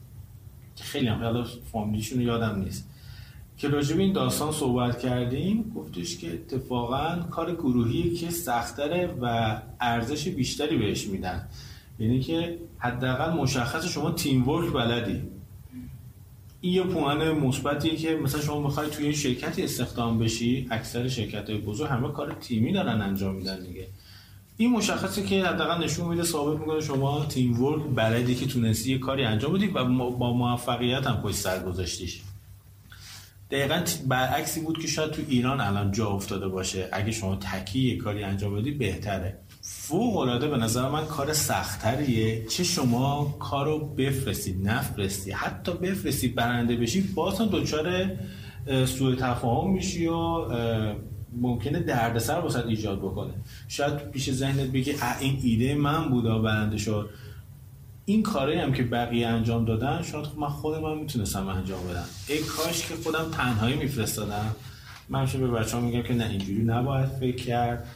که 0.76 0.84
خیلی 0.84 1.07
هم 1.07 1.22
حالا 1.22 1.45
فامیلیشون 1.72 2.20
یادم 2.20 2.59
نیست. 2.59 2.88
که 3.57 3.68
راجب 3.68 3.99
این 3.99 4.12
داستان 4.12 4.53
صحبت 4.53 4.99
کردیم 4.99 5.72
گفتش 5.76 6.18
که 6.18 6.32
اتفاقا 6.32 7.26
کار 7.30 7.55
گروهی 7.55 8.14
که 8.14 8.30
سختره 8.30 9.14
و 9.20 9.57
ارزش 9.80 10.28
بیشتری 10.28 10.76
بهش 10.76 11.07
میدن. 11.07 11.49
یعنی 11.99 12.20
که 12.20 12.59
حداقل 12.78 13.32
مشخص 13.32 13.86
شما 13.86 14.11
تیم 14.11 14.49
ورک 14.49 14.72
بلدی. 14.72 15.22
این 16.61 16.72
یه 16.72 16.82
پوان 16.82 17.32
مثبتیه 17.32 17.97
که 17.97 18.16
مثلا 18.16 18.40
شما 18.40 18.61
بخوای 18.61 18.90
توی 18.90 19.14
شرکتی 19.14 19.62
استخدام 19.62 20.18
بشی 20.18 20.66
اکثر 20.70 21.09
شرکت 21.09 21.51
های 21.51 21.59
بزرگ 21.59 21.88
همه 21.88 22.09
کار 22.09 22.32
تیمی 22.32 22.72
دارن 22.72 23.01
انجام 23.01 23.34
میدن 23.34 23.61
دیگه. 23.61 23.86
این 24.57 24.70
مشخصه 24.70 25.22
که 25.22 25.45
حداقل 25.45 25.84
نشون 25.84 26.09
میده 26.09 26.22
ثابت 26.22 26.61
می‌کنه 26.61 26.80
شما 26.80 27.24
تیم 27.24 27.62
ورک 27.62 27.82
بلدی 27.95 28.34
که 28.34 28.47
تونستی 28.47 28.93
یه 28.93 28.99
کاری 28.99 29.24
انجام 29.24 29.53
بدی 29.53 29.66
و 29.66 29.84
با 30.11 30.32
موفقیت 30.32 31.07
هم 31.07 31.16
پشت 31.16 31.36
سر 31.36 31.64
گذاشتیش. 31.64 32.20
دقیقا 33.51 33.82
برعکسی 34.07 34.61
بود 34.61 34.78
که 34.78 34.88
شاید 34.88 35.11
تو 35.11 35.22
ایران 35.28 35.61
الان 35.61 35.93
جا 35.93 36.07
افتاده 36.07 36.49
باشه. 36.49 36.88
اگه 36.93 37.12
شما 37.12 37.36
تکی 37.36 37.80
یه 37.80 37.97
کاری 37.97 38.22
انجام 38.22 38.57
بدی 38.57 38.70
بهتره. 38.70 39.38
فوق 39.64 40.16
العاده 40.16 40.48
به 40.48 40.56
نظر 40.56 40.88
من 40.88 41.06
کار 41.06 41.32
سختریه 41.32 42.46
چه 42.46 42.64
شما 42.64 43.36
کارو 43.38 43.78
بفرستی 43.78 44.52
نفرستی 44.52 45.30
حتی 45.30 45.72
بفرستی 45.72 46.28
برنده 46.28 46.76
بشی 46.76 47.00
باز 47.00 47.40
هم 47.40 47.46
دچار 47.46 48.10
سوء 48.86 49.14
تفاهم 49.14 49.72
میشی 49.72 50.06
و 50.06 50.46
ممکنه 51.32 51.80
دردسر 51.80 52.38
واسه 52.38 52.66
ایجاد 52.66 52.98
بکنه. 52.98 53.32
شاید 53.68 54.10
پیش 54.10 54.30
ذهنت 54.30 54.70
بگی 54.70 54.94
این 55.20 55.38
ایده 55.42 55.74
من 55.74 56.08
بودا 56.08 56.38
برنده 56.38 56.78
شد. 56.78 57.10
این 58.04 58.22
کاری 58.22 58.58
هم 58.58 58.72
که 58.72 58.82
بقیه 58.82 59.26
انجام 59.26 59.64
دادن 59.64 60.02
شاید 60.02 60.24
خب 60.24 60.38
من 60.38 60.48
خودم 60.48 60.80
من 60.80 60.98
می‌تونستم 60.98 61.48
انجام 61.48 61.88
بدم. 61.88 62.04
ای 62.28 62.38
کاش 62.38 62.86
که 62.88 62.94
خودم 63.04 63.30
تنهایی 63.30 63.76
میفرستادم. 63.76 64.56
من 65.08 65.26
به 65.26 65.46
بچه 65.46 65.80
میگم 65.80 66.02
که 66.02 66.14
نه 66.14 66.28
اینجوری 66.30 66.64
نباید 66.64 67.08
فکر 67.08 67.44
کرد. 67.44 67.86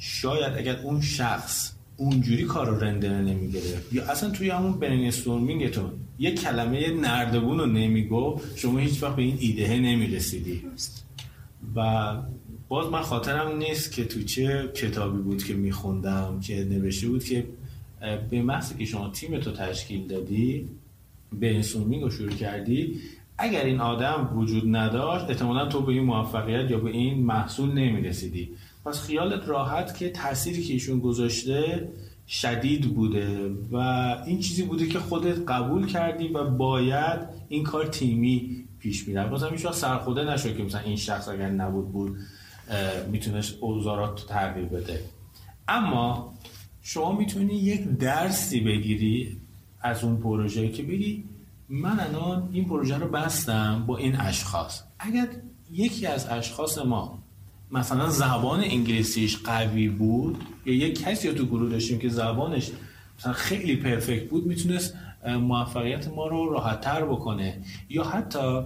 شاید 0.00 0.52
اگر 0.58 0.76
اون 0.76 1.00
شخص 1.00 1.72
اونجوری 1.96 2.44
کار 2.44 2.66
رو 2.68 2.84
رندر 2.84 3.20
نمی‌گیره 3.20 3.82
یا 3.92 4.04
اصلا 4.04 4.30
توی 4.30 4.50
همون 4.50 4.72
برین 4.72 5.08
استورمینگتون 5.08 5.90
یه 6.18 6.34
کلمه 6.34 6.90
نردبون 6.90 7.58
رو 7.58 7.66
نمیگو 7.66 8.40
شما 8.56 8.78
هیچ 8.78 9.02
وقت 9.02 9.16
به 9.16 9.22
این 9.22 9.36
ایده 9.40 9.78
نمی‌رسیدی. 9.78 10.62
و 11.76 12.12
باز 12.68 12.92
من 12.92 13.00
خاطرم 13.00 13.56
نیست 13.56 13.92
که 13.92 14.04
تو 14.04 14.22
چه 14.22 14.70
کتابی 14.74 15.18
بود 15.18 15.44
که 15.44 15.54
میخوندم 15.54 16.40
که 16.40 16.64
نوشته 16.64 17.08
بود 17.08 17.24
که 17.24 17.46
به 18.30 18.42
محضی 18.42 18.74
که 18.74 18.84
شما 18.84 19.10
تیم 19.10 19.40
تو 19.40 19.52
تشکیل 19.52 20.06
دادی 20.06 20.68
برین 21.32 21.64
رو 22.02 22.10
شروع 22.10 22.30
کردی 22.30 23.00
اگر 23.38 23.64
این 23.64 23.80
آدم 23.80 24.30
وجود 24.38 24.76
نداشت 24.76 25.24
احتمالا 25.24 25.66
تو 25.66 25.80
به 25.80 25.92
این 25.92 26.04
موفقیت 26.04 26.70
یا 26.70 26.78
به 26.78 26.90
این 26.90 27.22
محصول 27.22 27.72
نمی‌رسیدی. 27.72 28.48
پس 28.84 29.00
خیالت 29.00 29.48
راحت 29.48 29.98
که 29.98 30.10
تأثیری 30.10 30.62
که 30.62 30.72
ایشون 30.72 30.98
گذاشته 30.98 31.88
شدید 32.28 32.94
بوده 32.94 33.50
و 33.72 33.76
این 34.26 34.40
چیزی 34.40 34.62
بوده 34.62 34.86
که 34.86 34.98
خودت 34.98 35.50
قبول 35.50 35.86
کردی 35.86 36.28
و 36.28 36.44
باید 36.44 37.20
این 37.48 37.64
کار 37.64 37.86
تیمی 37.86 38.64
پیش 38.78 39.08
میره 39.08 39.28
بازم 39.28 39.48
هیچ 39.50 39.66
سرخوده 39.66 40.24
نشد 40.24 40.56
که 40.56 40.62
مثلا 40.62 40.80
این 40.80 40.96
شخص 40.96 41.28
اگر 41.28 41.50
نبود 41.50 41.92
بود 41.92 42.16
می‌تونست 43.10 43.54
اوزارات 43.60 44.26
تغییر 44.26 44.66
بده. 44.66 45.04
اما 45.68 46.34
شما 46.82 47.12
می‌تونی 47.12 47.54
یک 47.54 47.88
درسی 47.88 48.60
بگیری 48.60 49.36
از 49.80 50.04
اون 50.04 50.16
پروژه 50.16 50.68
که 50.68 50.82
بگی 50.82 51.24
من 51.68 52.00
الان 52.00 52.48
این 52.52 52.64
پروژه 52.64 52.98
رو 52.98 53.08
بستم 53.08 53.84
با 53.86 53.96
این 53.96 54.16
اشخاص. 54.16 54.82
اگر 54.98 55.28
یکی 55.72 56.06
از 56.06 56.26
اشخاص 56.26 56.78
ما 56.78 57.19
مثلا 57.72 58.10
زبان 58.10 58.60
انگلیسیش 58.60 59.36
قوی 59.36 59.88
بود 59.88 60.44
یا 60.66 60.74
یک 60.74 61.02
کسی 61.02 61.28
رو 61.28 61.34
تو 61.34 61.46
گروه 61.46 61.70
داشتیم 61.70 61.98
که 61.98 62.08
زبانش 62.08 62.70
مثلا 63.18 63.32
خیلی 63.32 63.76
perfect 63.76 64.28
بود 64.28 64.46
می‌تونست 64.46 64.94
موفقیت 65.26 66.08
ما 66.08 66.26
رو 66.26 66.52
راحتتر 66.52 67.04
بکنه. 67.04 67.62
یا 67.88 68.04
حتی 68.04 68.62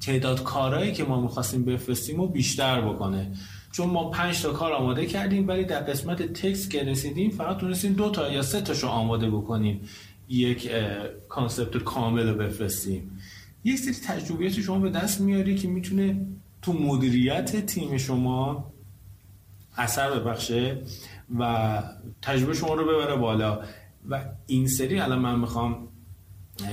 تعداد 0.00 0.42
کارهایی 0.42 0.92
که 0.92 1.04
ما 1.04 1.20
می‌خواستیم 1.20 1.64
بفرستیم 1.64 2.16
رو 2.16 2.26
بیشتر 2.26 2.80
بکنه. 2.80 3.32
چون 3.72 3.90
ما 3.90 4.10
پنج 4.10 4.42
تا 4.42 4.52
کار 4.52 4.72
آماده 4.72 5.06
کردیم 5.06 5.48
ولی 5.48 5.64
در 5.64 5.80
قسمت 5.80 6.22
text 6.22 6.70
که 6.70 6.82
رسیدیم 6.82 7.30
فقط 7.30 7.56
تونستیم 7.56 7.92
دو 7.92 8.10
تا 8.10 8.32
یا 8.32 8.42
سه 8.42 8.60
تاشو 8.60 8.86
آماده 8.86 9.30
بکنیم 9.30 9.80
یک 10.28 10.70
concept 11.28 11.76
کامل 11.76 12.28
رو 12.28 12.34
بفرستیم. 12.34 13.18
یک 13.64 13.78
سری 13.78 13.94
تجربیات 13.94 14.52
شما 14.52 14.78
به 14.78 14.90
دست 14.90 15.20
میاری 15.20 15.54
که 15.54 15.68
می‌تونه 15.68 16.26
تو 16.64 16.72
مدیریت 16.72 17.66
تیم 17.66 17.96
شما 17.98 18.72
اثر 19.76 20.10
ببخشه 20.10 20.82
و 21.38 21.82
تجربه 22.22 22.54
شما 22.54 22.74
رو 22.74 22.84
ببره 22.84 23.16
بالا. 23.16 23.60
و 24.08 24.24
این 24.46 24.68
سری 24.68 24.98
الان 24.98 25.18
من 25.18 25.38
می‌خوام 25.38 25.88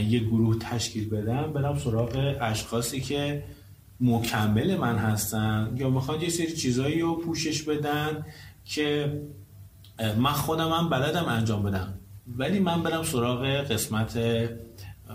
یه 0.08 0.20
گروه 0.20 0.58
تشکیل 0.60 1.10
بدم. 1.10 1.54
برم 1.54 1.78
سراغ 1.78 2.38
اشخاصی 2.42 3.02
که 3.02 3.44
مکمل 4.00 4.78
من 4.78 4.96
هستن 4.96 5.76
یا 5.78 5.89
می‌خوان 5.89 6.22
یه 6.22 6.30
سری 6.30 6.54
چیزایی 6.54 7.00
رو 7.00 7.16
پوشش 7.16 7.64
بدن 7.64 8.26
که 8.66 9.22
من 10.18 10.32
خودم 10.32 10.70
هم 10.70 10.89
بلدم 10.89 11.26
انجام 11.26 11.64
بدم. 11.64 11.94
ولی 12.38 12.60
من 12.60 12.84
برم 12.84 13.04
سراغ 13.04 13.46
قسمت 13.46 14.18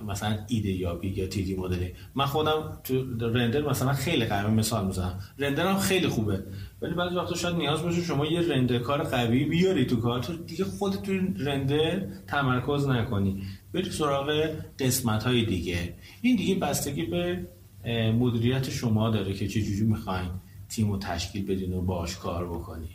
مثلا 0.03 0.38
ایده 0.49 0.68
یابی 0.68 1.09
یا 1.09 1.26
تیدی 1.26 1.55
مدلی 1.55 1.92
من 2.14 2.26
خودم 2.26 2.78
تو 2.84 2.94
رندر 3.20 3.68
مثلا 3.68 3.92
خیلی 3.92 4.24
قوی 4.24 4.55
مثال 4.55 4.86
می‌زنم. 4.86 5.20
رندر 5.38 5.66
هم 5.66 5.78
خیلی 5.78 6.09
خوبه. 6.09 6.44
ولی 6.82 6.94
بعضی 6.94 7.14
وقتا 7.14 7.34
شاید 7.34 7.57
نیاز 7.57 7.82
باشه 7.82 8.03
شما 8.03 8.26
یه 8.26 8.40
رندر 8.40 8.78
کار 8.78 9.03
قوی 9.03 9.44
بیاری 9.44 9.84
تو 9.84 9.97
کار. 9.97 10.22
تو 10.22 10.36
دیگه 10.36 10.64
خودت 10.64 11.03
تو 11.03 11.12
رندر 11.38 12.07
تمرکز 12.26 12.88
نکنی. 12.88 13.42
بری 13.74 13.90
سراغ 13.90 14.51
قسمت 14.78 15.24
های 15.24 15.44
دیگه. 15.44 15.94
این 16.22 16.36
دیگه 16.36 16.55
بستگی 16.55 17.03
به 17.03 17.47
مدیریت 18.12 18.70
شما 18.70 19.11
داره 19.11 19.34
که 19.34 19.49
چه 19.49 19.62
جوری 19.62 19.84
می‌خواین 19.84 20.30
تیم 20.68 20.92
رو 20.92 20.99
تشکیل 20.99 21.47
بدین 21.47 21.74
و 21.74 21.80
باش 21.80 22.16
کار 22.16 22.47
بکنین. 22.47 22.88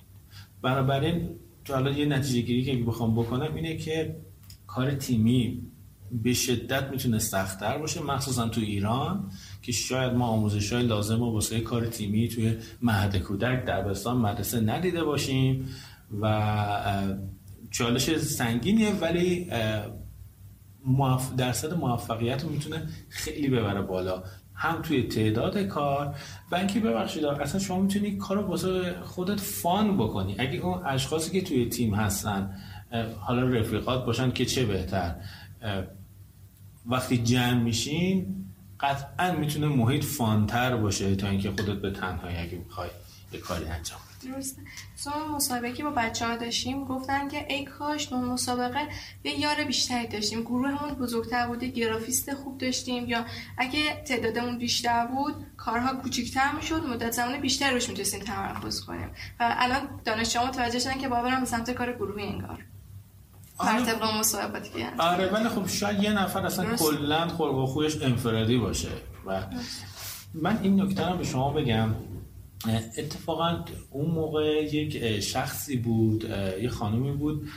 بنابراین 0.62 1.30
تو 1.66 1.74
حالا 1.74 1.92
یه 1.92 2.06
نتیجه 2.06 2.42
گیری 2.42 2.64
که 2.64 2.84
بخوام 2.84 3.16
بکنم 3.16 3.56
اینه 3.56 3.78
که 3.78 4.16
کار 4.68 4.92
تیمی 4.92 5.62
به 6.12 6.34
شدت 6.34 6.90
می‌تونه 6.92 7.20
سختتر 7.20 7.78
باشه 7.78 8.02
مخصوصا 8.02 8.48
تو 8.48 8.62
ایران 8.62 9.32
که 9.62 9.72
شاید 9.72 10.14
ما 10.14 10.28
آموزش 10.28 10.74
های 10.74 10.84
لازم 10.84 11.22
و 11.22 11.32
واسه 11.32 11.60
کار 11.60 11.86
تیمی 11.86 12.28
توی 12.28 12.58
مهد 12.82 13.18
کودک 13.18 13.66
دبستان 13.66 14.18
مدرسه 14.18 14.62
ندیده 14.62 15.04
باشیم 15.04 15.70
و 16.22 17.06
چالش 17.72 18.18
سنگینیه 18.18 18.92
ولی 18.92 19.52
درصد 21.38 21.74
موفقیت 21.74 22.44
رو 22.44 22.50
می‌تونه 22.50 22.88
خیلی 23.10 23.50
ببره 23.50 23.82
بالا. 23.82 24.24
هم 24.54 24.82
توی 24.82 25.04
تعداد 25.04 25.58
کار 25.58 26.16
و 26.52 26.56
اینکه 26.56 26.80
ببخشید 26.80 27.26
اصلا 27.26 27.62
شما 27.62 27.82
می‌تونی 27.82 28.18
کار 28.18 28.38
رو 28.38 28.48
واسه 28.48 28.96
خودت 29.02 29.40
فان 29.40 29.98
بکنی. 29.98 30.36
اگه 30.40 30.60
اون 30.60 30.86
اشخاصی 30.86 31.32
که 31.32 31.48
توی 31.48 31.70
تیم 31.70 31.96
هستن 31.96 32.56
حالا 33.20 33.48
رفیقات 33.48 34.06
باشن 34.06 34.32
که 34.32 34.46
چه 34.46 34.66
بهتر؟ 34.66 35.16
وقتی 36.86 37.18
جمع 37.18 37.54
میشین 37.54 38.46
قطعا 38.80 39.32
می‌تونه 39.32 39.68
محیط 39.68 40.04
فانتر 40.04 40.76
باشه 40.76 41.16
تا 41.16 41.28
اینکه 41.28 41.52
خودت 41.52 41.82
به 41.82 41.92
تنهایی 41.92 42.38
اگه 42.38 42.58
می‌خوای 42.58 42.90
یه 43.34 43.40
کاری 43.40 43.66
انجام 43.66 44.00
درسته. 44.24 44.62
سوال 44.96 45.30
مسابقه 45.36 45.74
که 45.74 45.84
با 45.84 45.90
بچه 45.90 46.28
ها 46.28 46.36
داشتیم 46.36 46.86
گفتن 46.86 47.28
که 47.28 47.46
ای 47.50 47.66
کاش 47.66 48.12
ما 48.12 48.22
مسابقه 48.22 48.80
یه 49.24 49.40
یار 49.40 49.64
بیشتری 49.64 50.08
داشتیم. 50.08 50.42
گروهمون 50.42 50.94
بزرگتر 50.94 51.48
بوده 51.48 51.68
گرافیست 51.68 52.34
خوب 52.34 52.58
داشتیم 52.58 53.06
یا 53.06 53.26
اگه 53.58 54.04
تعدادمون 54.08 54.58
بیشتر 54.58 55.06
بود 55.06 55.36
کارها 55.58 55.96
کوچیکتر 55.96 56.52
می‌شد 56.52 56.86
مدت 56.86 57.12
زمان 57.12 57.42
بیشتر 57.42 57.72
روش 57.72 57.90
می‌تونستیم 57.90 58.20
تمرکز 58.20 58.86
کنیم. 58.86 59.10
و 59.40 59.56
الان 59.58 59.82
دانشجوها 60.06 60.48
متوجه 60.48 60.80
شدن 60.80 60.98
که 60.98 61.08
باورم 61.08 61.46
سمت 61.46 61.72
کار 61.72 61.94
گروهی 61.94 62.28
انگار. 62.28 62.66
آره. 63.62 64.20
مسابقاتی 64.20 64.70
آره 64.98 65.30
ولی 65.34 65.50
خب 65.50 65.68
شاید 65.68 66.04
یه 66.04 66.12
نفر 66.12 66.46
اصلا 66.46 66.76
کلا 66.76 67.28
خلق 67.28 67.56
و 67.56 67.66
خویش 67.66 68.02
انفرادی 68.02 68.58
باشه. 68.58 68.90
و 69.28 69.44
من 70.34 70.60
این 70.62 70.82
نکته 70.82 71.10
رو 71.10 71.18
به 71.18 71.24
شما 71.24 71.52
بگم. 71.52 71.90
اتفاقا 72.98 73.66
اون 73.92 74.12
موقع 74.12 74.64
یک 74.64 75.20
شخصی 75.20 75.78
بود 75.78 76.24
یه 76.62 76.70
خانمی 76.70 77.12
بود 77.12 77.50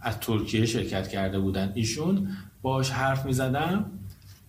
از 0.00 0.20
ترکیه 0.20 0.66
شرکت 0.66 1.08
کرده 1.08 1.38
بودن. 1.38 1.72
ایشون 1.74 2.28
باش 2.62 2.90
حرف 2.90 3.26
می 3.26 3.32
زدم 3.32 3.90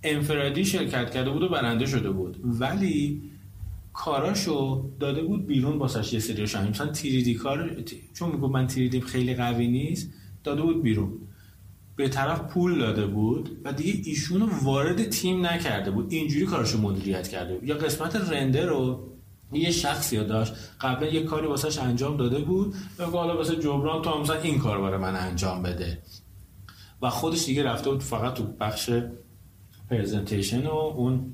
انفرادی 0.04 0.66
شرکت 0.66 1.12
کرده 1.12 1.30
بود 1.30 1.44
و 1.44 1.50
برنده 1.50 1.86
شده 1.86 2.10
بود. 2.10 2.38
ولی 2.44 3.22
کاراشو 3.94 4.90
داده 5.00 5.22
بود 5.22 5.48
بیرون 5.48 5.80
باسش 5.80 6.14
یه 6.14 6.20
سری 6.20 6.48
شاید 6.48 6.70
مثلا 6.70 6.88
تیریدی 6.88 7.34
کار 7.34 7.84
چون 8.14 8.32
میگو 8.32 8.48
من 8.48 8.68
تیریدیم 8.68 9.02
خیلی 9.02 9.34
قوی 9.36 9.68
نیست. 9.68 10.14
داده 10.44 10.62
بود 10.62 10.84
بیرون. 10.84 11.12
به 11.96 12.10
طرف 12.10 12.42
پول 12.42 12.80
داده 12.80 13.08
بود 13.08 13.62
و 13.64 13.74
دیگه 13.74 14.02
ایشونو 14.10 14.50
وارد 14.64 15.10
تیم 15.10 15.46
نکرده 15.46 15.92
بود. 15.92 16.12
اینجوری 16.12 16.46
کارشو 16.46 16.82
مدیریت 16.82 17.28
کرده 17.28 17.54
بود. 17.54 17.70
یا 17.70 17.76
قسمت 17.76 18.16
رندر 18.16 18.66
رو 18.66 19.10
یه 19.52 19.72
شخصی 19.72 20.18
داشت. 20.18 20.54
قبلا 20.82 21.08
یه 21.08 21.24
کاری 21.24 21.48
واسهش 21.48 21.78
انجام 21.78 22.18
داده 22.18 22.40
بود. 22.40 22.76
و 23.00 23.06
حالا 23.06 23.38
واسه 23.38 23.56
جبران 23.56 24.02
تو 24.02 24.20
مثلا 24.20 24.36
این 24.36 24.60
کار 24.60 24.82
برای 24.82 24.98
من 24.98 25.16
انجام 25.16 25.64
بده. 25.64 26.02
و 27.02 27.10
خودش 27.10 27.46
دیگه 27.46 27.64
رفته 27.64 27.90
بود 27.90 28.02
فقط 28.02 28.34
تو 28.34 28.44
بخش 28.44 28.90
پرزنتیشن 29.90 30.66
و 30.66 30.74
اون 30.74 31.34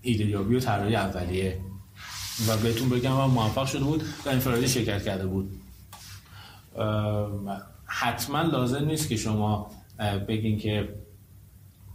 ایدهیابی 0.00 0.56
و 0.56 0.60
طراحی 0.60 0.96
اولیه. 0.96 1.60
و 2.48 2.56
بهتون 2.56 2.88
بگم 2.88 3.12
من 3.12 3.26
موفق 3.26 3.66
شده 3.66 3.84
بود 3.84 4.02
و 4.26 4.28
انفرادی 4.28 4.68
شرکت 4.68 5.04
کرده 5.04 5.26
بود. 5.26 5.50
حتما 7.86 8.42
لازم 8.42 8.84
نیست 8.84 9.08
که 9.08 9.16
شما 9.16 9.70
بگین 10.28 10.58
که 10.58 10.88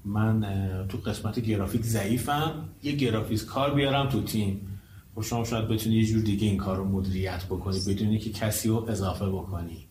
من 0.05 0.45
تو 0.89 0.97
قسمت 0.97 1.39
گرافیک 1.39 1.81
ضعیفم 1.81 2.69
یه 2.83 2.91
گرافیک 2.91 3.45
کار 3.45 3.73
بیارم 3.73 4.09
تو 4.09 4.23
تیم. 4.23 4.67
و 5.17 5.21
خب 5.21 5.27
شما 5.27 5.43
شاید 5.43 5.67
بتونی 5.67 5.95
یه 5.95 6.05
جور 6.05 6.21
دیگه 6.21 6.47
این 6.47 6.57
کار 6.57 6.77
رو 6.77 6.85
مدیریت 6.85 7.45
بکنی 7.45 7.79
بدونی 7.87 8.19
که 8.19 8.31
کسی 8.31 8.69
رو 8.69 8.85
اضافه 8.89 9.25
بکنی. 9.29 9.87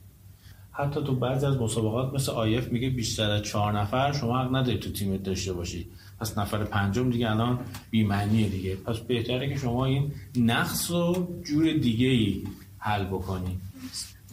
حتی 0.72 1.04
تو 1.04 1.14
بعضی 1.14 1.46
از 1.46 1.56
مسابقات 1.56 2.14
مثل 2.14 2.32
آیف 2.32 2.68
میگه 2.68 2.90
بیشتر 2.90 3.30
از 3.30 3.42
چهار 3.42 3.80
نفر 3.80 4.12
شما 4.12 4.38
حق 4.38 4.56
ندارید 4.56 4.80
تو 4.80 4.90
تیمت 4.90 5.22
داشته 5.22 5.52
باشی. 5.52 5.86
پس 6.20 6.38
نفر 6.38 6.64
پنجم 6.64 7.10
دیگه 7.10 7.30
الان 7.30 7.58
بیمعنیه 7.90 8.48
دیگه. 8.48 8.76
پس 8.76 8.98
بهتره 8.98 9.48
که 9.48 9.56
شما 9.56 9.84
این 9.84 10.12
نقص 10.36 10.90
رو 10.90 11.28
جور 11.44 11.72
دیگه 11.72 12.06
ای 12.06 12.44
حل 12.78 13.04
بکنی. 13.04 13.60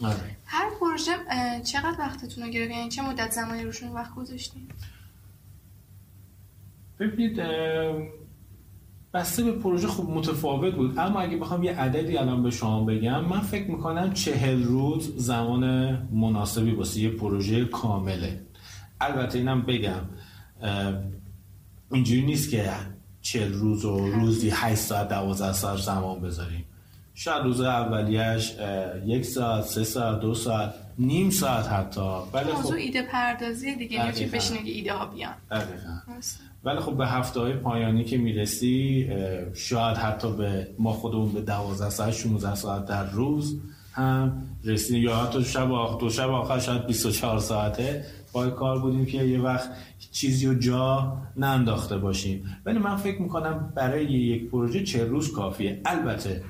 آره. 0.02 0.36
هر 0.44 0.70
پروژه 0.80 1.12
چقدر 1.64 1.96
وقتتون 1.98 2.44
رو 2.44 2.50
گرفت؟ 2.50 2.70
یعنی 2.70 2.88
چه 2.88 3.02
مدت 3.02 3.30
زمانی 3.30 3.64
روشون 3.64 3.88
وقت 3.88 4.14
گذاشتین؟ 4.14 4.68
ببینید 6.98 7.42
بسته 9.14 9.44
به 9.44 9.52
پروژه 9.52 9.86
خوب 9.86 10.10
متفاوت 10.10 10.74
بود. 10.74 10.98
اما 10.98 11.20
اگه 11.20 11.36
بخوام 11.36 11.62
یه 11.62 11.72
عددی 11.72 12.18
الان 12.18 12.42
به 12.42 12.50
شما 12.50 12.84
بگم 12.84 13.24
من 13.24 13.40
فکر 13.40 13.70
می‌کنم 13.70 14.12
چهل 14.12 14.64
روز 14.64 15.16
زمان 15.16 15.64
مناسبی 16.12 16.70
واسه 16.70 17.00
یه 17.00 17.10
پروژه 17.10 17.64
کامله. 17.64 18.40
البته 19.00 19.38
اینم 19.38 19.62
بگم 19.62 20.00
اینجوری 21.92 22.22
نیست 22.22 22.50
که 22.50 22.72
چهل 23.20 23.52
روز 23.52 23.84
و 23.84 23.98
روزی 23.98 24.50
8 24.50 24.74
ساعت 24.80 25.08
12 25.08 25.52
ساعت 25.52 25.78
زمان 25.78 26.20
بذاریم. 26.20 26.64
شاید 27.18 27.44
روز 27.44 27.60
اولیش 27.60 28.52
یک 29.06 29.24
ساعت 29.24 29.64
سه 29.64 29.84
ساعت 29.84 30.20
دو 30.20 30.34
ساعت 30.34 30.74
نیم 30.98 31.30
ساعت 31.30 31.66
حتی. 31.66 32.00
ولی 32.32 32.52
خب 32.52 32.72
ایده 32.72 33.02
پردازی 33.02 33.74
دیگه 33.74 34.04
نمیشه 34.04 34.26
بشینه 34.26 34.62
که 34.62 34.70
ایده 34.70 34.92
ها 34.92 35.06
بیان. 35.06 35.32
ولی 36.64 36.78
خب 36.78 36.96
به 36.96 37.06
هفته 37.06 37.40
های 37.40 37.52
پایانی 37.52 38.04
که 38.04 38.16
می‌رسی 38.16 39.08
شاید 39.54 39.96
حتی 39.96 40.32
به 40.32 40.68
ما 40.78 40.92
خودمون 40.92 41.32
به 41.32 41.40
12 41.40 41.90
ساعت 41.90 42.12
16 42.12 42.54
ساعت 42.54 42.86
در 42.86 43.10
روز 43.10 43.60
هم 43.92 44.42
رسیدیم. 44.64 45.02
یا 45.02 45.16
حتی 45.16 45.44
شب 45.44 45.72
آخر 45.72 46.00
دو 46.00 46.10
شب 46.10 46.30
آخر 46.30 46.58
شاید 46.58 46.86
24 46.86 47.38
ساعته 47.38 48.04
پای 48.32 48.50
کار 48.50 48.78
بودیم 48.78 49.06
که 49.06 49.18
یه 49.18 49.40
وقت 49.40 49.68
چیزی 50.12 50.46
رو 50.46 50.54
جا 50.54 51.16
ننداخته 51.36 51.98
باشیم. 51.98 52.56
ولی 52.64 52.78
من 52.78 52.96
فکر 52.96 53.22
می‌کنم 53.22 53.72
برای 53.74 54.04
یک 54.04 54.50
پروژه 54.50 54.84
چه 54.84 55.04
روز 55.04 55.32
کافیه. 55.32 55.80
البته 55.84 56.42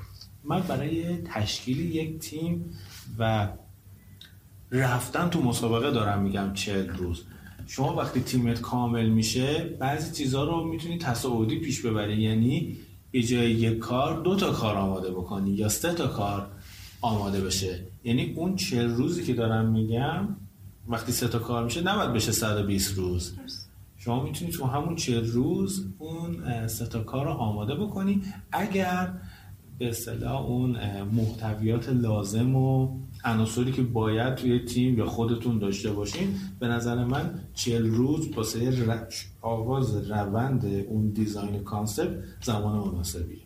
من 0.45 0.61
برای 0.61 1.17
تشکیل 1.17 1.81
یک 1.81 2.19
تیم 2.19 2.65
و 3.19 3.49
رفتن 4.71 5.29
تو 5.29 5.43
مسابقه 5.43 5.91
دارم 5.91 6.23
میگم 6.23 6.53
چهل 6.53 6.89
روز. 6.89 7.25
شما 7.67 7.95
وقتی 7.95 8.21
تیمت 8.21 8.61
کامل 8.61 9.09
میشه 9.09 9.77
بعضی 9.81 10.13
چیزها 10.13 10.45
رو 10.45 10.65
می‌تونی 10.65 10.99
تصاعدی 10.99 11.59
پیش 11.59 11.87
ببری. 11.87 12.23
یعنی 12.23 12.77
به 13.11 13.23
جای 13.23 13.51
یک 13.51 13.79
کار 13.79 14.23
دو 14.23 14.37
تا 14.37 14.53
کار 14.53 14.77
آماده 14.77 15.11
بکنی 15.11 15.51
یا 15.51 15.69
سه 15.69 15.93
تا 15.95 16.07
کار 16.07 16.47
آماده 17.01 17.41
بشه. 17.41 17.85
یعنی 18.05 18.33
اون 18.37 18.57
چهل 18.57 18.89
روزی 18.89 19.25
که 19.25 19.35
دارم 19.35 19.69
میگم 19.69 20.29
وقتی 20.89 21.13
سه 21.13 21.29
تا 21.29 21.39
کار 21.39 21.65
میشه 21.65 21.83
نباید 21.83 22.13
بشه 22.13 22.33
120 22.33 22.95
روز. 22.95 23.35
شما 23.97 24.23
می‌تونید 24.23 24.55
تو 24.55 24.65
همون 24.65 24.97
چهل 24.97 25.31
روز 25.31 25.87
اون 25.99 26.67
سه 26.69 26.87
تا 26.87 27.03
کار 27.03 27.25
رو 27.25 27.31
آماده 27.31 27.75
بکنی. 27.75 28.23
اگر 28.53 29.13
به 29.79 29.89
اصطلاح 29.89 30.45
اون 30.47 31.03
محتویات 31.03 31.89
لازم 31.89 32.57
و 32.57 32.99
عناصری 33.25 33.73
که 33.73 33.83
باید 33.83 34.35
توی 34.35 34.65
تیم 34.65 34.99
یا 34.99 35.07
خودتون 35.07 35.59
داشته 35.59 35.93
باشین. 35.93 36.35
به 36.61 36.69
نظر 36.69 37.05
من 37.05 37.41
چهل 37.55 37.87
روز 37.87 38.29
واسه 38.37 38.97
آغاز 39.41 40.11
روند 40.11 40.65
اون 40.65 41.11
design 41.11 41.65
concept 41.65 42.25
زمان 42.43 42.89
مناسبی 42.89 43.43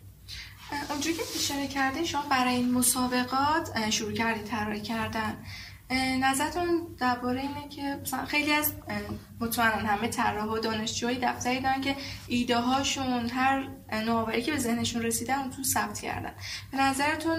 اونجوری 0.89 1.15
که 1.15 1.21
اشاره 1.35 1.67
کرده 1.67 2.05
شما 2.05 2.23
برای 2.31 2.55
این 2.55 2.71
مسابقات 2.71 3.89
شروع 3.89 4.11
کردید 4.11 4.43
طراحی 4.43 4.81
کردن. 4.81 5.33
نظرتون 6.21 6.87
درباره 6.99 7.41
اینه 7.41 7.69
که 7.69 7.99
خیلی 8.27 8.51
از 8.51 8.73
مطمئنا 9.39 9.87
همه 9.89 10.07
طراح 10.07 10.45
و 10.45 10.59
دانشجوهای 10.59 11.17
دفتری 11.21 11.59
دارن 11.59 11.81
که 11.81 11.95
ایده 12.27 12.59
هاشون 12.59 13.29
هر 13.29 13.67
نوآوری 14.05 14.41
که 14.41 14.51
به 14.51 14.57
ذهنشون 14.57 15.01
رسیدن 15.01 15.39
اون 15.39 15.49
تو 15.49 15.63
ثبت 15.63 15.99
کردن. 15.99 16.31
به 16.71 16.77
نظرتون 16.81 17.37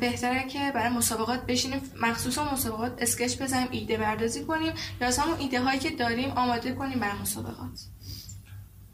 بهتره 0.00 0.48
که 0.48 0.72
برای 0.74 0.88
مسابقات 0.88 1.46
بشینیم 1.46 1.80
مخصوصا 2.02 2.52
مسابقات 2.52 2.92
اسکچ 2.98 3.42
بزنیم 3.42 3.68
ایده 3.70 3.96
بردازی 3.96 4.44
کنیم 4.44 4.72
یا 5.00 5.06
از 5.06 5.18
همون 5.18 5.38
ایده 5.38 5.60
هایی 5.60 5.78
که 5.78 5.90
داریم 5.90 6.30
آماده 6.30 6.72
کنیم 6.72 7.00
برای 7.00 7.18
مسابقات؟ 7.22 7.80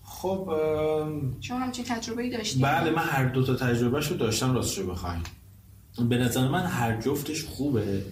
خب 0.02 0.50
شما 1.40 1.58
همچین 1.58 1.84
تجربه 1.84 2.22
ای 2.22 2.30
داشتیم 2.30 2.62
بله 2.62 2.90
من 2.90 3.02
هر 3.02 3.24
دو 3.24 3.46
تا 3.46 3.54
تجربه 3.54 4.00
شو 4.00 4.14
داشتم 4.14 4.54
راستشو 4.54 4.86
بخوایم. 4.90 5.22
به 6.08 6.16
نظر 6.18 6.48
من 6.48 6.66
هر 6.66 7.00
جفتش 7.00 7.44
خوبه. 7.44 8.02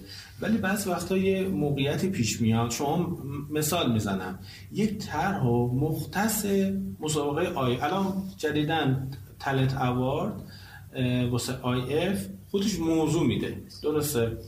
ولی 0.40 0.58
بعض 0.58 0.86
وقتا 0.86 1.16
یه 1.16 1.48
موقعیتی 1.48 2.08
پیش 2.08 2.40
میاد. 2.40 2.70
شما 2.70 3.18
مثال 3.50 3.92
می‌زنم. 3.92 4.38
یک 4.72 4.98
طرح 4.98 5.42
و 5.42 5.74
مختص 5.74 6.46
مسابقه 7.00 7.54
آی 7.54 7.76
الان 7.76 8.22
جدیدا 8.36 9.10
talent 9.38 9.76
award 9.76 10.42
واسه 11.30 11.52
iF 11.62 12.26
خودش 12.50 12.78
موضوع 12.78 13.26
میده. 13.26 13.62
درسته؟ 13.82 14.38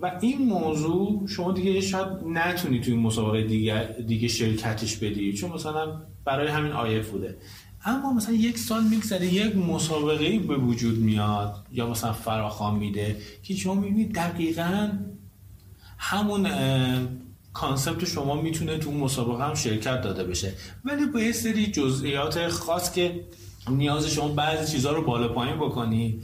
و 0.00 0.18
این 0.20 0.38
موضوع 0.48 1.26
شما 1.26 1.52
دیگه 1.52 1.80
شاید 1.80 2.08
نتونی 2.26 2.80
توی 2.80 2.94
مسابقه 2.94 3.42
دیگه, 3.42 3.96
دیگه 4.06 4.28
شرکتش 4.28 4.96
بدی 4.96 5.32
چون 5.32 5.52
مثلا 5.52 6.02
برای 6.24 6.48
همین 6.48 6.72
iF 6.72 7.10
بوده. 7.10 7.36
اما 7.84 8.12
مثلا 8.12 8.34
یک 8.34 8.58
سال 8.58 8.84
میگذره 8.90 9.26
یک 9.26 9.56
مسابقه 9.56 10.38
به 10.38 10.56
وجود 10.56 10.98
میاد 10.98 11.54
یا 11.72 11.90
مثلا 11.90 12.12
فراخوان 12.12 12.74
میده 12.74 13.16
که 13.42 13.54
شما 13.54 13.74
می‌بینید 13.74 14.14
دقیقا 14.14 14.90
همون 16.06 16.48
concept 17.52 18.04
شما 18.04 18.42
می‌تونه 18.42 18.78
تو 18.78 18.92
مسابقه 18.92 19.44
هم 19.44 19.54
شرکت 19.54 20.00
داده 20.02 20.24
بشه. 20.24 20.52
ولی 20.84 21.06
با 21.06 21.20
یه 21.20 21.32
سری 21.32 21.66
جزئیات 21.66 22.48
خاص 22.48 22.92
که 22.92 23.24
نیاز 23.68 24.06
شما 24.06 24.28
بعضی 24.28 24.72
چیزها 24.72 24.92
رو 24.92 25.02
بالا 25.04 25.28
پایین 25.28 25.56
بکنی 25.56 26.22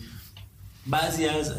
بعضی 0.87 1.27
از 1.27 1.53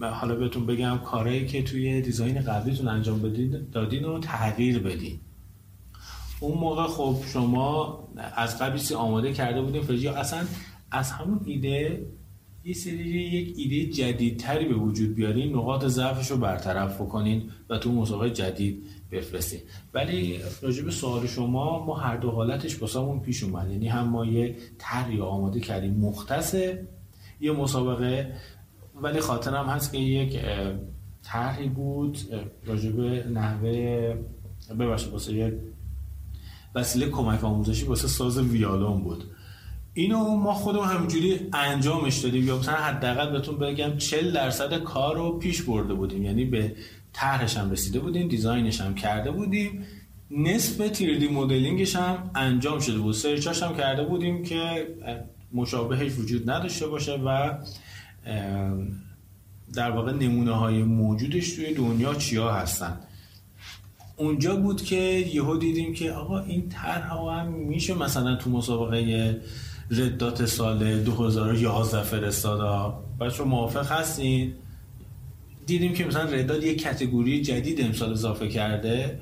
حالا 0.00 0.34
بهتون 0.34 0.66
بگم 0.66 0.98
کارهایی 0.98 1.46
که 1.46 1.62
توی 1.62 2.02
design 2.02 2.40
قبلیتون 2.40 2.88
انجام 2.88 3.22
بدید 3.22 3.70
دادین 3.70 4.04
رو 4.04 4.18
تغییر 4.18 4.78
بدین. 4.78 5.20
اون 6.40 6.58
موقع 6.58 6.86
خب 6.86 7.16
شما 7.32 7.98
از 8.36 8.58
قبلی 8.58 8.94
آماده 8.94 9.32
کرده 9.32 9.62
بودین 9.62 9.82
فرجی 9.82 10.08
اصلا 10.08 10.46
از 10.90 11.10
همون 11.10 11.40
ایده 11.44 12.06
یه 12.68 12.74
سری 12.74 12.94
یک 12.94 13.54
ایده 13.58 13.92
جدیدتری 13.92 14.64
به 14.64 14.74
وجود 14.74 15.14
بیارین 15.14 15.56
نقاط 15.56 15.84
ضعفش 15.84 16.30
رو 16.30 16.36
برطرف 16.36 17.00
بکنین 17.00 17.50
و 17.70 17.78
تو 17.78 17.92
مسابقه 17.92 18.30
جدید 18.30 18.82
بفرستین. 19.12 19.60
ولی 19.94 20.38
راجع 20.62 20.82
به 20.82 20.90
سوال 20.90 21.26
شما 21.26 21.84
ما 21.84 21.96
هر 21.96 22.16
دو 22.16 22.30
حالتش 22.30 22.76
باسمون 22.76 23.20
پیش 23.20 23.42
اومد 23.42 23.70
یعنی 23.70 23.88
هم 23.88 24.08
ما 24.08 24.26
یه 24.26 24.56
طرحی 24.78 25.20
آماده 25.20 25.60
کردیم 25.60 25.94
مختص 25.94 26.54
یه 27.40 27.52
مسابقه 27.52 28.32
ولی 29.02 29.20
خاطرم 29.20 29.66
هست 29.66 29.92
که 29.92 29.98
یک 29.98 30.38
طرحی 31.22 31.68
بود 31.68 32.18
راجع 32.66 32.90
به 32.90 33.24
نحوه 33.32 34.14
ببخشید 34.78 35.12
واسه 35.12 35.60
وسیله 36.74 37.08
کمک 37.08 37.44
آموزشی 37.44 37.84
واسه 37.84 38.08
ساز 38.08 38.38
ویالون 38.38 39.02
بود. 39.02 39.24
اینو 39.98 40.36
ما 40.36 40.54
خودمون 40.54 40.88
همینجوری 40.88 41.40
انجامش 41.52 42.18
دادیم. 42.18 42.46
یا 42.46 42.58
مثلا 42.58 42.74
حداقل 42.74 43.32
بهتون 43.32 43.58
بگم 43.58 43.96
40 43.96 44.32
درصد 44.32 44.82
کار 44.82 45.16
رو 45.16 45.38
پیش 45.38 45.62
برده 45.62 45.94
بودیم. 45.94 46.24
یعنی 46.24 46.44
به 46.44 46.76
طرحش 47.12 47.56
هم 47.56 47.70
رسیده 47.70 48.00
بودیم 48.00 48.28
دیزاینش 48.28 48.80
هم 48.80 48.94
کرده 48.94 49.30
بودیم. 49.30 49.84
نصف 50.30 50.88
تیردی 50.88 51.28
مدلینگش 51.28 51.96
هم 51.96 52.30
انجام 52.34 52.80
شده 52.80 52.98
بود. 52.98 53.14
سرچاش 53.14 53.62
هم 53.62 53.76
کرده 53.76 54.04
بودیم 54.04 54.42
که 54.42 54.86
مشابهش 55.52 56.12
وجود 56.18 56.50
نداشته 56.50 56.86
باشه 56.86 57.12
و 57.12 57.58
در 59.74 59.90
واقع 59.90 60.12
نمونه 60.12 60.52
های 60.52 60.82
موجودش 60.82 61.52
توی 61.52 61.74
دنیا 61.74 62.14
چیا 62.14 62.52
هستن. 62.52 63.00
اونجا 64.16 64.56
بود 64.56 64.82
که 64.82 64.96
یهو 65.34 65.56
دیدیم 65.56 65.94
که 65.94 66.12
آقا 66.12 66.40
این 66.40 66.68
طرح 66.68 67.12
هم 67.12 67.46
میشه 67.52 67.94
مثلا 67.94 68.36
تو 68.36 68.50
مسابقه 68.50 69.40
ردات 69.90 70.46
سال 70.46 71.02
2011 71.02 72.02
فرستاده 72.02 72.94
بچه 73.20 73.44
موافق 73.44 73.92
هستین؟ 73.92 74.52
دیدیم 75.66 75.92
که 75.92 76.04
مثلا 76.04 76.22
رداد 76.22 76.64
یک 76.64 76.82
کتگوری 76.82 77.42
جدید 77.42 77.80
امسال 77.80 78.12
اضافه 78.12 78.48
کرده. 78.48 79.20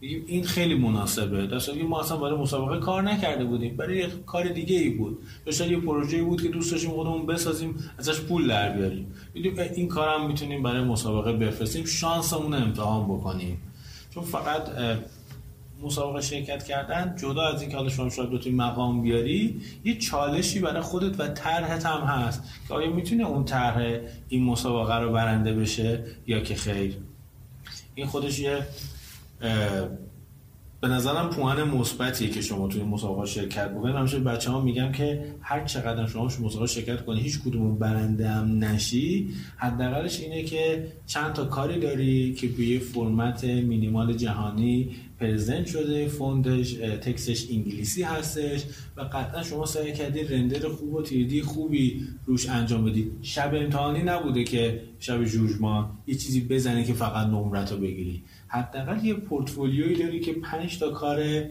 این 0.00 0.44
خیلی 0.44 0.74
مناسبه. 0.74 1.46
در 1.46 1.58
ما 1.88 2.00
اصلا 2.00 2.16
برای 2.16 2.38
مسابقه 2.38 2.80
کار 2.80 3.02
نکرده 3.02 3.44
بودیم. 3.44 3.76
برای 3.76 3.98
یه 3.98 4.08
کار 4.26 4.48
دیگه 4.48 4.76
ای 4.76 4.90
بود. 4.90 5.18
یا 5.46 5.66
یه 5.66 5.76
پروژه 5.76 6.22
بود 6.22 6.42
که 6.42 6.48
دوست 6.48 6.72
داشتیم 6.72 6.90
خودمون 6.90 7.26
بسازیم 7.26 7.74
ازش 7.98 8.20
پول 8.20 8.48
در 8.48 8.76
بیاریم. 8.76 9.12
می‌دونیم 9.34 9.58
این 9.74 9.88
کارم 9.88 10.26
می‌تونیم 10.26 10.62
برای 10.62 10.84
مسابقه 10.84 11.32
بفرستیم. 11.32 11.84
شانسمون 11.84 12.54
امتحان 12.54 13.04
بکنیم. 13.04 13.58
چون 14.14 14.22
فقط 14.22 14.62
مسابقه 15.82 16.20
شرکت 16.20 16.64
کردن 16.64 17.16
جدا 17.18 17.42
از 17.42 17.62
اینکه 17.62 17.76
حالا 17.76 17.88
شما 17.88 18.10
شاید 18.10 18.30
بتونی 18.30 18.56
مقام 18.56 19.02
بیاری 19.02 19.60
یه 19.84 19.98
چالشی 19.98 20.58
برای 20.58 20.82
خودت 20.82 21.20
و 21.20 21.28
طرحت 21.28 21.86
هم 21.86 22.00
هست 22.00 22.42
که 22.68 22.74
آیا 22.74 22.90
می‌تونه 22.90 23.26
اون 23.26 23.44
طرح 23.44 23.98
این 24.28 24.44
مسابقه 24.44 24.98
رو 24.98 25.12
برنده 25.12 25.52
بشه 25.52 26.04
یا 26.26 26.40
که 26.40 26.54
خیر؟ 26.54 26.96
این 27.94 28.06
خودش 28.06 28.38
یه 28.38 28.66
به 30.80 30.88
نظرم 30.88 31.30
پوان 31.30 31.64
مثبتیه 31.64 32.30
که 32.30 32.40
شما 32.40 32.68
توی 32.68 32.82
مسابقه 32.82 33.26
شرکت 33.26 33.70
بکنید 33.70 33.96
همیشه 33.96 34.18
بچه 34.18 34.50
ها 34.50 34.60
میگم 34.60 34.92
که 34.92 35.34
هر 35.40 35.64
چقدر 35.64 36.06
شما 36.06 36.24
مسابقه 36.24 36.66
شرکت 36.66 37.04
کنی 37.04 37.20
هیچ 37.20 37.40
کدوم 37.40 37.78
برنده 37.78 38.28
هم 38.28 38.64
نشی. 38.64 39.30
حداقلش 39.56 40.20
اینه 40.20 40.42
که 40.42 40.86
چند 41.06 41.32
تا 41.32 41.44
کاری 41.44 41.80
داری 41.80 42.34
که 42.34 42.48
به 42.48 42.78
فرمت 42.78 43.44
مینیمال 43.44 44.12
جهانی 44.12 44.90
پرزنت 45.20 45.66
شده 45.66 46.08
فوندش 46.08 46.72
تکسش 46.72 47.50
انگلیسی 47.50 48.02
هستش 48.02 48.64
و 48.96 49.00
قطعا 49.00 49.42
شما 49.42 49.66
سعی 49.66 49.92
کردی 49.92 50.24
رندر 50.24 50.68
خوب 50.68 50.94
و 50.94 51.02
تیردی 51.02 51.42
خوبی 51.42 52.06
روش 52.26 52.48
انجام 52.48 52.84
بدی. 52.84 53.10
شب 53.22 53.54
امتحانی 53.54 54.02
نبوده 54.02 54.44
که 54.44 54.82
شب 54.98 55.24
جوجمان 55.24 55.90
یه 56.06 56.14
چیزی 56.14 56.40
بزنی 56.40 56.84
که 56.84 56.92
فقط 56.92 57.26
نمرت 57.26 57.72
رو 57.72 57.78
بگیری. 57.78 58.22
حداقل 58.50 59.04
یه 59.04 59.14
پورتفولیویی 59.14 60.02
داری 60.02 60.20
که 60.20 60.32
پنج 60.32 60.78
تا 60.78 60.90
کار 60.90 61.44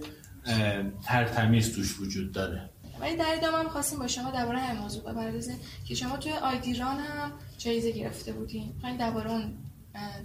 ترتمیز 1.03 1.75
توش 1.75 1.99
وجود 1.99 2.31
داره. 2.31 2.69
ولی 3.01 3.17
در 3.17 3.33
ادامه 3.37 3.57
هم 3.57 3.69
خواستیم 3.69 3.99
با 3.99 4.07
شما 4.07 4.31
درباره 4.31 4.59
همین 4.59 4.81
موضوع 4.81 5.03
بپردازیم 5.03 5.57
که 5.85 5.95
شما 5.95 6.17
توی 6.17 6.31
آیدیران 6.31 6.97
هم 6.97 7.31
جایزه 7.57 7.91
گرفته 7.91 8.33
بودین. 8.33 8.73
خواهیم 8.79 8.97
درباره 8.97 9.31
اون 9.31 9.57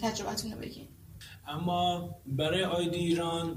تجربتون 0.02 0.52
رو 0.52 0.58
بگین. 0.58 0.88
اما 1.48 2.10
برای 2.26 2.64
آیدی 2.64 2.96
ایران 2.96 3.56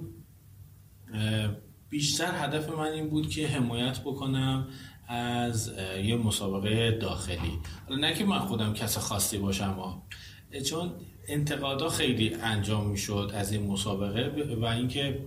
بیشتر 1.89 2.45
هدف 2.45 2.69
من 2.69 2.91
این 2.91 3.09
بود 3.09 3.29
که 3.29 3.47
حمایت 3.47 3.99
بکنم 3.99 4.67
از 5.07 5.71
یه 6.03 6.15
مسابقه 6.15 6.91
داخلی. 6.91 7.59
نه 7.89 8.13
که 8.13 8.25
من 8.25 8.39
خودم 8.39 8.73
کس 8.73 8.97
خاصی 8.97 9.37
باشم 9.37 10.01
چون 10.65 10.93
انتقادا 11.27 11.89
خیلی 11.89 12.33
انجام 12.33 12.89
می‌شد 12.89 13.31
از 13.33 13.51
این 13.51 13.67
مسابقه 13.67 14.55
و 14.61 14.65
اینکه 14.65 15.25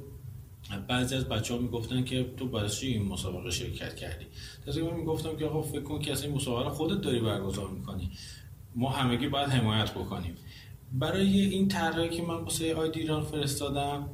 بعضی 0.88 1.14
از 1.14 1.24
بچه 1.28 1.54
ها 1.54 1.60
می‌گفتن 1.60 2.04
که 2.04 2.34
تو 2.36 2.48
برای 2.48 2.68
چی 2.68 2.86
این 2.86 3.02
مسابقه 3.02 3.50
شرکت 3.50 3.96
کردی؟ 3.96 4.26
تا 4.66 4.84
من 4.84 4.96
می‌گفتم 4.96 5.36
که 5.36 5.44
آقا 5.44 5.62
فکر 5.62 5.82
کن 5.82 5.98
که 5.98 6.12
از 6.12 6.24
این 6.24 6.34
مسابقه 6.34 6.70
خودت 6.70 7.00
داری 7.00 7.20
برگزار 7.20 7.70
می‌کنی. 7.70 8.10
ما 8.74 8.90
همگی 8.90 9.28
باید 9.28 9.48
حمایت 9.48 9.90
بکنیم. 9.90 10.34
برای 10.92 11.40
این 11.40 11.68
طرحی 11.68 12.08
که 12.08 12.22
من 12.22 12.34
واسه 12.34 12.74
آید 12.74 12.96
ایران 12.96 13.22
فرستادم 13.22 14.10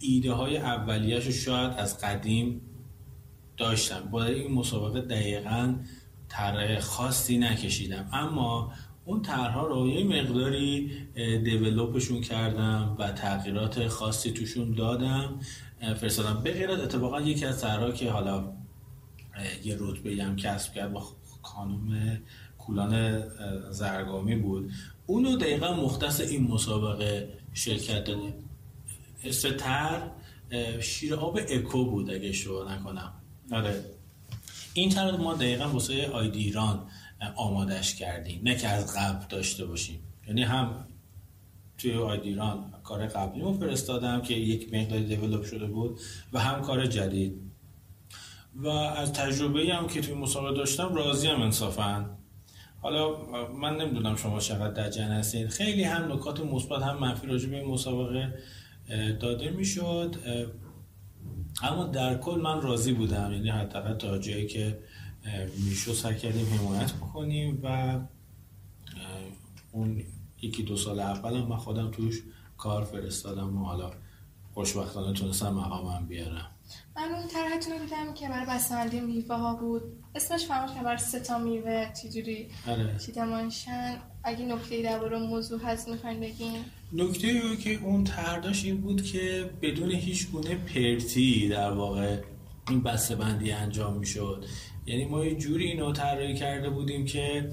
ایده 0.00 0.32
های 0.32 0.56
اولیش 0.56 1.26
رو 1.26 1.32
شاید 1.32 1.72
از 1.72 2.00
قدیم 2.00 2.60
داشتم. 3.56 4.00
برای 4.12 4.40
این 4.40 4.52
مسابقه 4.52 5.00
دقیقا 5.00 5.74
طرح 6.28 6.80
خاصی 6.80 7.38
نکشیدم. 7.38 8.08
اما 8.12 8.72
اون 9.04 9.22
طرحها 9.22 9.66
رو 9.66 9.88
یه 9.88 10.04
مقداری 10.04 10.92
دیولوپشون 11.44 12.20
کردم 12.20 12.96
و 12.98 13.12
تغییرات 13.12 13.88
خاصی 13.88 14.30
توشون 14.30 14.74
دادم. 14.74 15.40
فرستادم. 16.00 16.42
به 16.42 16.52
غیر 16.52 16.70
اتفاقا 16.70 17.20
یکی 17.20 17.44
از 17.44 17.60
طرحها 17.60 17.90
که 17.92 18.10
حالا 18.10 18.52
یه 19.64 19.76
رتبه 19.80 20.24
هم 20.24 20.36
کسب 20.36 20.74
کرد 20.74 20.92
با 20.92 21.02
خانم 21.42 22.18
کولان 22.58 23.22
زرگامی 23.70 24.36
بود. 24.36 24.70
اونو 25.06 25.36
دقیقا 25.36 25.74
مختص 25.74 26.20
این 26.20 26.50
مسابقه 26.50 27.28
شرکت 27.54 28.04
دادیم 28.04 28.34
ستر 29.30 30.10
شیر 30.80 31.14
آب 31.14 31.38
اکو 31.48 31.84
بود 31.84 32.10
اگه 32.10 32.32
شو 32.32 32.68
نکنم. 32.70 33.12
آره. 33.52 33.84
این 34.74 34.90
طرح 34.90 35.16
ما 35.16 35.34
دقیقا 35.34 35.68
واسه 35.68 36.06
آیدی 36.06 36.38
ایران 36.38 36.86
آمادش 37.36 37.94
کردیم. 37.94 38.40
نه 38.44 38.56
که 38.56 38.68
از 38.68 38.96
قبل 38.96 39.26
داشته 39.28 39.66
باشیم. 39.66 40.00
یعنی 40.28 40.42
هم 40.42 40.84
توی 41.78 41.94
آیدی 41.94 42.28
ایران 42.28 42.72
کار 42.84 43.06
قبلی 43.06 43.40
رو 43.40 43.52
فرستادم 43.52 44.22
که 44.22 44.34
یک 44.34 44.74
مقدار 44.74 45.00
دیولوب 45.00 45.44
شده 45.44 45.66
بود 45.66 46.00
و 46.32 46.38
هم 46.38 46.62
کار 46.62 46.86
جدید. 46.86 47.40
و 48.54 48.68
از 48.68 49.12
تجربه 49.12 49.74
هم 49.74 49.86
که 49.86 50.00
توی 50.00 50.14
مسابقه 50.14 50.56
داشتم 50.56 50.94
راضی 50.94 51.26
هم 51.26 51.42
انصافا. 51.42 52.10
حالا 52.80 53.16
من 53.48 53.76
نمی‌دونم 53.76 54.16
شما 54.16 54.40
چقدر 54.40 54.70
در 54.70 54.90
جن 54.90 55.08
هستید 55.08 55.48
خیلی 55.48 55.84
هم 55.84 56.12
نکات 56.12 56.40
مثبت 56.40 56.82
هم 56.82 56.98
منفی 56.98 57.26
راجع 57.26 57.48
به 57.48 57.64
مسابقه 57.64 58.34
داده 59.20 59.50
می‌شد. 59.50 60.16
اما 61.62 61.84
در 61.84 62.18
کل 62.18 62.40
من 62.40 62.62
راضی 62.62 62.92
بودم. 62.92 63.32
یعنی 63.32 63.48
حداقل 63.48 63.94
تا 63.94 64.18
جایی 64.18 64.46
که 64.46 64.78
میشو 65.58 65.94
سعی 65.94 66.18
کردیم 66.18 66.46
حمایت 66.46 66.92
بکنیم 66.92 67.60
و 67.62 67.98
اون 69.72 70.04
یکی 70.42 70.62
دو 70.62 70.76
سال 70.76 71.00
اول 71.00 71.36
هم 71.36 71.46
من 71.46 71.56
خودم 71.56 71.90
توش 71.90 72.22
کار 72.56 72.84
فرستادم 72.84 73.62
و 73.62 73.64
حالا 73.64 73.90
خوشبختانه 74.54 75.12
تونستم 75.12 75.54
مقامم 75.54 76.06
بیارم. 76.06 76.50
من 76.96 77.14
اون 77.14 77.28
طرحتون 77.28 77.72
رو 77.72 77.78
دیدم 77.78 78.14
که 78.14 78.28
برای 78.28 78.46
بسته‌بندی 78.46 79.00
میوه 79.00 79.36
ها 79.36 79.54
بود. 79.54 79.82
اسمش 80.14 80.44
فرموش 80.44 80.70
که 80.72 80.80
برای 80.80 80.98
سه 80.98 81.20
تا 81.20 81.38
میوه 81.38 81.92
چجوری 82.02 82.48
آره. 82.68 82.98
چیدمانشن 83.06 83.96
اگه 84.24 84.44
نکته 84.44 84.82
درباره 84.82 85.18
موضوع 85.18 85.60
هست 85.64 85.88
می‌خواین 85.88 86.20
بگین؟ 86.20 86.64
نکته 86.92 87.56
که 87.56 87.80
اون 87.82 88.04
طرحش 88.04 88.64
این 88.64 88.80
بود 88.80 89.02
که 89.02 89.50
بدون 89.62 89.90
هیچ 89.90 90.30
گونه 90.30 90.54
پرتی 90.54 91.48
در 91.48 91.70
واقع 91.70 92.20
این 92.68 92.82
بسته 92.82 93.16
بندی 93.16 93.52
انجام 93.52 93.96
می‌شد. 93.96 94.44
یعنی 94.86 95.04
ما 95.04 95.24
یه 95.24 95.34
جوری 95.34 95.64
اینو 95.64 95.92
طراحی 95.92 96.34
کرده 96.34 96.70
بودیم 96.70 97.04
که 97.04 97.48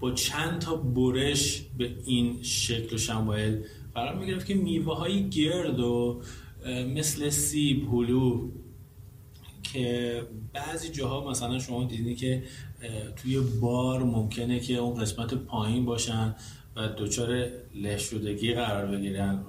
با 0.00 0.12
چند 0.12 0.60
تا 0.60 0.76
برش 0.76 1.62
به 1.78 1.96
این 2.04 2.42
شکل 2.42 2.94
و 2.94 2.98
شمایل 2.98 3.64
قرار 3.94 4.18
می‌گرفت 4.18 4.46
که 4.46 4.54
میوه 4.54 4.96
های 4.96 5.28
گرد 5.28 5.80
و 5.80 6.22
مثل 6.66 7.28
سیب 7.30 7.94
هلو 7.94 8.48
که 9.62 10.22
بعضی 10.52 10.88
جاها 10.88 11.30
مثلا 11.30 11.58
شما 11.58 11.84
دیدین 11.84 12.16
که 12.16 12.42
توی 13.16 13.40
بار 13.60 14.02
ممکنه 14.02 14.60
که 14.60 14.74
اون 14.74 15.00
قسمت 15.00 15.34
پایین 15.34 15.84
باشن 15.84 16.34
و 16.76 16.88
دچار 16.88 17.48
له 17.74 17.98
شدگی 17.98 18.54
قرار 18.54 18.86
بگیرن 18.86 19.44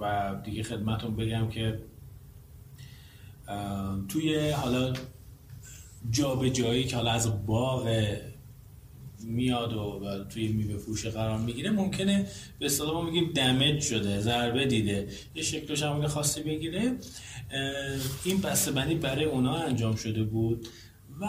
و 0.00 0.34
دیگه 0.44 0.62
خدمتون 0.62 1.16
بگم 1.16 1.48
که 1.48 1.78
توی 4.08 4.50
حالا 4.50 4.92
جا 6.10 6.34
به 6.34 6.50
جایی 6.50 6.84
که 6.84 6.96
حالا 6.96 7.10
از 7.10 7.46
باغ 7.46 8.06
میاد 9.24 9.72
و, 9.72 10.24
توی 10.24 10.48
میوه 10.48 10.78
فروش 10.78 11.06
قرار 11.06 11.38
می‌گیره 11.38 11.70
ممکنه 11.70 12.26
به 12.58 12.66
اصطلاح 12.66 12.92
ما 12.92 13.02
میگیم 13.02 13.32
دمج 13.32 13.80
شده 13.80 14.20
ضربه 14.20 14.66
دیده. 14.66 15.08
یه 15.34 15.42
شکل 15.42 15.74
شمال 15.74 16.06
خاصی 16.06 16.42
بگیره. 16.42 16.96
این 18.24 18.40
بسته 18.40 18.72
بندی 18.72 18.94
برای 18.94 19.24
اونا 19.24 19.54
انجام 19.54 19.96
شده 19.96 20.22
بود 20.22 20.68
و 21.20 21.28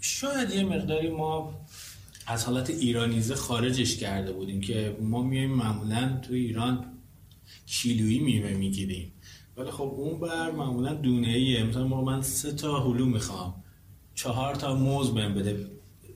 شاید 0.00 0.50
یه 0.50 0.64
مقداری 0.64 1.08
ما 1.08 1.60
از 2.26 2.44
حالت 2.44 2.70
ایرانیزه 2.70 3.34
خارجش 3.34 3.96
کرده 3.96 4.32
بودیم 4.32 4.60
که 4.60 4.96
ما 5.00 5.22
میایم 5.22 5.50
معمولا 5.50 6.20
تو 6.22 6.34
ایران 6.34 6.84
کیلویی 7.66 8.18
میوه 8.18 8.50
می‌گیریم. 8.50 9.12
ولی 9.56 9.70
خب 9.70 9.94
اون 9.96 10.20
بر 10.20 10.50
معمولا 10.50 10.94
دونه 10.94 11.28
ایه 11.28 11.64
مثلا 11.64 11.86
من 11.86 12.22
سه 12.22 12.52
تا 12.52 12.80
هلو 12.80 13.06
می‌خوام. 13.06 13.64
چهار 14.14 14.54
تا 14.54 14.74
موز 14.74 15.14
بهم 15.14 15.34
بده. 15.34 15.70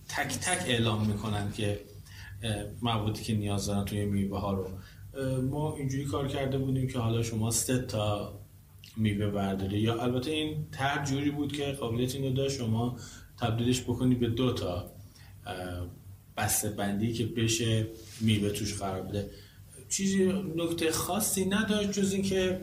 تک 0.09 0.39
تک 0.39 0.69
اعلام 0.69 1.07
می‌کنن 1.07 1.53
که 1.53 1.81
موادی 2.83 3.23
که 3.23 3.35
نیاز 3.35 3.67
دارن 3.67 3.85
توی 3.85 4.05
میوه 4.05 4.41
ها 4.41 4.53
رو. 4.53 4.69
ما 5.51 5.77
اینجوری 5.77 6.05
کار 6.05 6.29
کرده 6.29 6.59
بودیم 6.59 6.89
که 6.89 6.99
حالا 6.99 7.23
شما 7.23 7.51
سه 7.51 7.79
تا 7.79 8.35
میوه 8.97 9.27
برداری. 9.27 9.79
یا 9.81 10.03
البته 10.03 10.31
این 10.31 10.67
تر 10.73 11.05
جوری 11.05 11.31
بود 11.31 11.53
که 11.53 11.73
قابلیت 11.73 12.15
اینو 12.15 12.33
داشت. 12.33 12.59
شما 12.59 12.97
تبدیلش 13.39 13.83
بکنی 13.83 14.15
به 14.15 14.29
دو 14.29 14.53
تا 14.53 14.93
بسته 16.37 16.71
بندی 16.71 17.13
که 17.13 17.27
بشه 17.27 17.87
میوه 18.21 18.51
توش 18.51 18.79
قرار 18.79 19.03
بده. 19.03 19.31
چیزی 19.89 20.33
نکته 20.57 20.91
خاصی 20.91 21.45
نداشت 21.45 21.93
جز 21.93 22.13
اینکه 22.13 22.61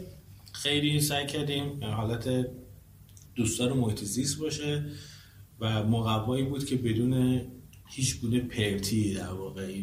خیلی 0.58 1.02
سعی 1.02 1.26
کردیم 1.26 1.84
حالت 1.84 2.30
دوستدار 3.36 3.74
محیط 3.74 4.04
زیست 4.04 4.40
باشه 4.40 4.86
و 5.60 5.84
مقوایی 5.84 6.44
بود 6.44 6.66
که 6.66 6.76
بدون 6.76 7.42
هیچ 7.88 8.22
گونه 8.22 8.40
پرتی 8.40 9.14
در 9.14 9.34
واقع 9.34 9.82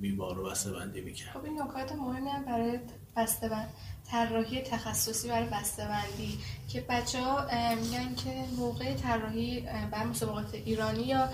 بیمار 0.00 0.36
رو 0.36 0.50
بسته 0.50 0.72
بندی 0.72 1.00
می‌کرد. 1.00 1.32
خب 1.32 1.44
این 1.44 1.62
نکات 1.62 1.92
مهمی 1.92 2.30
هم 2.30 2.44
برای 2.44 2.78
بسته 3.16 3.48
بند 3.48 3.68
طراحی 4.10 4.60
تخصصی 4.60 5.28
برای 5.28 5.48
بسته 5.48 5.82
بندی 5.84 6.38
که 6.68 6.80
بچه 6.88 7.20
ها 7.20 7.46
میگن 7.82 8.14
که 8.14 8.44
موقع 8.58 8.94
طراحی 8.94 9.60
برای 9.92 10.06
مسابقات 10.10 10.54
ایرانی 10.54 11.02
یا 11.02 11.28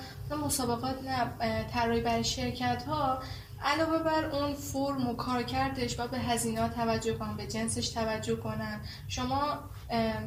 مسابقات 0.45 0.97
نه 1.05 1.67
طراحی 1.73 2.01
برای 2.01 2.25
شرکت 2.25 2.83
ها 2.83 3.23
علاوه 3.65 3.99
بر 3.99 4.25
اون 4.25 4.55
فرم 4.55 5.09
و 5.09 5.15
کارکردش 5.15 6.01
و 6.01 6.09
به 6.09 6.19
هزینه 6.19 6.69
توجه 6.69 7.15
کنن 7.15 7.37
به 7.37 7.47
جنسش 7.47 7.89
توجه 7.89 8.37
کنن. 8.37 8.81
شما 9.09 9.59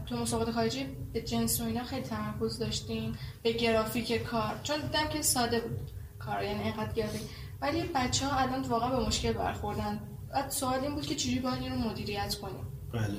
تو 0.05 0.17
مسابقات 0.17 0.53
خارجی 0.53 0.85
به 1.13 1.21
جنس 1.21 1.61
و 1.61 1.63
اینا 1.63 1.83
خیلی 1.83 2.01
تمرکز 2.01 2.59
داشتین 2.59 3.15
به 3.43 3.51
گرافیک 3.51 4.23
کار 4.23 4.59
چون 4.63 4.81
دیدم 4.81 5.07
که 5.09 5.21
ساده 5.21 5.59
بود 5.59 5.91
کار 6.19 6.43
یعنی 6.43 6.63
اینقدر 6.63 6.93
گرافیک. 6.93 7.21
ولی 7.61 7.81
بچه 7.95 8.25
ها 8.25 8.37
الان 8.39 8.61
واقعا 8.61 8.99
به 8.99 9.07
مشکل 9.07 9.33
برخوردن. 9.33 9.99
بعد 10.33 10.49
سوال 10.49 10.79
این 10.79 10.95
بود 10.95 11.05
که 11.05 11.15
چجوری 11.15 11.39
باید 11.39 11.61
این 11.61 11.71
رو 11.71 11.77
مدیریت 11.77 12.35
کنیم؟ 12.35 12.65
بله. 12.93 13.17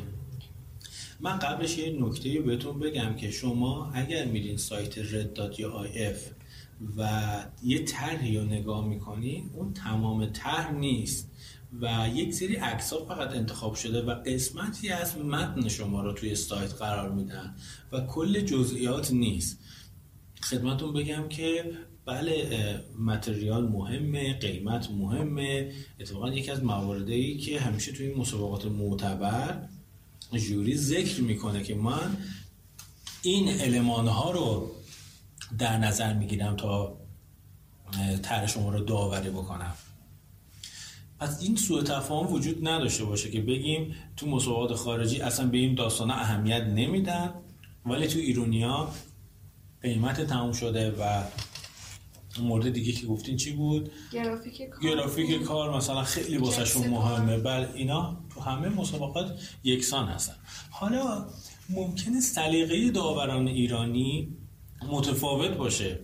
من 1.20 1.38
قبلش 1.38 1.78
یه 1.78 1.96
نکته 2.00 2.40
بهتون 2.40 2.78
بگم 2.78 3.16
که 3.16 3.30
شما 3.30 3.90
اگر 3.94 4.24
میرین 4.24 4.56
سایت 4.56 4.94
red 5.02 5.58
یا 5.58 5.82
اف 5.82 6.30
و 6.96 7.22
یه 7.62 7.84
طرحی 7.84 8.36
رو 8.36 8.44
نگاه 8.44 8.88
می‌کنین 8.88 9.50
اون 9.54 9.72
تمام 9.72 10.26
طرح 10.26 10.72
نیست 10.72 11.30
و 11.80 12.08
یک 12.14 12.34
سری 12.34 12.56
عکس 12.56 12.92
فقط 12.92 13.36
انتخاب 13.36 13.74
شده 13.74 14.02
و 14.02 14.10
قسمتی 14.10 14.88
از 14.88 15.18
متن 15.18 15.68
شما 15.68 16.02
رو 16.02 16.12
توی 16.12 16.34
سایت 16.34 16.72
قرار 16.72 17.12
میدن 17.12 17.54
و 17.92 18.00
کل 18.00 18.40
جزئیات 18.40 19.12
نیست. 19.12 19.58
خدمتون 20.42 20.92
بگم 20.92 21.28
که 21.28 21.72
بله 22.04 22.80
متریال 22.98 23.68
مهمه 23.68 24.38
قیمت 24.38 24.90
مهمه. 24.90 25.72
اتفاقا 26.00 26.28
یکی 26.28 26.50
از 26.50 26.64
مواردی 26.64 27.38
که 27.38 27.60
همیشه 27.60 27.92
توی 27.92 28.14
مسابقات 28.14 28.66
معتبر 28.66 29.68
جوری 30.32 30.76
ذکر 30.76 31.20
می‌کنه 31.20 31.62
که 31.62 31.74
من 31.74 32.16
این 33.22 33.48
علمان 33.48 34.06
ها 34.08 34.30
رو 34.30 34.70
در 35.58 35.78
نظر 35.78 36.12
می‌گیرم 36.12 36.56
تا 36.56 36.96
طرح 38.22 38.46
شما 38.46 38.70
رو 38.70 38.84
داوری 38.84 39.30
بکنم. 39.30 39.74
پس 41.18 41.42
این 41.42 41.56
سوء 41.56 41.82
تفاهم 41.82 42.32
وجود 42.32 42.68
نداشته 42.68 43.04
باشه 43.04 43.30
که 43.30 43.40
بگیم 43.40 43.94
تو 44.16 44.26
مسابقات 44.26 44.74
خارجی 44.74 45.20
اصلا 45.20 45.46
به 45.46 45.58
این 45.58 45.74
داستان 45.74 46.10
اهمیت 46.10 46.62
نمیدن 46.62 47.34
ولی 47.86 48.06
تو 48.06 48.18
ایرونیا 48.18 48.88
قیمت 49.82 50.20
تموم 50.20 50.52
شده 50.52 50.90
و 50.90 51.22
مورد 52.42 52.72
دیگه 52.72 52.92
که 52.92 53.06
گفتین 53.06 53.36
چی 53.36 53.52
بود؟ 53.52 53.90
گرافیک 54.12 54.62
کار, 54.62 54.82
گرافیک 54.82 55.42
کار 55.42 55.76
مثلا 55.76 56.02
خیلی 56.02 56.36
واسهشون 56.36 56.86
مهمه. 56.86 57.38
بل 57.38 57.66
اینا 57.74 58.16
تو 58.34 58.40
همه 58.40 58.68
مسابقات 58.68 59.40
یکسان 59.64 60.08
هستن. 60.08 60.34
حالا 60.70 61.26
ممکنه 61.70 62.20
سلیقه 62.20 62.90
داوران 62.90 63.48
ایرانی 63.48 64.36
متفاوت 64.88 65.50
باشه. 65.50 65.98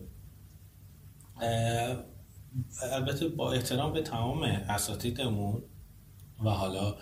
البته 2.92 3.28
با 3.28 3.52
احترام 3.52 3.92
به 3.92 4.02
تمام 4.02 4.42
اساتیدمون 4.42 5.62
و 6.44 6.50
حالا 6.50 6.94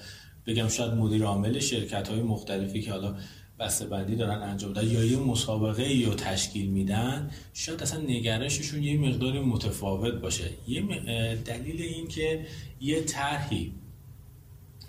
بگم 0.46 0.68
شاید 0.68 0.92
مدیر 0.94 1.24
عامل 1.24 1.58
شرکت 1.58 2.08
های 2.08 2.22
مختلفی 2.22 2.82
که 2.82 2.90
حالا 2.90 3.16
بسته 3.58 3.86
بندی 3.86 4.16
دارن 4.16 4.42
انجام 4.42 4.72
دادن 4.72 4.88
یا 4.88 5.04
یه 5.04 5.18
مسابقه 5.18 5.82
ای 5.82 6.04
رو 6.04 6.14
تشکیل 6.14 6.70
میدن 6.70 7.30
شاید 7.52 7.82
اصلا 7.82 8.00
نگرششون 8.00 8.82
یه 8.82 8.98
مقداری 8.98 9.40
متفاوت 9.40 10.14
باشه. 10.14 10.50
یه 10.68 10.82
دلیل 11.44 11.82
این 11.82 12.08
که 12.08 12.46
یه 12.80 13.00
طرحی 13.00 13.74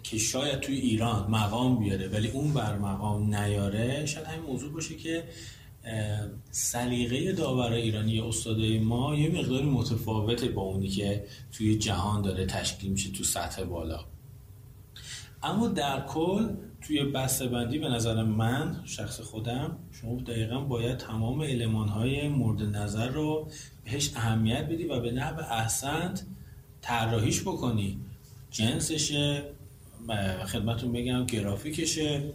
که 0.03 0.17
شاید 0.17 0.59
توی 0.59 0.75
ایران 0.75 1.31
مقام 1.31 1.79
بیاره 1.79 2.07
ولی 2.07 2.27
اون 2.27 2.53
بر 2.53 2.77
مقام 2.77 3.35
نیاره 3.35 4.05
شاید 4.05 4.25
همین 4.25 4.45
موضوع 4.45 4.73
باشه 4.73 4.95
که 4.95 5.23
سلیقه 6.51 7.31
داورای 7.31 7.81
ایرانی 7.81 8.11
یا 8.11 8.27
استادای 8.27 8.79
ما 8.79 9.15
یه 9.15 9.29
مقداری 9.29 9.65
متفاوته 9.65 10.47
با 10.47 10.61
اونی 10.61 10.87
که 10.87 11.25
توی 11.51 11.77
جهان 11.77 12.21
داره 12.21 12.45
تشکیل 12.45 12.91
میشه 12.91 13.11
تو 13.11 13.23
سطح 13.23 13.63
بالا. 13.63 14.05
اما 15.43 15.67
در 15.67 16.05
کل 16.05 16.49
توی 16.81 17.03
بسته 17.03 17.47
بندی 17.47 17.79
به 17.79 17.89
نظر 17.89 18.23
من 18.23 18.81
شخص 18.85 19.21
خودم 19.21 19.77
شما 19.91 20.15
دقیقا 20.15 20.59
باید 20.59 20.97
تمام 20.97 21.41
علمان 21.41 21.87
های 21.87 22.27
مورد 22.27 22.61
نظر 22.61 23.09
رو 23.09 23.49
بهش 23.85 24.11
اهمیت 24.15 24.65
بدی 24.65 24.83
و 24.83 24.99
به 24.99 25.11
نحو 25.11 25.39
احسنت 25.39 26.25
طراحیش 26.81 27.41
بکنی. 27.41 27.99
جنسشه 28.51 29.43
خدمتون 30.45 30.91
بگم 30.91 31.25
گرافیکشه 31.25 32.33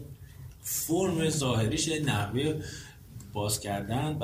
فرم 0.61 1.28
ظاهریشه 1.28 2.01
نحوه 2.01 2.62
باز 3.37 3.61
کردن 3.61 4.18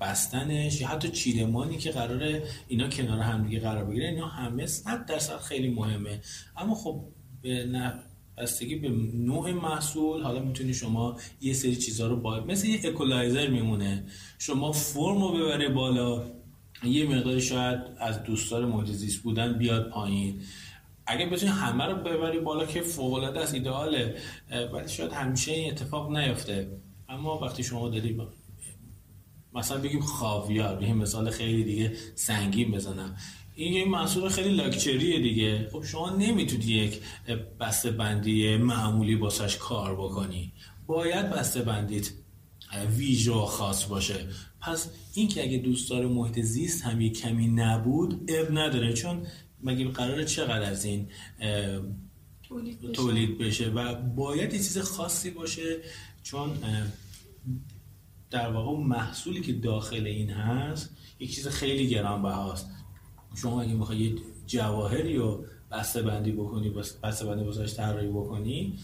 بستنش 0.00 0.80
یا 0.80 0.88
حتی 0.88 1.08
چیدمانی 1.08 1.78
که 1.78 1.90
قراره 1.90 2.42
اینا 2.68 2.88
کنار 2.88 3.18
همدیگه 3.20 3.60
قرار 3.60 3.84
بگیره 3.84 4.08
اینا 4.08 4.26
همه 4.26 4.66
صد 4.66 5.06
درصد 5.06 5.36
خیلی 5.36 5.70
مهمه. 5.70 6.20
اما 6.56 6.74
خب 6.74 7.04
به 7.42 7.66
بستگی 8.38 8.76
به 8.76 8.88
نوع 9.14 9.52
محصول 9.52 10.22
حالا 10.22 10.40
می‌تونی 10.40 10.74
شما 10.74 11.16
یه 11.40 11.52
سری 11.52 11.76
چیزها 11.76 12.06
رو 12.06 12.16
با 12.16 12.40
مثل 12.40 12.68
یه 12.68 12.80
اکولایزر 12.84 13.46
میمونه. 13.46 14.04
شما 14.38 14.72
فرم 14.72 15.22
رو 15.22 15.32
ببره 15.32 15.68
بالا 15.68 16.24
یه 16.84 17.08
مقدار 17.08 17.38
شاید 17.38 17.80
از 17.98 18.22
دوستدار 18.22 18.66
محیط 18.66 18.94
زیست 18.94 19.22
بودن 19.22 19.58
بیاد 19.58 19.90
پایین. 19.90 20.40
اگه 21.06 21.26
بتونی 21.26 21.52
همه 21.52 21.84
رو 21.84 21.96
ببری 21.96 22.40
بالا 22.40 22.66
که 22.66 22.80
فوق 22.80 23.14
العاده 23.14 23.40
است 23.40 23.54
ایدئاله 23.54 24.14
ولی 24.72 24.88
شاید 24.88 25.12
همیشه 25.12 25.52
این 25.52 25.70
اتفاق 25.70 26.16
نیفته. 26.16 26.68
اما 27.10 27.38
وقتی 27.38 27.62
شما 27.62 27.88
داری 27.88 28.20
مثلا 29.54 29.78
بگیم 29.78 30.00
خاویار 30.00 30.76
بگیم 30.76 30.96
مثال 30.96 31.30
خیلی 31.30 31.64
دیگه 31.64 31.96
سنگین 32.14 32.70
بزنم. 32.70 33.16
این 33.54 33.72
یه 33.72 33.84
محصول 33.84 34.28
خیلی 34.28 34.48
لاکچریه 34.48 35.20
دیگه. 35.20 35.68
خب 35.72 35.84
شما 35.84 36.10
نمی‌تونی 36.10 36.64
یک 36.64 37.00
بسته 37.60 37.90
بندی 37.90 38.56
معمولی 38.56 39.16
باسش 39.16 39.56
کار 39.56 39.94
بکنی. 39.94 40.52
باید 40.86 41.30
بسته 41.30 41.62
بندیت 41.62 42.10
ویژه 42.96 43.32
و 43.32 43.44
خاص 43.44 43.84
باشه. 43.84 44.28
پس 44.60 44.90
این 45.14 45.28
که 45.28 45.42
اگه 45.42 45.58
دوست 45.58 45.90
داره 45.90 46.06
محیط 46.06 46.40
زیست 46.40 46.82
هم 46.82 47.00
یک 47.00 47.20
کمی 47.20 47.48
نبود 47.48 48.30
اب 48.30 48.58
نداره. 48.58 48.92
چون 48.92 49.26
مگه 49.62 49.88
قرار 49.88 50.24
چقدر 50.24 50.70
از 50.70 50.84
این 50.84 51.08
تولید 52.92 53.38
بشه؟ 53.38 53.68
و 53.68 53.94
باید 53.94 54.52
یه 54.52 54.58
چیز 54.58 54.78
خاصی 54.78 55.30
باشه. 55.30 55.76
چون 56.22 56.50
در 58.30 58.50
واقع 58.52 58.84
محصولی 58.84 59.40
که 59.40 59.52
داخل 59.52 60.06
این 60.06 60.30
هست 60.30 60.96
یک 61.18 61.34
چیز 61.34 61.48
خیلی 61.48 61.88
گرانبهاست. 61.88 62.70
شما 63.34 63.62
اگه 63.62 63.74
می‌خوای 63.74 63.98
یه 63.98 64.14
جواهری 64.46 65.16
رو 65.16 65.44
بسته 65.70 66.02
بندی 66.02 66.32
بکنی 66.32 66.70
بسته 67.02 67.26
بندی 67.26 67.44
بساش 67.44 67.74
طراحی 67.74 68.08
بکنی 68.08 68.78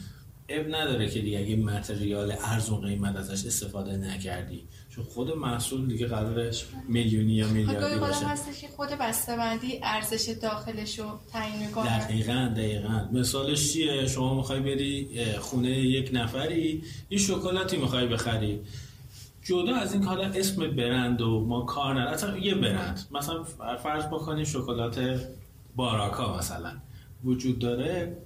اب 0.48 0.66
نداره 0.74 1.10
که 1.10 1.20
دیگه 1.20 1.38
اگه 1.38 1.56
متریال 1.56 2.34
ارزون 2.40 2.80
قیمت 2.80 3.16
ازش 3.16 3.46
استفاده 3.46 3.96
نکردی. 3.96 4.64
چون 4.96 5.04
خود 5.04 5.30
محصول 5.30 5.86
دیگه 5.86 6.06
قرارش 6.06 6.66
میلیونی 6.88 7.32
یا 7.32 7.48
میلیاردی 7.48 8.00
باشه. 8.00 8.26
هست 8.26 8.60
که 8.60 8.68
خود 8.76 8.88
بسته 8.88 9.36
بندی 9.36 9.80
ارزش 9.82 10.34
داخلش 10.42 10.98
رو 10.98 11.06
تعیین 11.32 11.66
می‌کنه. 11.66 11.98
دقیقا 11.98 12.52
دقیقا. 12.56 13.08
مثالش 13.12 13.72
چیه؟ 13.72 14.06
شما 14.06 14.34
می‌خوای 14.34 14.60
بری 14.60 15.08
خونه 15.38 15.70
یک 15.70 16.10
نفری 16.12 16.84
یه 17.10 17.18
شکلاتی 17.18 17.76
می‌خوای 17.76 18.06
بخری. 18.06 18.60
جدا 19.42 19.76
از 19.76 19.92
این 19.92 20.02
کار 20.02 20.20
اسم 20.20 20.70
برند 20.76 21.20
و 21.20 21.44
ما 21.44 21.60
کار 21.60 21.98
اصلا 21.98 22.38
یه 22.38 22.54
برند. 22.54 23.00
مثلا 23.10 23.44
فرض 23.82 24.04
بکنید 24.04 24.46
شکلات 24.46 25.20
باراکا 25.76 26.38
مثلا. 26.38 26.72
وجود 27.24 27.58
داره 27.58 28.16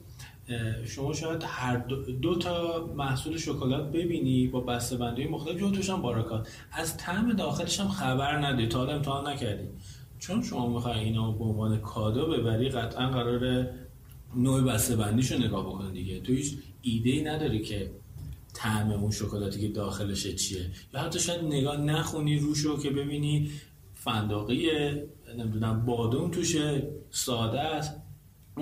شما 0.86 1.12
شاید 1.12 1.44
هر 1.46 1.76
دو, 2.22 2.34
تا 2.34 2.86
محصول 2.96 3.38
شکلات 3.38 3.92
ببینی 3.92 4.46
با 4.46 4.60
بسته 4.60 4.96
بندی 4.96 5.24
مختلف 5.24 5.58
جو 5.58 5.70
توش 5.70 5.90
هم 5.90 6.02
باراکات 6.02 6.48
از 6.72 6.96
طعم 6.96 7.32
داخلش 7.32 7.80
هم 7.80 7.88
خبر 7.88 8.46
ندی 8.46 8.66
تا 8.66 8.78
حالا 8.78 8.92
امتحان 8.92 9.28
نکردی. 9.28 9.68
چون 10.18 10.42
شما 10.42 10.66
می‌خوای 10.66 10.98
اینا 10.98 11.32
به 11.32 11.44
عنوان 11.44 11.80
کادو 11.80 12.26
ببری 12.26 12.68
قطعا 12.68 13.10
قرار 13.10 13.66
نوع 14.36 14.60
بسته 14.60 14.96
بندیشو 14.96 15.38
نگاه 15.38 15.66
بکن 15.66 15.92
دیگه. 15.92 16.20
تو 16.20 16.32
هیچ 16.32 16.58
ایده 16.82 17.10
ای 17.10 17.22
نداری 17.22 17.62
که 17.62 17.90
طعم 18.54 18.90
اون 18.90 19.10
شکلاتی 19.10 19.60
که 19.60 19.68
داخلشه 19.68 20.32
چیه. 20.32 20.66
یا 20.94 21.00
حتی 21.00 21.20
شاید 21.20 21.44
نگاه 21.44 21.76
نخونی 21.76 22.38
روشو 22.38 22.78
که 22.78 22.90
ببینی 22.90 23.50
فندقیه 23.94 25.06
نمی‌دونم 25.38 25.86
بادوم 25.86 26.30
توشه 26.30 26.88
ساده 27.10 27.60
است. 27.60 27.99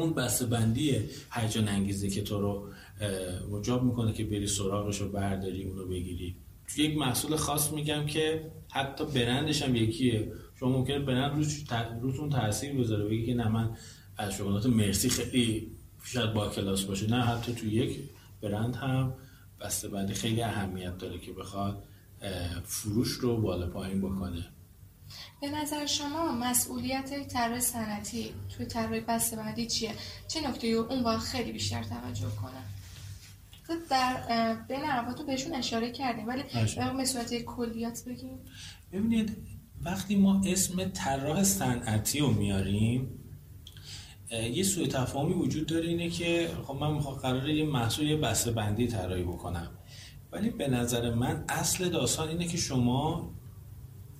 اون 0.00 0.14
بسته 0.14 0.46
بندی 0.46 0.96
هیجان 1.32 1.68
انگیزه 1.68 2.10
که 2.10 2.22
تو 2.22 2.40
رو 2.40 2.68
مجاب 3.50 3.82
می‌کنه 3.82 4.12
که 4.12 4.24
بری 4.24 4.46
سراغش 4.46 5.00
رو 5.00 5.08
برداری 5.08 5.64
اونو 5.64 5.86
بگیری. 5.86 6.36
توی 6.66 6.84
یک 6.84 6.98
محصول 6.98 7.36
خاص 7.36 7.72
میگم 7.72 8.06
که 8.06 8.50
حتی 8.70 9.04
برندش 9.04 9.62
هم 9.62 9.76
یکیه. 9.76 10.32
شما 10.60 10.68
ممکنه 10.68 10.98
برند 10.98 11.36
روش 11.36 11.64
روتون 12.00 12.30
تاثیر 12.30 12.72
بذاره 12.72 13.04
بگی 13.04 13.26
که 13.26 13.34
نه 13.34 13.48
من 13.48 13.76
از 14.16 14.34
شکلات 14.34 14.66
مرسی 14.66 15.08
خیلی 15.08 15.70
شاید 16.04 16.32
با 16.32 16.48
کلاس 16.48 16.84
باشه. 16.84 17.10
نه 17.10 17.22
حتی 17.22 17.52
توی 17.52 17.70
یک 17.70 17.98
برند 18.42 18.76
هم 18.76 19.14
بسته 19.60 19.88
بندی 19.88 20.14
خیلی 20.14 20.42
اهمیت 20.42 20.98
داره 20.98 21.18
که 21.18 21.32
بخواد 21.32 21.82
فروش 22.64 23.08
رو 23.12 23.40
بالا 23.40 23.66
پایین 23.66 24.00
بکنه. 24.00 24.46
به 25.40 25.50
نظر 25.50 25.86
شما 25.86 26.32
مسئولیت 26.32 27.28
طراح 27.28 27.60
صنعتی 27.60 28.34
توی 28.56 28.66
طراحی 28.66 29.00
بسته 29.00 29.36
بندی 29.36 29.66
چیه؟ 29.66 29.94
چه 30.28 30.48
نکته 30.48 30.66
اون 30.66 31.02
باید 31.02 31.20
خیلی 31.20 31.52
بیشتر 31.52 31.82
توجه 31.82 32.30
کنه 32.42 32.78
در 33.90 34.54
بین 34.68 34.80
عرباتو 34.80 35.24
بهشون 35.24 35.54
اشاره 35.54 35.92
کردیم 35.92 36.28
ولی 36.28 36.42
به 36.96 37.04
صورت 37.04 37.34
کلیات 37.34 38.04
بگیم. 38.04 38.38
ببینید 38.92 39.36
وقتی 39.82 40.16
ما 40.16 40.42
اسم 40.46 40.84
طراح 40.84 41.42
صنعتی 41.42 42.18
رو 42.18 42.32
میاریم 42.32 43.10
یه 44.30 44.62
سوء 44.62 44.86
تفاهمی 44.86 45.34
وجود 45.34 45.66
داره 45.66 45.88
اینه 45.88 46.10
که 46.10 46.50
خب 46.66 46.74
من 46.74 46.98
قراره 46.98 47.54
یه 47.54 47.64
محصول 47.64 48.06
یه 48.06 48.16
بسته 48.16 48.50
بندی 48.50 48.86
طراحی 48.86 49.22
بکنم. 49.22 49.70
ولی 50.32 50.50
به 50.50 50.68
نظر 50.68 51.14
من 51.14 51.44
اصل 51.48 51.88
داستان 51.88 52.28
اینه 52.28 52.46
که 52.46 52.56
شما 52.56 53.30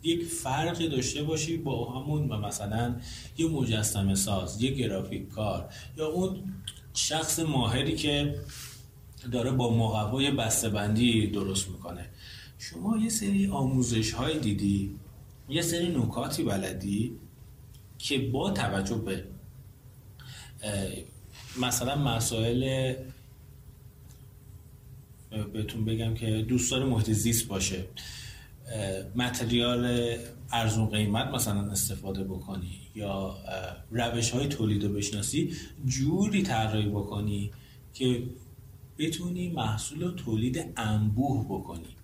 یک 0.03 0.25
فرقی 0.25 0.89
داشته 0.89 1.23
باشی 1.23 1.57
با 1.57 1.93
همون 1.93 2.29
و 2.29 2.37
مثلا 2.37 2.97
یه 3.39 3.49
مجسمه 3.49 4.15
ساز 4.15 4.63
یه 4.63 4.71
گرافیک 4.71 5.29
کار 5.29 5.69
یا 5.97 6.07
اون 6.07 6.55
شخص 6.95 7.39
ماهری 7.39 7.97
که 7.97 8.35
داره 9.33 9.51
با 9.51 9.77
مقوای 9.77 10.31
بندی 10.65 11.27
درست 11.27 11.69
می‌کنه. 11.69 12.09
شما 12.59 12.97
یه 12.97 13.09
سری 13.09 13.47
آموزش 13.47 14.13
های 14.13 14.39
دیدی 14.39 14.97
یه 15.49 15.63
سری 15.63 15.89
نکاتی 15.89 16.43
بلدی 16.43 17.13
که 17.99 18.19
با 18.19 18.51
توجه 18.51 18.95
به 18.95 19.25
مثلا 21.61 21.97
مسائل 21.97 22.95
بهتون 25.53 25.85
بگم 25.85 26.15
که 26.15 26.45
دوستدار 26.49 26.85
محیط 26.85 27.47
باشه. 27.47 27.85
متریال 29.15 30.15
ارزون 30.53 30.87
قیمت 30.87 31.27
مثلا 31.27 31.71
استفاده 31.71 32.25
بکنی 32.25 32.81
یا 32.95 33.37
روش 33.91 34.31
های 34.31 34.47
تولید 34.47 34.85
رو 34.85 34.93
بشناسی 34.93 35.53
جوری 35.87 36.43
طراحی 36.43 36.89
بکنی 36.89 37.51
که 37.95 38.23
بتونی 38.99 39.49
محصول 39.49 40.15
تولید 40.15 40.73
انبوه 40.77 41.45
بکنی. 41.45 41.97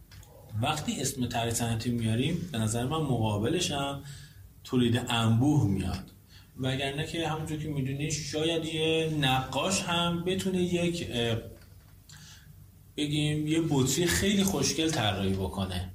وقتی 0.63 1.01
اسم 1.01 1.27
طرح 1.27 1.51
صنعتی 1.51 1.91
میاریم 1.91 2.49
به 2.53 2.59
نظر 2.59 2.85
من 2.85 2.97
مقابلش 2.97 3.71
هم 3.71 4.03
تولید 4.65 5.05
انبوه 5.09 5.67
میاد. 5.71 6.11
وگرنه 6.61 7.07
که 7.07 7.29
همونجور 7.29 7.59
که 7.59 7.69
می‌دونی 7.69 8.11
شاید 8.11 8.65
یه 8.65 9.11
نقاش 9.21 9.83
هم 9.83 10.25
بتونه 10.25 10.63
یک 10.63 11.09
بگیم 12.97 13.47
یه 13.47 13.61
بطری 13.71 14.07
خیلی 14.07 14.45
خوشگل 14.45 14.91
طراحی 14.91 15.33
بکنه. 15.33 15.94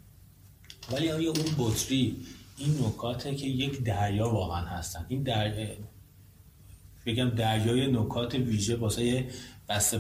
ولی 0.92 1.12
آیا 1.12 1.32
اون 1.32 1.56
بطری 1.58 2.18
این 2.58 2.86
نکاته 2.86 3.36
که 3.36 3.48
یک 3.48 3.84
دریا 3.84 4.30
واقعا 4.30 4.66
هستن؟ 4.66 5.06
این 5.10 5.24
در 5.24 5.54
بگم 7.06 7.30
دریای 7.30 7.92
نکات 7.92 8.36
ویژه 8.36 8.76
واسه 8.76 9.28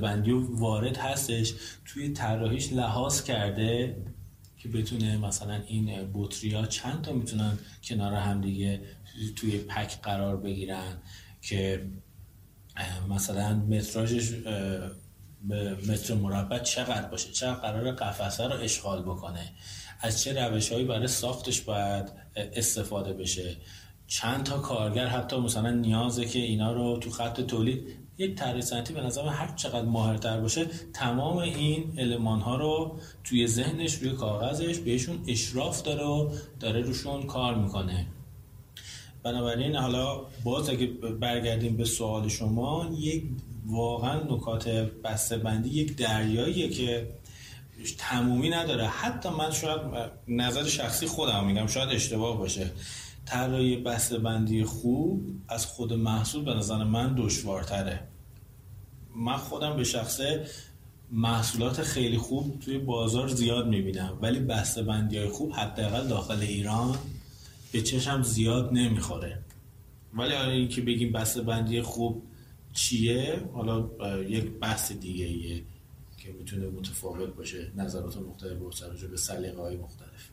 بندی 0.01 0.31
و 0.31 0.59
وارد 0.59 0.97
هستش 0.97 1.53
توی 1.85 2.09
طراحیش 2.09 2.73
لحاظ 2.73 3.23
کرده 3.23 3.95
که 4.57 4.69
بتونه 4.69 5.17
مثلا 5.17 5.61
این 5.67 5.89
ها 6.53 6.65
چند 6.65 7.01
تا 7.01 7.13
می‌تونن 7.13 7.57
کنار 7.83 8.13
هم 8.13 8.41
دیگه 8.41 8.81
توی 9.35 9.57
پک 9.57 10.01
قرار 10.01 10.37
بگیرن 10.37 10.97
که 11.41 11.85
مثلا 13.09 13.55
متراژش 13.55 14.31
به 15.47 15.77
متر 15.87 16.13
مربع 16.13 16.59
چقدر 16.59 17.07
باشه؟ 17.07 17.31
چقدر 17.31 17.53
قرار 17.53 17.91
قفسه 17.91 18.47
رو 18.47 18.53
اشغال 18.53 19.01
بکنه؟ 19.01 19.51
از 19.99 20.21
چه 20.21 20.47
روش 20.47 20.71
هایی 20.71 20.85
برای 20.85 21.07
ساختش 21.07 21.61
باید 21.61 22.05
استفاده 22.35 23.13
بشه؟ 23.13 23.57
چند 24.07 24.43
تا 24.43 24.57
کارگر 24.57 25.07
حتی 25.07 25.37
مثلا 25.37 25.71
نیازه 25.71 26.25
که 26.25 26.39
اینا 26.39 26.73
رو 26.73 26.97
تو 26.97 27.09
خط 27.09 27.41
تولید 27.41 27.87
یک 28.17 28.35
طراح 28.35 28.61
صنعتی 28.61 28.93
به 28.93 29.01
نظر 29.01 29.27
هر 29.27 29.55
چقدر 29.55 29.85
ماهرتر 29.85 30.39
باشه 30.39 30.65
تمام 30.93 31.37
این 31.37 31.93
المان 31.97 32.39
ها 32.39 32.55
رو 32.55 32.99
توی 33.23 33.47
ذهنش 33.47 33.95
روی 33.95 34.11
کاغذش 34.11 34.77
بهشون 34.77 35.23
اشراف 35.27 35.81
داره 35.81 36.03
و 36.03 36.29
داره 36.59 36.81
روشون 36.81 37.23
کار 37.23 37.55
می‌کنه. 37.55 38.05
بنابراین 39.23 39.75
حالا 39.75 40.21
باز 40.43 40.69
اگه 40.69 40.87
برگردیم 41.19 41.77
به 41.77 41.85
سوال 41.85 42.27
شما 42.27 42.89
یک 42.99 43.23
واقعا 43.65 44.23
نکات 44.23 44.69
بسته 45.03 45.37
بندی 45.37 45.69
یک 45.69 45.95
دریاییه 45.95 46.69
که 46.69 47.07
تمومی 47.97 48.49
نداره. 48.49 48.87
حتی 48.87 49.29
من 49.29 49.51
شاید 49.51 49.81
نظر 50.27 50.63
شخصی 50.63 51.07
خودم 51.07 51.45
میگم 51.45 51.67
شاید 51.67 51.89
اشتباه 51.89 52.37
باشه. 52.37 52.71
طراحی 53.25 53.75
بسته 53.75 54.17
بندی 54.17 54.63
خوب 54.63 55.21
از 55.47 55.65
خود 55.65 55.93
محصول 55.93 56.45
به 56.45 56.53
نظر 56.53 56.83
من 56.83 57.15
دشوارتره. 57.17 57.99
من 59.15 59.37
خودم 59.37 59.75
به 59.75 59.83
شخصه 59.83 60.45
محصولات 61.11 61.81
خیلی 61.81 62.17
خوب 62.17 62.59
توی 62.59 62.77
بازار 62.77 63.27
زیاد 63.27 63.67
می‌بینم. 63.67 64.17
ولی 64.21 64.39
بسته 64.39 64.83
بندی 64.83 65.17
های 65.17 65.27
خوب 65.29 65.53
حداقل 65.53 66.07
داخل 66.07 66.39
ایران 66.39 66.95
به 67.71 67.81
چشم 67.81 68.23
زیاد 68.23 68.73
نمی‌خوره. 68.73 69.39
ولی 70.13 70.33
حالا 70.33 70.51
این 70.51 70.67
که 70.67 70.81
بگیم 70.81 71.11
بسته 71.11 71.41
بندی 71.41 71.81
خوب 71.81 72.23
چیه؟ 72.73 73.41
حالا 73.53 73.89
یک 74.21 74.45
بحث 74.61 74.91
دیگه 74.91 75.25
ایه 75.25 75.63
که 76.31 76.37
می‌تونه 76.37 76.67
متفاوت 76.67 77.35
باشه 77.35 77.71
نظرات 77.75 78.17
مختلف 78.17 78.57
با 78.57 78.69
به 79.11 79.17
سلیقه 79.17 79.61
های 79.61 79.77
مختلف. 79.77 80.29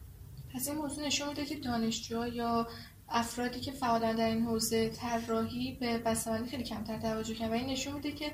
پس 0.54 0.68
این 0.68 0.78
موضوع 0.78 1.06
نشون 1.06 1.28
میده 1.28 1.44
که 1.44 1.56
دانشجوها 1.56 2.28
یا 2.28 2.68
افرادی 3.08 3.60
که 3.60 3.72
فعالن 3.72 4.16
در 4.16 4.26
این 4.26 4.44
حوزه 4.44 4.88
طراحی 4.88 5.76
به 5.80 5.98
بسته‌بندی 5.98 6.50
خیلی 6.50 6.64
کمتر 6.64 6.98
توجه 6.98 7.34
کردن. 7.34 7.52
و 7.52 7.54
این 7.54 7.66
نشون 7.66 7.94
میده 7.94 8.12
که 8.12 8.32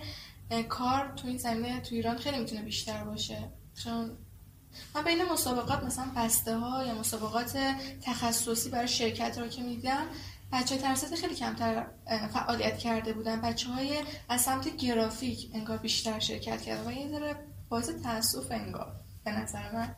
کار 0.68 1.12
تو 1.16 1.28
این 1.28 1.38
زمینه 1.38 1.80
تو 1.80 1.94
ایران 1.94 2.16
خیلی 2.16 2.38
می‌تونه 2.38 2.62
بیشتر 2.62 3.04
باشه. 3.04 3.48
چون 3.84 4.10
من 4.94 5.04
بین 5.04 5.24
مسابقات 5.32 5.84
مثلا 5.84 6.06
بسته 6.16 6.56
ها 6.56 6.84
یا 6.84 6.94
مسابقات 6.94 7.58
تخصصی 8.02 8.70
برای 8.70 8.88
شرکت 8.88 9.38
رو 9.38 9.48
که 9.48 9.62
میدم 9.62 10.06
بچه 10.52 10.76
ترسات 10.76 11.14
خیلی 11.14 11.34
کمتر 11.34 11.86
فعالیت 12.32 12.78
کرده 12.78 13.12
بودن. 13.12 13.40
بچه 13.40 13.68
های 13.68 13.98
از 14.28 14.40
سمت 14.40 14.76
گرافیک 14.76 15.50
انگار 15.54 15.76
بیشتر 15.76 16.18
شرکت 16.18 16.62
کردن. 16.62 16.84
و 16.84 16.88
این 16.88 17.10
ذره 17.10 17.36
باعث 17.72 17.90
تاسف 18.02 18.46
انگار 18.50 18.92
به 19.24 19.30
نظر 19.30 19.72
من. 19.74 19.88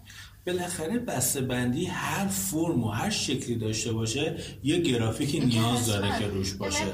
بالاخره 0.46 0.98
بسته 0.98 1.40
بندی 1.40 1.86
هر 1.86 2.26
فرم 2.26 2.84
و 2.84 2.88
هر 2.88 3.10
شکلی 3.10 3.56
داشته 3.56 3.92
باشه 3.92 4.36
یه 4.62 4.80
گرافیکی 4.80 5.40
نیاز 5.40 5.86
داره 5.86 6.18
که 6.18 6.26
روش 6.26 6.52
باشه. 6.52 6.84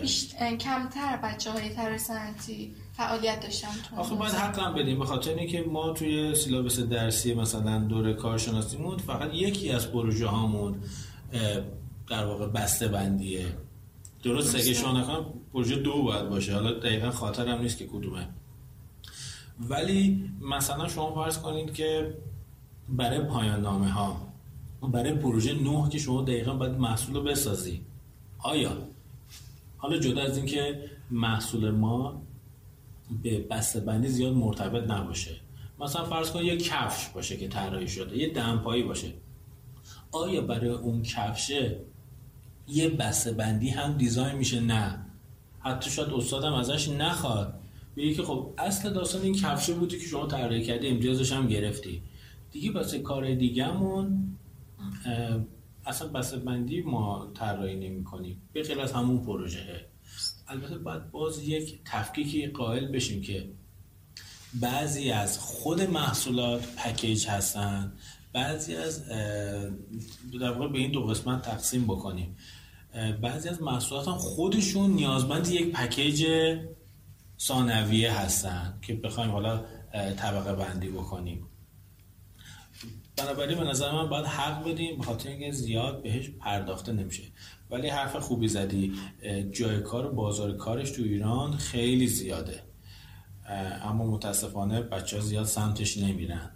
کمتر 0.59 1.17
بچه 1.17 1.51
های 1.51 1.69
ترسنتی 1.69 2.75
فعالیت 2.97 3.41
داشتن 3.41 3.69
آخه 3.97 4.15
باید 4.15 4.33
حقا 4.33 4.73
بدیم 4.73 4.99
به 4.99 5.05
خاطر 5.05 5.35
اینکه 5.35 5.63
ما 5.63 5.93
توی 5.93 6.35
سیلابس 6.35 6.81
درسی 6.81 7.35
مثلا 7.35 7.79
دور 7.79 8.13
کارشناسیمون 8.13 8.99
فقط 8.99 9.31
یکی 9.35 9.71
از 9.71 9.93
پروژه 9.93 10.27
هامون 10.27 10.83
در 12.09 12.25
واقع 12.25 12.47
بسته 12.47 12.89
بندیه 12.89 13.47
درست 14.23 14.55
اگه 14.55 14.75
شما 14.75 15.35
پروژه 15.53 15.77
دو 15.77 16.03
باید 16.03 16.29
باشه 16.29 16.55
حالا 16.55 16.73
دقیقا 16.73 17.11
خاطرم 17.11 17.61
نیست 17.61 17.79
که 17.79 17.87
کدومه. 17.87 18.29
ولی 19.69 20.31
مثلا 20.41 20.89
شما 20.89 21.15
فرض 21.15 21.39
کنید 21.39 21.75
که 21.75 22.15
برای 22.89 23.21
پایان 23.21 23.61
نامه 23.61 23.89
ها 23.89 24.31
برای 24.83 25.13
پروژه 25.15 25.63
نه 25.63 25.89
که 25.89 25.99
شما 25.99 26.23
دقیقا 26.23 26.55
باید 26.55 26.73
محصول 26.73 27.15
رو 27.15 27.23
بسازی. 27.23 27.81
آیا؟ 28.39 28.77
حالا 29.79 29.99
جدا 29.99 30.23
از 30.23 30.37
اینکه 30.37 30.91
محصول 31.11 31.71
ما 31.71 32.23
به 33.23 33.41
بسته 33.41 33.81
بندی 33.81 34.09
زیاد 34.09 34.33
مرتبط 34.33 34.91
نباشه. 34.91 35.37
مثلا 35.81 36.05
فرض 36.05 36.31
کن 36.31 36.45
یه 36.45 36.57
کفش 36.57 37.09
باشه 37.09 37.37
که 37.37 37.49
طراحی 37.49 37.89
شده 37.89 38.17
یه 38.17 38.33
دمپایی 38.33 38.83
باشه. 38.83 39.13
آیا 40.13 40.41
برای 40.41 40.69
اون 40.69 41.03
کفشه 41.03 41.77
یه 42.69 42.89
بسته 42.89 43.33
بندی 43.33 43.69
هم 43.69 43.93
دیزاین 43.93 44.37
میشه؟ 44.37 44.61
نه. 44.61 45.07
حتی 45.61 45.91
شاید 45.91 46.13
استادم 46.13 46.53
ازش 46.53 46.89
نخواد. 46.89 47.60
بگه 48.01 48.15
که 48.15 48.23
خب 48.23 48.55
اصل 48.59 48.93
داستان 48.93 49.23
این 49.23 49.35
کفشه 49.35 49.75
بودی 49.75 49.99
که 49.99 50.07
شما 50.07 50.27
طراحی 50.27 50.65
کردی 50.65 50.89
امتیازش 50.89 51.33
هم 51.33 51.47
گرفتی. 51.47 52.03
دیگه 52.53 52.73
واسه 52.73 52.99
کار 52.99 53.35
دیگهمون 53.35 54.37
اصلا 55.87 56.09
بسته 56.09 56.37
بندی 56.37 56.81
ما 56.81 57.33
طراحی 57.35 57.77
نمی 57.77 58.05
کنیم 58.05 58.43
به 58.53 58.63
غیر 58.63 58.81
از 58.81 58.93
همون 58.93 59.25
پروژه. 59.25 59.87
البته 60.49 60.79
باید 60.79 61.11
باز 61.11 61.49
یک 61.49 61.79
تفکیکی 61.85 62.47
قائل 62.47 62.87
بشیم 62.87 63.23
که 63.23 63.51
بعضی 64.61 65.11
از 65.11 65.39
خود 65.39 65.83
محصولات 65.83 66.77
پکیج 66.77 67.27
هستن. 67.27 67.93
بعضی 68.33 68.75
از 68.75 69.09
در 70.41 70.53
واقع 70.53 70.69
به 70.69 70.79
این 70.79 70.91
دو 70.91 71.07
قسمت 71.07 71.43
تقسیم 71.43 71.85
بکنیم. 71.85 72.37
بعضی 73.23 73.49
از 73.49 73.63
محصولات 73.63 74.09
هم 74.09 74.15
خودشون 74.15 74.91
نیازمند 74.91 75.49
یک 75.49 75.73
پکیج 75.73 76.27
ثانویه 77.41 78.13
هستن 78.13 78.79
که 78.83 78.95
بخوایم 78.95 79.31
حالا 79.31 79.65
طبقه 79.93 80.53
بندی 80.55 80.89
بکنیم. 80.89 81.47
بنابراین 83.17 83.59
به 83.59 83.65
نظر 83.65 83.93
من 83.93 84.09
باید 84.09 84.27
حق 84.27 84.69
بدیم 84.69 84.99
به 84.99 85.05
خاطر 85.05 85.29
اینکه 85.29 85.53
زیاد 85.53 86.03
بهش 86.03 86.31
پرداخته 86.31 86.93
نمیشه. 86.93 87.23
ولی 87.71 87.89
حرف 87.89 88.17
خوبی 88.17 88.49
زدی 88.49 88.93
جای 89.53 89.81
کار 89.81 90.13
بازار 90.13 90.57
کارش 90.57 90.91
تو 90.91 91.03
ایران 91.03 91.57
خیلی 91.57 92.07
زیاده. 92.07 92.63
اما 93.83 94.07
متاسفانه 94.07 94.83
بچه 94.83 95.17
ها 95.17 95.23
زیاد 95.23 95.47
سمتش 95.47 95.99
نمیرن. 95.99 96.51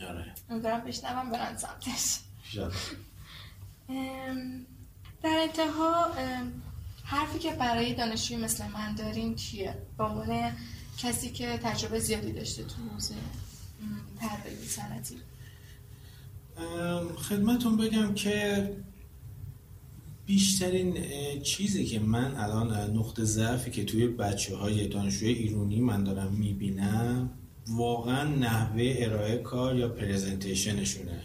آره. 0.00 0.34
دارم 0.62 0.84
بشنوم 0.84 1.30
برن 1.32 1.56
سمتش. 1.56 2.18
در 5.22 5.38
انتها 5.42 6.08
حرفی 7.04 7.38
که 7.38 7.52
برای 7.52 7.94
دانشجوی 7.94 8.36
مثل 8.36 8.64
من 8.66 8.94
داریم 8.94 9.34
چیه؟ 9.34 9.74
با 9.96 10.06
عنوان 10.06 10.52
کسی 10.98 11.30
که 11.30 11.58
تجربه 11.62 11.98
زیادی 11.98 12.32
داشته 12.32 12.64
تو 12.64 12.74
حوزه 12.92 13.14
طراحی 14.20 14.66
صنعتی 14.66 15.16
خدمتون 17.16 17.76
بگم 17.76 18.14
که 18.14 18.70
بیشترین 20.26 20.96
چیزی 21.42 21.84
که 21.84 22.00
من 22.00 22.34
الان 22.36 22.96
نقطه 22.96 23.24
ضعفی 23.24 23.70
که 23.70 23.84
توی 23.84 24.06
بچه 24.06 24.56
های 24.56 24.88
دانشجوی 24.88 25.32
ایرونی 25.32 25.80
من 25.80 26.04
دارم 26.04 26.32
می‌بینم 26.32 27.30
واقعا 27.68 28.24
نحوه 28.24 28.94
ارائه 28.98 29.36
کار 29.38 29.76
یا 29.76 29.88
پریزنتیشنشونه 29.88 31.20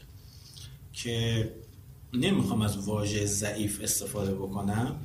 که 0.94 1.50
نمی‌خوام 2.14 2.62
از 2.62 2.78
واژه 2.78 3.26
ضعیف 3.26 3.82
استفاده 3.84 4.36
بکنم 4.36 4.96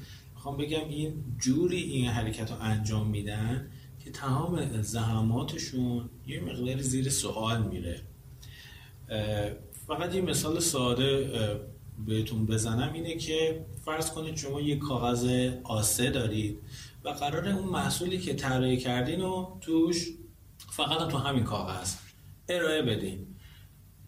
می‌خوام 0.44 0.56
بگم 0.56 0.88
این 0.88 1.24
جوری 1.38 1.82
این 1.82 2.06
حرکت 2.06 2.50
رو 2.50 2.56
انجام 2.60 3.06
میدن 3.06 3.70
که 4.04 4.10
تمام 4.10 4.82
زحماتشون 4.82 6.10
یه 6.26 6.40
مقدار 6.40 6.82
زیر 6.82 7.10
سوال 7.10 7.62
میره. 7.62 8.00
فقط 9.86 10.14
یه 10.14 10.20
مثال 10.20 10.60
ساده 10.60 11.30
بهتون 12.06 12.46
بزنم 12.46 12.92
اینه 12.92 13.16
که 13.16 13.66
فرض 13.84 14.10
کنید 14.10 14.36
شما 14.36 14.60
یه 14.60 14.76
کاغذ 14.76 15.50
آسه 15.62 16.10
دارید 16.10 16.58
و 17.04 17.08
قرار 17.08 17.48
اون 17.48 17.68
محصولی 17.68 18.18
که 18.18 18.34
طراحی 18.34 18.76
کردین 18.76 19.20
رو 19.20 19.58
توش 19.60 20.08
فقط 20.58 21.10
تو 21.10 21.18
همین 21.18 21.44
کاغذ 21.44 21.94
ارائه 22.48 22.82
بدین. 22.82 23.26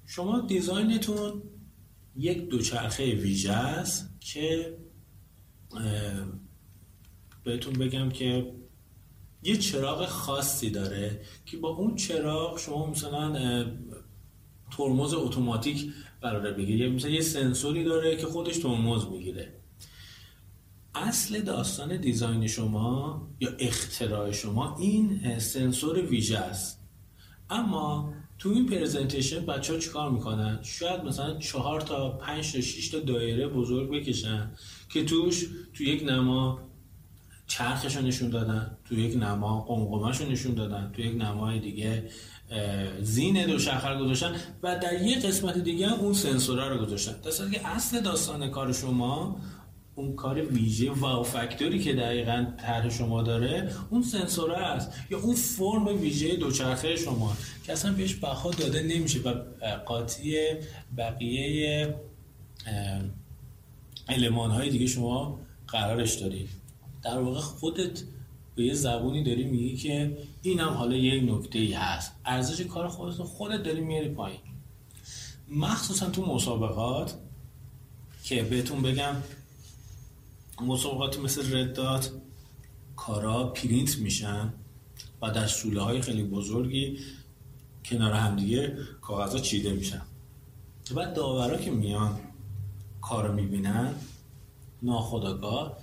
شما 0.07 0.41
دیزاینتون 0.41 1.43
یک 2.17 2.49
دوچرخه 2.49 3.15
ویژه 3.15 3.53
است 3.53 4.11
که 4.21 4.77
بهتون 7.45 7.73
بگم 7.73 8.09
که 8.09 8.53
یه 9.43 9.57
چراغ 9.57 10.07
خاصی 10.07 10.71
داره 10.71 11.21
که 11.47 11.57
با 11.57 11.69
اون 11.69 11.97
چراغ 11.97 12.59
شما 12.59 12.87
مثلا 12.87 13.67
ترمز 14.77 15.15
اتوماتیک 15.15 15.93
قراره 16.21 16.53
بگیره 16.53 16.89
مثلا 16.89 17.11
یه 17.11 17.21
سنسوری 17.21 17.85
داره 17.85 18.17
که 18.17 18.27
خودش 18.27 18.59
ترمز 18.59 19.05
می‌گیره. 19.05 19.53
اصل 20.95 21.41
داستان 21.41 21.97
دیزاین 21.97 22.47
شما 22.47 23.29
یا 23.41 23.51
اختراع 23.59 24.31
شما 24.31 24.77
این 24.77 25.39
سنسور 25.39 26.07
ویژه 26.07 26.39
است. 26.39 26.81
اما 27.51 28.15
تو 28.39 28.49
این 28.49 28.67
پرزنتیشن 28.67 29.47
بچه 29.47 29.73
ها 29.73 29.79
چیکار 29.79 30.11
می‌کنن؟ 30.11 30.59
شاید 30.63 31.01
مثلا 31.01 31.39
چهار 31.39 31.81
تا 31.81 32.11
پنج 32.11 32.53
تا 32.53 32.61
شیش 32.61 32.89
تا 32.89 32.99
دایره 32.99 33.49
بزرگ 33.49 33.91
بکشن. 33.91 34.51
که 34.89 35.05
توش 35.05 35.47
تو 35.75 35.85
یک 35.85 36.03
نما 36.03 36.61
چرخش 37.47 37.97
نشون 37.97 38.31
دادن 38.31 38.77
تو 38.85 38.99
یک 38.99 39.17
نما 39.17 39.61
قمقمش 39.61 40.21
نشون 40.21 40.55
دادن 40.55 40.93
تو 40.97 41.03
یک 41.03 41.23
نمای 41.23 41.61
دیگه 41.61 42.11
زین 43.01 43.47
دو 43.47 43.59
شخر 43.59 43.99
گذاشتن 43.99 44.35
و 44.63 44.79
در 44.79 45.03
یک 45.03 45.27
قسمت 45.27 45.59
دیگه 45.59 45.93
اون 45.93 46.13
سنسورها 46.13 46.69
رو 46.69 46.87
گذاشتن. 46.87 47.13
در 47.13 47.51
که 47.51 47.69
اصل 47.69 48.01
داستان 48.01 48.51
کار 48.51 48.73
شما 48.73 49.41
اون 49.95 50.17
کار 50.17 50.41
ویژه 50.41 50.91
و 50.91 51.23
فاکتوری 51.23 51.79
که 51.79 51.93
دقیقا 51.93 52.47
طرح 52.59 52.89
شما 52.89 53.23
داره 53.23 53.71
اون 53.91 54.03
سنسور 54.03 54.53
است 54.53 54.93
یا 55.11 55.19
اون 55.19 55.35
فرم 55.35 55.87
ویژه 55.87 56.37
دوچرخه 56.37 56.97
شما 56.97 57.37
که 57.65 57.73
اصلا 57.73 57.93
بهش 57.93 58.15
بها 58.15 58.51
داده 58.51 58.83
نمیشه 58.83 59.19
و 59.19 59.35
قاطی 59.87 60.37
بقیه 60.97 61.95
علمان 64.09 64.51
های 64.51 64.71
دیگه 64.71 64.87
شما 64.87 65.39
قرارش 65.69 66.15
دارید 66.15 66.49
در 67.03 67.19
واقع 67.19 67.41
خودت 67.41 68.03
به 68.55 68.65
یه 68.65 68.75
زبونی 68.75 69.25
داری 69.25 69.45
میگی 69.45 69.77
که 69.77 70.19
این 70.43 70.61
هم 70.61 70.69
حالا 70.69 70.97
یه 70.97 71.21
نکته 71.21 71.59
ای 71.59 71.73
هست. 71.73 72.13
ارزش 72.25 72.61
کار 72.61 72.89
خودت 72.89 73.17
خودت 73.17 73.63
داری 73.63 73.81
میاری 73.81 74.09
پایین. 74.09 74.41
مخصوصا 75.49 76.11
تو 76.11 76.27
مسابقات 76.27 77.15
که 78.25 78.43
بهتون 78.43 78.83
بگم 78.83 79.15
مسابقاتی 80.61 81.21
مثل 81.21 81.57
ردات 81.57 82.13
کارا 82.97 83.45
پرینت 83.45 83.99
میشن 83.99 84.53
و 85.23 85.31
در 85.31 85.47
سوله 85.47 85.81
های 85.81 86.01
خیلی 86.01 86.23
بزرگی 86.23 86.99
کنار 87.85 88.13
همدیگه 88.13 88.77
کاغذها 89.01 89.39
چیده 89.39 89.73
میشن. 89.73 90.03
و 90.95 91.13
داورا 91.13 91.57
که 91.57 91.71
میان 91.71 92.21
کارو 93.09 93.33
می‌بینن 93.33 93.95
ناخودآگاه 94.83 95.79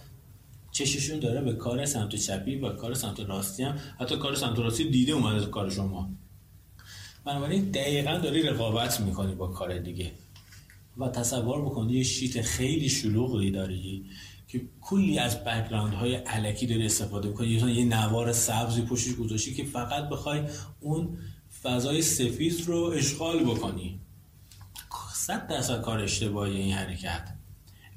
چششون 0.71 1.19
داره 1.19 1.41
به 1.41 1.53
کار 1.53 1.85
سمت 1.85 2.15
چپی 2.15 2.55
و 2.55 2.69
کار 2.69 2.93
سمت 2.93 3.19
راستی 3.19 3.63
هم. 3.63 3.77
حتی 3.99 4.17
کار 4.17 4.35
سمت 4.35 4.59
راستی 4.59 4.89
دیده 4.89 5.11
اومده 5.11 5.45
کار 5.45 5.69
شما. 5.69 6.09
بنابراین 7.25 7.71
دقیقا 7.71 8.17
داری 8.17 8.41
رقابت 8.43 8.99
می‌کنی 8.99 9.35
با 9.35 9.47
کار 9.47 9.79
دیگه. 9.79 10.11
و 10.97 11.07
تصور 11.07 11.61
بکنی 11.61 11.93
یه 11.93 12.03
sheet 12.03 12.41
خیلی 12.41 12.89
شلوغی 12.89 13.51
داری 13.51 14.05
که 14.47 14.61
کلی 14.81 15.19
از 15.19 15.43
background 15.43 15.93
های 15.93 16.15
الکی 16.15 16.67
داری 16.67 16.85
استفاده 16.85 17.31
کنی 17.31 17.47
یه 17.47 17.85
نوار 17.85 18.33
سبزی 18.33 18.81
پشتش 18.81 19.15
گذاشتی 19.15 19.53
که 19.53 19.63
فقط 19.63 20.09
بخوای 20.09 20.41
اون 20.79 21.17
فضای 21.63 22.01
سفید 22.01 22.63
رو 22.67 22.77
اشغال 22.95 23.43
بکنی. 23.43 23.99
صد 25.25 25.47
درصد 25.47 25.81
کار 25.81 25.99
اشتباهی 25.99 26.57
این 26.57 26.73
حرکت. 26.73 27.29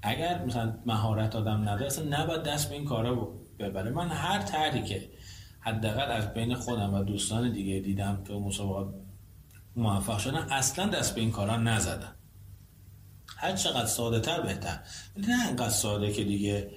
اگر 0.02 0.44
مثلا 0.44 0.78
مهارت 0.86 1.36
آدم 1.36 1.60
نداره 1.60 1.86
اصلا 1.86 2.22
نباید 2.22 2.42
دست 2.42 2.68
به 2.68 2.74
این 2.74 2.84
کارا 2.84 3.14
ببره. 3.58 3.90
من 3.90 4.08
هر 4.08 4.42
طرحی 4.42 4.82
که 4.82 5.10
حداقل 5.60 6.10
از 6.10 6.34
بین 6.34 6.54
خودم 6.54 6.94
و 6.94 7.04
دوستان 7.04 7.52
دیگه 7.52 7.80
دیدم 7.80 8.24
که 8.26 8.32
مسابقات 8.32 8.94
موفق 9.76 10.18
شدن 10.18 10.46
اصلا 10.50 10.86
دست 10.86 11.14
به 11.14 11.20
این 11.20 11.30
کارا 11.30 11.56
نزدن 11.56 12.12
هر 13.36 13.56
چقدر 13.56 13.86
ساده 13.86 14.20
تر 14.20 14.40
بهتر. 14.40 14.78
نه 15.16 15.48
انقدر 15.48 15.68
ساده 15.68 16.12
که 16.12 16.24
دیگه 16.24 16.70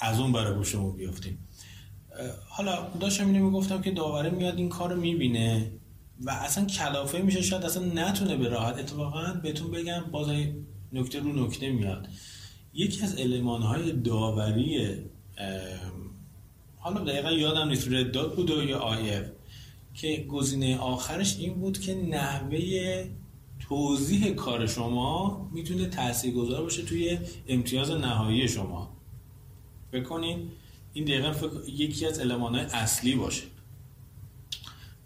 از 0.00 0.20
اون 0.20 0.32
برای 0.32 0.54
گوشمون 0.54 0.96
بیفتیم. 0.96 1.48
حالا 2.48 2.88
داشتم 3.00 3.26
اینو 3.26 3.44
می‌گفتم 3.44 3.82
که 3.82 3.90
داوره 3.90 4.30
میاد 4.30 4.56
این 4.56 4.68
کار 4.68 4.92
رو 4.92 5.00
می‌بینه. 5.00 5.72
و 6.24 6.30
اصلا 6.30 6.64
کلافه 6.64 7.18
میشه 7.18 7.42
شاید 7.42 7.64
اصلا 7.64 7.84
نتونه 7.84 8.36
به 8.36 8.48
راحت 8.48 8.78
اتفاقا 8.78 9.40
بهتون 9.42 9.70
بگم 9.70 10.00
باز 10.12 10.28
نکته 10.92 11.20
رو 11.20 11.46
نکته 11.46 11.72
میاد. 11.72 12.08
یکی 12.74 13.02
از 13.02 13.14
علمان 13.16 13.62
های 13.62 13.92
داوری 13.92 14.96
حالا 16.78 17.04
دقیقا 17.04 17.32
یادم 17.32 17.68
نیست 17.68 17.88
رداد 17.88 18.36
بود 18.36 18.50
و 18.50 18.64
یا 18.64 18.78
آیف 18.78 19.26
که 19.94 20.26
گزینه 20.28 20.78
آخرش 20.78 21.36
این 21.38 21.54
بود 21.54 21.78
که 21.78 21.94
نحوه 21.94 23.04
توضیح 23.60 24.34
کار 24.34 24.66
شما 24.66 25.50
می‌تونه 25.52 25.90
گذار 26.34 26.62
باشه 26.62 26.82
توی 26.82 27.18
امتیاز 27.48 27.90
نهایی 27.90 28.48
شما. 28.48 28.96
بکنین 29.92 30.50
این 30.92 31.04
دقیقا 31.04 31.32
فکر... 31.32 31.68
یکی 31.68 32.06
از 32.06 32.18
علمان 32.18 32.56
اصلی 32.56 33.14
باشه. 33.14 33.42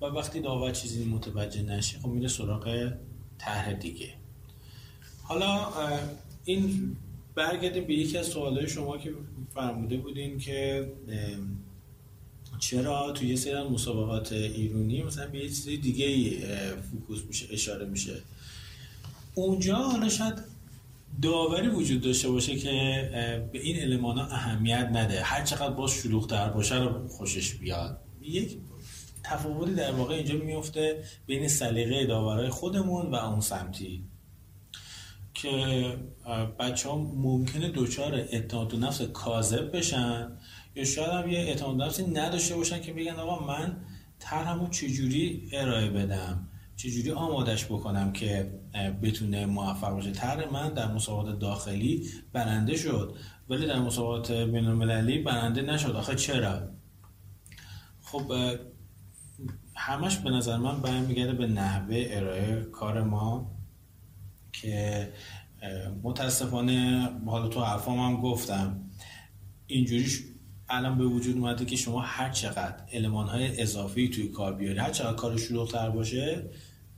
و 0.01 0.05
وقتی 0.05 0.41
داور 0.41 0.73
چیزی 0.73 1.05
متوجه 1.05 1.63
نشه 1.63 1.99
خب 1.99 2.09
میره 2.09 2.29
سراغ 2.29 2.93
طرح 3.39 3.73
دیگه. 3.73 4.09
حالا 5.23 5.73
این 6.45 6.97
برگردیم 7.35 7.85
به 7.85 7.95
یکی 7.95 8.19
از 8.19 8.27
سوالهای 8.27 8.69
شما 8.69 8.99
که 8.99 9.15
فرموده 9.55 9.97
بودین 9.97 10.39
که 10.39 10.89
چرا 12.59 13.13
توی 13.13 13.29
یه 13.29 13.37
سری 13.37 13.63
مسابقات 13.63 14.33
ایرونی 14.33 15.03
مثلا 15.03 15.27
به 15.27 15.39
یه 15.39 15.49
چیز 15.49 15.65
دیگه 15.65 16.31
فوکوس 16.91 17.25
میشه 17.29 17.47
اشاره 17.51 17.87
میشه. 17.87 18.23
اونجا 19.35 19.77
حالا 19.77 20.09
شاید 20.09 20.35
داوری 21.23 21.69
وجود 21.69 22.01
داشته 22.01 22.29
باشه 22.29 22.57
که 22.57 22.71
به 23.53 23.59
این 23.59 23.77
علمان 23.77 24.19
ها 24.19 24.27
اهمیت 24.27 24.89
نده. 24.93 25.23
هر 25.23 25.45
چقدر 25.45 25.71
باز 25.71 25.91
شلوغتر 25.91 26.49
باشه 26.49 26.75
رو 26.75 27.09
خوشش 27.09 27.55
بیاد. 27.55 28.01
یک 28.23 28.59
تفاوتی 29.27 29.75
در 29.75 29.93
واقع 29.93 30.15
اینجا 30.15 30.35
میفته 30.35 31.05
بین 31.27 31.49
سلیقه 31.49 32.07
داورای 32.07 32.49
خودمون 32.49 33.11
و 33.11 33.15
اون 33.15 33.41
سمتی 33.41 34.05
که 35.35 35.97
بچه 36.59 36.89
ها 36.89 36.97
ممکنه 36.97 37.73
دچار 37.75 38.15
اعتماد 38.15 38.75
و 38.75 38.77
نفس 38.77 39.03
کاذب 39.03 39.77
بشن 39.77 40.39
یا 40.75 40.85
شاید 40.85 41.11
هم 41.11 41.31
یه 41.31 41.39
اعتماد 41.39 41.83
نفسی 41.83 42.07
نداشته 42.07 42.55
باشن 42.57 42.81
که 42.81 42.93
بگن 42.93 43.15
آقا 43.15 43.47
من 43.47 43.77
طرحمو 44.19 44.69
چجوری 44.69 45.51
ارائه 45.53 45.91
بدم 45.91 46.49
چجوری 46.77 47.11
آمادش 47.11 47.65
بکنم 47.65 48.13
که 48.13 48.53
بتونه 49.03 49.47
موفق 49.47 49.91
باشه. 49.91 50.11
طرح 50.11 50.53
من 50.53 50.75
در 50.75 50.93
مسابقات 50.93 51.39
داخلی 51.39 52.09
برنده 52.33 52.77
شد 52.77 53.17
ولی 53.49 53.67
در 53.67 53.79
مسابقات 53.79 54.33
بین 54.33 54.67
المللی 54.67 55.19
برنده 55.19 55.63
نشد. 55.63 55.97
آخه 55.97 56.15
چرا؟ 56.15 56.69
خب 58.03 58.33
همش 59.87 60.17
به 60.17 60.31
نظر 60.31 60.57
من 60.57 60.81
برمیگرده 60.81 61.33
به 61.33 61.47
نحوه 61.47 62.07
ارائه 62.11 62.67
کار 62.73 63.03
ما 63.03 63.51
که 64.53 65.09
متاسفانه 66.03 67.11
حالا 67.27 67.49
تو 67.49 67.61
حرفام 67.61 67.99
هم 67.99 68.21
گفتم 68.21 68.81
اینجوریش 69.67 70.23
الان 70.69 70.99
به 70.99 71.05
وجود 71.05 71.37
اومده 71.37 71.65
که 71.65 71.77
شما 71.77 72.01
هر 72.01 72.31
چقدر 72.31 72.77
علمان 72.93 73.27
های 73.27 73.63
اضافی 73.63 74.09
توی 74.09 74.29
کار 74.29 74.55
بیاری 74.55 74.79
هر 74.79 74.91
چقدر 74.91 75.17
کار 75.17 75.37
شروع 75.37 75.91
باشه 75.91 76.51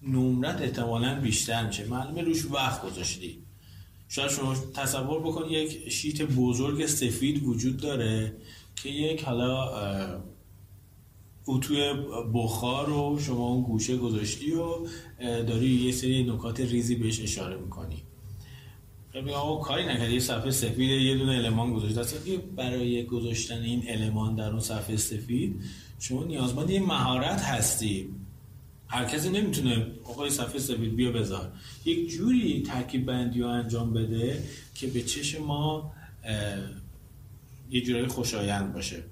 نمرت 0.02 0.62
احتمالا 0.62 1.20
بیشتر 1.20 1.66
میشه. 1.66 1.84
معلومه 1.84 2.22
روش 2.22 2.44
وقت 2.44 2.82
گذاشتی. 2.82 3.38
شاید 4.08 4.30
شما 4.30 4.54
تصور 4.74 5.20
بکن 5.20 5.50
یک 5.50 5.88
شیت 5.88 6.22
بزرگ 6.22 6.86
سفید 6.86 7.42
وجود 7.42 7.76
داره 7.76 8.36
که 8.76 8.88
یک 8.88 9.24
حالا 9.24 9.68
اتوی 11.48 11.94
بخار 12.34 12.86
رو 12.86 13.18
شما 13.20 13.48
اون 13.48 13.62
گوشه 13.62 13.96
گذاشتی 13.96 14.52
و 14.52 14.86
داری 15.20 15.68
یه 15.68 15.92
سری 15.92 16.22
نکات 16.22 16.60
ریزی 16.60 16.94
بهش 16.94 17.20
اشاره 17.20 17.56
می‌کنی. 17.56 18.02
خب 19.12 19.28
آقا 19.28 19.62
کاری 19.64 19.86
نکردی. 19.86 20.14
یه 20.14 20.20
صفحه 20.20 20.50
سفید 20.50 20.90
یه 20.90 21.16
دونه 21.16 21.32
المان 21.32 21.72
گذاشته 21.72 22.00
اصلا 22.00 22.18
برای 22.56 23.04
گذاشتن 23.04 23.62
این 23.62 23.82
المان 23.88 24.34
در 24.34 24.50
اون 24.50 24.60
صفحه 24.60 24.96
سفید 24.96 25.60
شما 25.98 26.24
نیازمند 26.24 26.70
یه 26.70 26.80
مهارت 26.80 27.42
هستی. 27.42 28.08
هر 28.88 29.04
کسی 29.04 29.30
نمی‌تونه 29.30 29.86
آقای 30.04 30.30
صفحه 30.30 30.58
سفید 30.58 30.96
بیا 30.96 31.12
بذار. 31.12 31.52
یک 31.84 32.08
جوری 32.08 32.62
ترکیب 32.62 33.06
بندی 33.06 33.40
رو 33.40 33.48
انجام 33.48 33.92
بده 33.92 34.44
که 34.74 34.86
به 34.86 35.02
چشم 35.02 35.44
ما 35.44 35.92
یه 37.70 37.80
جورایی 37.80 38.06
خوشایند 38.06 38.72
باشه. 38.72 39.02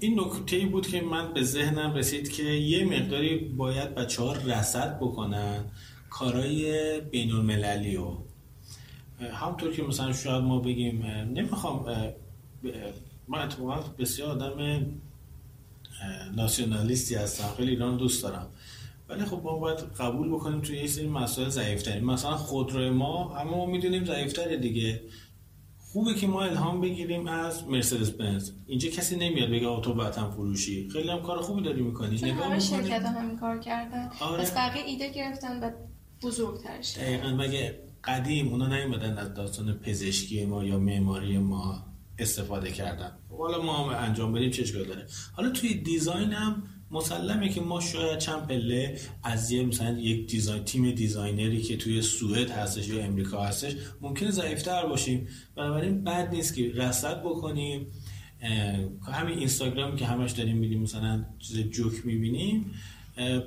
این 0.00 0.20
نکته 0.20 0.66
بود 0.66 0.86
که 0.86 1.00
من 1.00 1.32
به 1.32 1.42
ذهنم 1.42 1.94
رسید 1.94 2.32
که 2.32 2.42
یه 2.42 2.84
مقداری 2.84 3.38
باید 3.38 3.94
بچه 3.94 4.22
ها 4.22 4.32
رسد 4.32 4.96
بکنن 4.96 5.64
کارای 6.10 7.00
بین 7.00 7.32
المللی 7.32 7.96
رو 7.96 8.24
همطور 9.32 9.72
که 9.72 9.82
مثلا 9.82 10.12
شاید 10.12 10.42
ما 10.42 10.58
بگیم 10.58 11.06
نمی‌خوام 11.34 11.84
من 13.28 13.38
اتفاقا 13.38 13.80
بسیار 13.98 14.30
آدم 14.30 14.86
ناسیونالیستی 16.36 17.14
هستم 17.14 17.48
خیلی 17.56 17.70
ایران 17.70 17.96
دوست 17.96 18.22
دارم. 18.22 18.46
ولی 19.08 19.24
خب 19.24 19.40
ما 19.44 19.58
باید 19.58 19.78
قبول 19.78 20.28
بکنیم 20.28 20.60
توی 20.60 20.76
یه 20.78 20.86
سری 20.86 21.08
مسائل 21.08 21.48
ضعیفتری. 21.48 22.00
مثلا 22.00 22.36
خودروی 22.36 22.90
ما 22.90 23.36
اما 23.36 23.56
ما 23.56 23.66
می‌دونیم 23.66 24.04
ضعیفتره 24.04 24.56
دیگه. 24.56 25.02
خوبه 25.96 26.14
که 26.14 26.26
ما 26.26 26.42
الهام 26.42 26.80
بگیریم 26.80 27.26
از 27.26 27.64
مرسدس 27.68 28.10
بنز 28.10 28.50
اینجا 28.66 28.90
کسی 28.90 29.16
نمیاد 29.16 29.50
بگه 29.50 29.66
اتو 29.66 29.92
وطن 29.92 30.30
فروشی. 30.30 30.88
خیلی 30.92 31.10
هم 31.10 31.22
کار 31.22 31.40
خوبی 31.40 31.62
داری 31.62 31.82
می‌کنی. 31.82 32.30
همه 32.30 32.58
شرکت 32.58 33.02
هم 33.02 33.14
همین 33.22 33.38
کار 33.38 33.58
کردن؟ 33.58 34.10
آره. 34.20 34.40
از 34.40 34.54
بقیه 34.54 34.84
ایده 34.84 35.12
گرفتن 35.12 35.60
و 35.60 35.70
بزرگترش. 36.22 36.96
دقیقا. 36.96 37.28
مگه 37.28 37.80
قدیم 38.04 38.48
اونا 38.48 38.76
نیومدن 38.76 39.18
از 39.18 39.34
داستان 39.34 39.72
پزشکی 39.72 40.44
ما 40.44 40.64
یا 40.64 40.78
معماری 40.78 41.38
ما 41.38 41.84
استفاده 42.18 42.70
کردن؟ 42.72 43.12
حالا 43.38 43.62
ما 43.62 43.72
هم 43.72 44.04
انجام 44.04 44.32
بدیم 44.32 44.50
چه 44.50 44.84
داره؟ 44.84 45.06
حالا 45.32 45.50
توی 45.50 45.74
design 45.74 46.32
هم 46.32 46.62
مسلمه 46.90 47.48
که 47.48 47.60
ما 47.60 47.80
شاید 47.80 48.18
چند 48.18 48.46
پله 48.46 49.00
از 49.22 49.50
یه 49.50 49.62
مثلا 49.62 49.98
یک 49.98 50.30
design 50.30 50.64
team 50.64 50.90
designer 50.90 51.54
ی 51.54 51.62
که 51.62 51.76
توی 51.76 52.02
سوئد 52.02 52.50
هستش 52.50 52.88
یا 52.88 53.04
امریکا 53.04 53.42
هستش 53.42 53.76
ممکنه 54.00 54.30
ضعیفتر 54.30 54.86
باشیم. 54.86 55.28
بنابراین 55.56 56.04
بد 56.04 56.34
نیست 56.34 56.54
که 56.54 56.72
رصد 56.74 57.20
بکنیم. 57.20 57.86
همین 59.12 59.38
Instagram 59.38 59.90
ی 59.90 59.96
که 59.96 60.06
همش 60.06 60.30
داریم 60.30 60.56
میدیم 60.56 60.82
مثلا 60.82 61.24
چیز 61.38 61.58
جوک 61.58 62.06
می‌بینیم. 62.06 62.70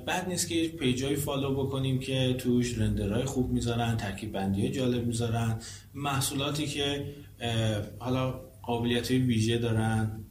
بد 0.06 0.28
نیست 0.28 0.48
که 0.48 0.68
page 0.68 1.16
ای 1.16 1.21
follow 1.21 1.54
بکنیم 1.54 1.98
که 1.98 2.34
توش 2.38 2.78
render 2.78 3.12
های 3.12 3.24
خوب 3.24 3.50
می‌ذارن 3.50 3.96
ترکیب 3.96 4.32
بندی 4.32 4.70
جالب 4.70 5.06
می‌ذارن. 5.06 5.60
محصولاتی 5.94 6.66
که 6.66 7.14
حالا 7.98 8.40
قابلیت 8.62 9.10
ویژه 9.10 9.58
دارن. 9.58 10.24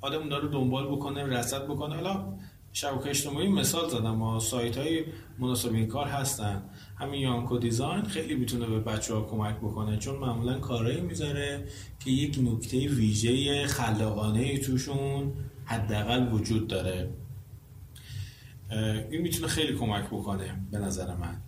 آدم 0.00 0.18
اونا 0.18 0.38
رو 0.38 0.48
دنبال 0.48 0.86
بکنه 0.86 1.24
رصد 1.24 1.64
بکنه. 1.64 1.94
حالا 1.94 2.32
شبکه 2.72 3.10
اجتماعی 3.10 3.48
مثال 3.48 3.88
زدم. 3.88 4.14
ما 4.14 4.40
سایت 4.40 4.78
های 4.78 5.04
مناسب 5.38 5.72
این 5.74 5.86
کار 5.86 6.06
هستن. 6.06 6.62
همین 6.96 7.20
یانکو 7.20 7.58
دیزاین 7.58 8.02
خیلی 8.02 8.34
می‌تونه 8.34 8.66
به 8.66 8.80
بچه 8.80 9.14
ها 9.14 9.22
کمک 9.22 9.56
بکنه 9.56 9.96
چون 9.96 10.16
معمولا 10.16 10.58
کارهایی 10.58 11.00
می‌ذاره 11.00 11.68
که 12.00 12.10
یک 12.10 12.38
نکته 12.42 12.88
ویژه 12.88 13.66
خلاقانه 13.66 14.58
توشون 14.58 15.32
حداقل 15.64 16.32
وجود 16.32 16.66
داره. 16.66 17.10
این 19.10 19.22
می‌تونه 19.22 19.48
خیلی 19.48 19.78
کمک 19.78 20.06
بکنه 20.06 20.60
به 20.70 20.78
نظر 20.78 21.14
من. 21.14 21.40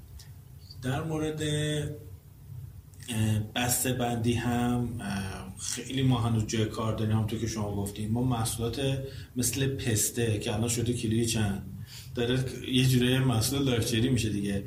در 0.83 1.03
مورد 1.03 1.41
بسته 3.55 3.93
بندی 3.93 4.32
هم 4.32 4.89
خیلی 5.59 6.02
ما 6.02 6.20
هنوز 6.20 6.47
جای 6.47 6.64
کار 6.64 6.97
داریم 6.97 7.14
همونطور 7.14 7.39
که 7.39 7.47
شما 7.47 7.76
گفتیم. 7.76 8.10
ما 8.12 8.22
محصولات 8.22 8.98
مثل 9.36 9.66
پسته 9.66 10.39
که 10.39 10.55
الان 10.55 10.68
شده 10.68 10.93
کیلوی 10.93 11.26
چند 11.26 11.62
داره 12.14 12.44
یه 12.72 12.86
جوره 12.86 13.18
محصول 13.18 13.62
لاکچری 13.62 14.09
میشه 14.09 14.28
دیگه. 14.28 14.64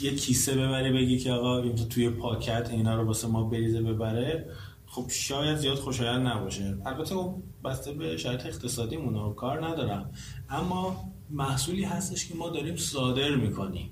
یه 0.00 0.14
کیسه 0.14 0.54
ببری 0.54 0.92
بگی 0.92 1.18
که 1.18 1.32
آقا 1.32 1.68
توی 1.68 2.10
پاکت 2.10 2.68
اینا 2.70 2.96
رو 2.96 3.06
واسه 3.06 3.28
ما 3.28 3.44
بریزه 3.44 3.82
ببره. 3.82 4.46
خب 4.86 5.06
شاید 5.10 5.56
زیاد 5.56 5.76
خوشایند 5.76 6.26
نباشه. 6.26 6.76
البته 6.86 7.14
اون 7.14 7.42
بسته 7.64 7.92
به 7.92 8.16
شرط 8.16 8.46
اقتصادی 8.46 8.96
رو 8.96 9.32
کار 9.32 9.66
ندارم. 9.66 10.10
اما 10.50 11.12
محصولی 11.30 11.84
هستش 11.84 12.28
که 12.28 12.34
ما 12.34 12.48
داریم 12.50 12.76
صادر 12.76 13.34
می‌کنیم. 13.34 13.90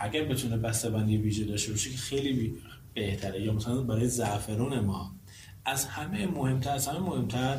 اگر 0.00 0.24
بتونه 0.24 0.56
بسته 0.56 0.90
بندی 0.90 1.16
ویژه 1.16 1.44
داشته 1.44 1.72
باشه 1.72 1.90
که 1.90 1.96
خیلی 1.96 2.54
بهتره 2.94 3.42
یا 3.42 3.52
مثلا 3.52 3.82
برای 3.82 4.08
زعفرون 4.08 4.80
ما. 4.80 5.12
از 5.64 5.84
همه 5.84 6.26
مهمتر 6.26 6.70
از 6.70 6.88
همه 6.88 6.98
مهمتر 6.98 7.58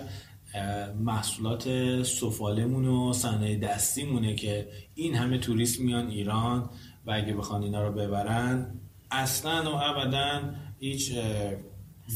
محصولات 0.99 1.63
سفالمون 2.03 2.85
و 2.85 3.13
صنایع 3.13 3.59
دستیمونه 3.59 4.35
که 4.35 4.67
این 4.95 5.15
همه 5.15 5.37
توریست 5.37 5.79
میان 5.79 6.07
ایران 6.07 6.69
و 7.05 7.11
اگه 7.11 7.33
بخوان 7.33 7.63
اینا 7.63 7.87
رو 7.87 7.93
ببرن 7.93 8.79
اصلا 9.11 9.71
و 9.71 9.75
ابدا 9.75 10.41
هیچ 10.79 11.13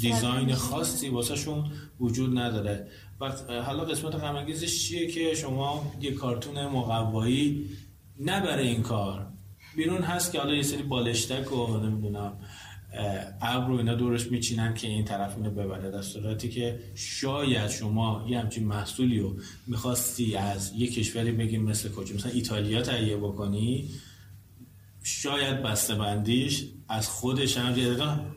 دیزاین 0.02 0.53
خاصی 0.53 1.10
واسهشون 1.10 1.72
وجود 1.99 2.38
نداره. 2.38 2.88
و 3.22 3.31
حالا 3.61 3.84
قسمت 3.84 4.15
غمانگیزش 4.15 4.88
چیه 4.88 5.07
که 5.07 5.35
شما 5.35 5.91
یه 6.02 6.11
کارتون 6.11 6.65
مقوایی 6.65 7.69
نه 8.19 8.57
این 8.57 8.81
کار. 8.81 9.27
بیرون 9.76 10.02
هست 10.02 10.31
که 10.31 10.39
حالا 10.39 10.53
یه 10.53 10.64
سری 10.64 10.84
بالشتک 10.84 11.53
و 11.53 11.77
نمی‌دونم 11.77 12.39
ابر 13.41 13.68
رو 13.68 13.77
اینا 13.77 13.95
دورش 13.95 14.31
میچینن 14.31 14.73
که 14.73 14.88
این 14.88 15.06
طرف 15.06 15.38
اینو 15.38 15.49
ببره. 15.49 15.91
در 15.91 16.02
صورتی 16.02 16.49
که 16.49 16.80
شاید 16.95 17.69
شما 17.69 18.26
یه 18.30 18.39
همچین 18.39 18.68
محصولی 18.68 19.19
رو 19.19 19.35
می‌خواستی 19.68 20.35
از 20.35 20.73
یه 20.76 20.88
کشوری 20.88 21.31
بگیم 21.31 21.64
مثل 21.64 21.91
کجا 21.91 22.15
مثلا 22.15 22.31
ایتالیا 22.31 22.81
تهیه 22.81 23.18
بکنی 23.18 23.89
شاید 25.03 25.64
بسته 25.64 25.95
بندیش 25.95 26.65
از 26.89 27.10
خودش 27.10 27.57
هم 27.57 28.34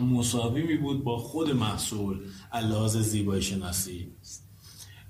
مساوی 0.00 0.62
می 0.62 0.76
بود 0.76 1.04
با 1.04 1.18
خود 1.18 1.50
محصول 1.50 2.20
لحاظ 2.54 2.96
زیبایی 2.96 3.42
شناسی. 3.42 4.08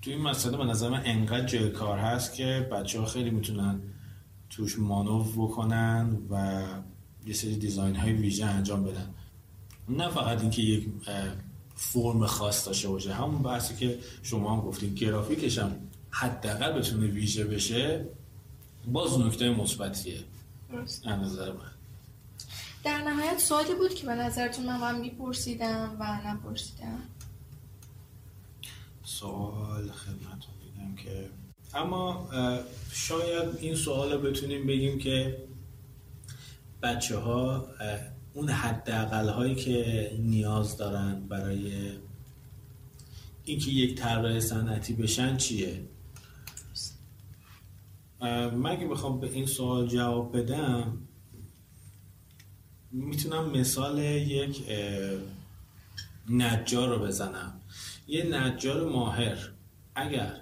تو 0.02 0.10
این 0.10 0.20
مسئله 0.20 0.56
به 0.56 0.64
نظر 0.64 0.88
من 0.88 1.02
انقدر 1.04 1.46
جای 1.46 1.70
کار 1.70 1.98
هست 1.98 2.34
که 2.34 2.68
بچه 2.72 3.00
ها 3.00 3.04
خیلی 3.04 3.30
می‌تونن 3.30 3.80
توش 4.56 4.78
مانو 4.78 5.24
بکنن 5.24 6.18
و 6.30 6.62
یه 7.26 7.34
سری 7.34 7.56
دیزاین 7.56 7.96
های 7.96 8.12
ویژه 8.12 8.44
انجام 8.44 8.84
بدن. 8.84 9.14
نه 9.88 10.08
فقط 10.08 10.40
اینکه 10.40 10.62
یک 10.62 10.88
فرم 11.76 12.26
خاص 12.26 12.66
داشته 12.66 12.88
باشه 12.88 13.14
همون 13.14 13.42
بحثی 13.42 13.76
که 13.76 13.98
شما 14.22 14.56
هم 14.56 14.60
گفتید 14.60 14.94
گرافیکش 14.94 15.58
هم 15.58 15.76
حداقل 16.10 16.72
بتونه 16.72 17.06
ویژه 17.06 17.44
بشه 17.44 18.06
باز 18.86 19.20
نکته 19.20 19.50
مثبتیه. 19.50 20.18
از 21.04 21.04
نظر 21.06 21.52
من. 21.52 21.72
در 22.84 22.98
نهایت 22.98 23.38
سوالی 23.38 23.74
بود 23.74 23.94
که 23.94 24.06
به 24.06 24.14
نظرتون 24.14 24.66
من, 24.66 24.80
من 24.80 25.00
میپرسیدم 25.00 25.96
و 26.00 26.28
نپرسیدم. 26.28 26.98
سوال 29.04 29.90
خدمتون 29.90 30.54
بگم 30.62 30.94
که 30.94 31.30
اما 31.74 32.28
شاید 32.92 33.56
این 33.60 33.74
سوال 33.74 34.12
رو 34.12 34.18
بتونیم 34.18 34.66
بگیم 34.66 34.98
که 34.98 35.38
بچه 36.82 37.16
ها 37.16 37.68
اون 38.34 38.48
حداقل 38.48 39.28
هایی 39.28 39.54
که 39.54 40.10
نیاز 40.18 40.76
دارن 40.76 41.26
برای 41.28 41.90
اینکه 43.44 43.70
یک 43.70 43.94
طراح 43.94 44.40
صنعتی 44.40 44.94
بشن 44.94 45.36
چیه؟ 45.36 45.80
من 48.20 48.88
بخوام 48.90 49.20
به 49.20 49.30
این 49.32 49.46
سوال 49.46 49.88
جواب 49.88 50.38
بدم 50.38 50.98
می‌تونم 52.90 53.50
مثال 53.50 53.98
یک 53.98 54.62
نجار 56.30 56.88
رو 56.88 57.06
بزنم. 57.06 57.60
یه 58.08 58.24
نجار 58.24 58.88
ماهر 58.88 59.38
اگر 59.94 60.41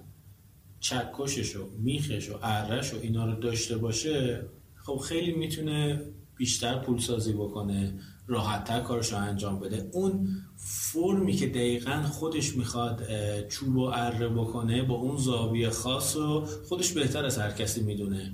چکشش 0.80 1.56
و 1.56 1.70
میخش 1.78 2.30
و 2.30 2.38
ارش 2.42 2.94
و 2.94 2.96
اینا 3.02 3.26
رو 3.26 3.40
داشته 3.40 3.76
باشه 3.76 4.44
خب 4.74 4.96
خیلی 4.96 5.32
می‌تونه 5.32 6.02
بیشتر 6.36 6.78
پول 6.78 6.98
سازی 6.98 7.32
بکنه 7.32 7.94
راحتتر 8.26 8.80
کارش 8.80 9.12
رو 9.12 9.18
انجام 9.18 9.60
بده. 9.60 9.90
اون 9.92 10.28
فرمی 10.56 11.32
که 11.32 11.46
دقیقا 11.46 12.02
خودش 12.02 12.56
می‌خواد 12.56 13.02
چوب 13.48 13.76
و 13.76 13.80
اره 13.80 14.28
بکنه 14.28 14.82
با 14.82 14.94
اون 14.94 15.16
زاویه 15.16 15.70
خاص 15.70 16.16
و 16.16 16.46
خودش 16.68 16.92
بهتر 16.92 17.24
از 17.24 17.38
هر 17.38 17.50
کسی 17.50 17.82
می‌دونه. 17.82 18.32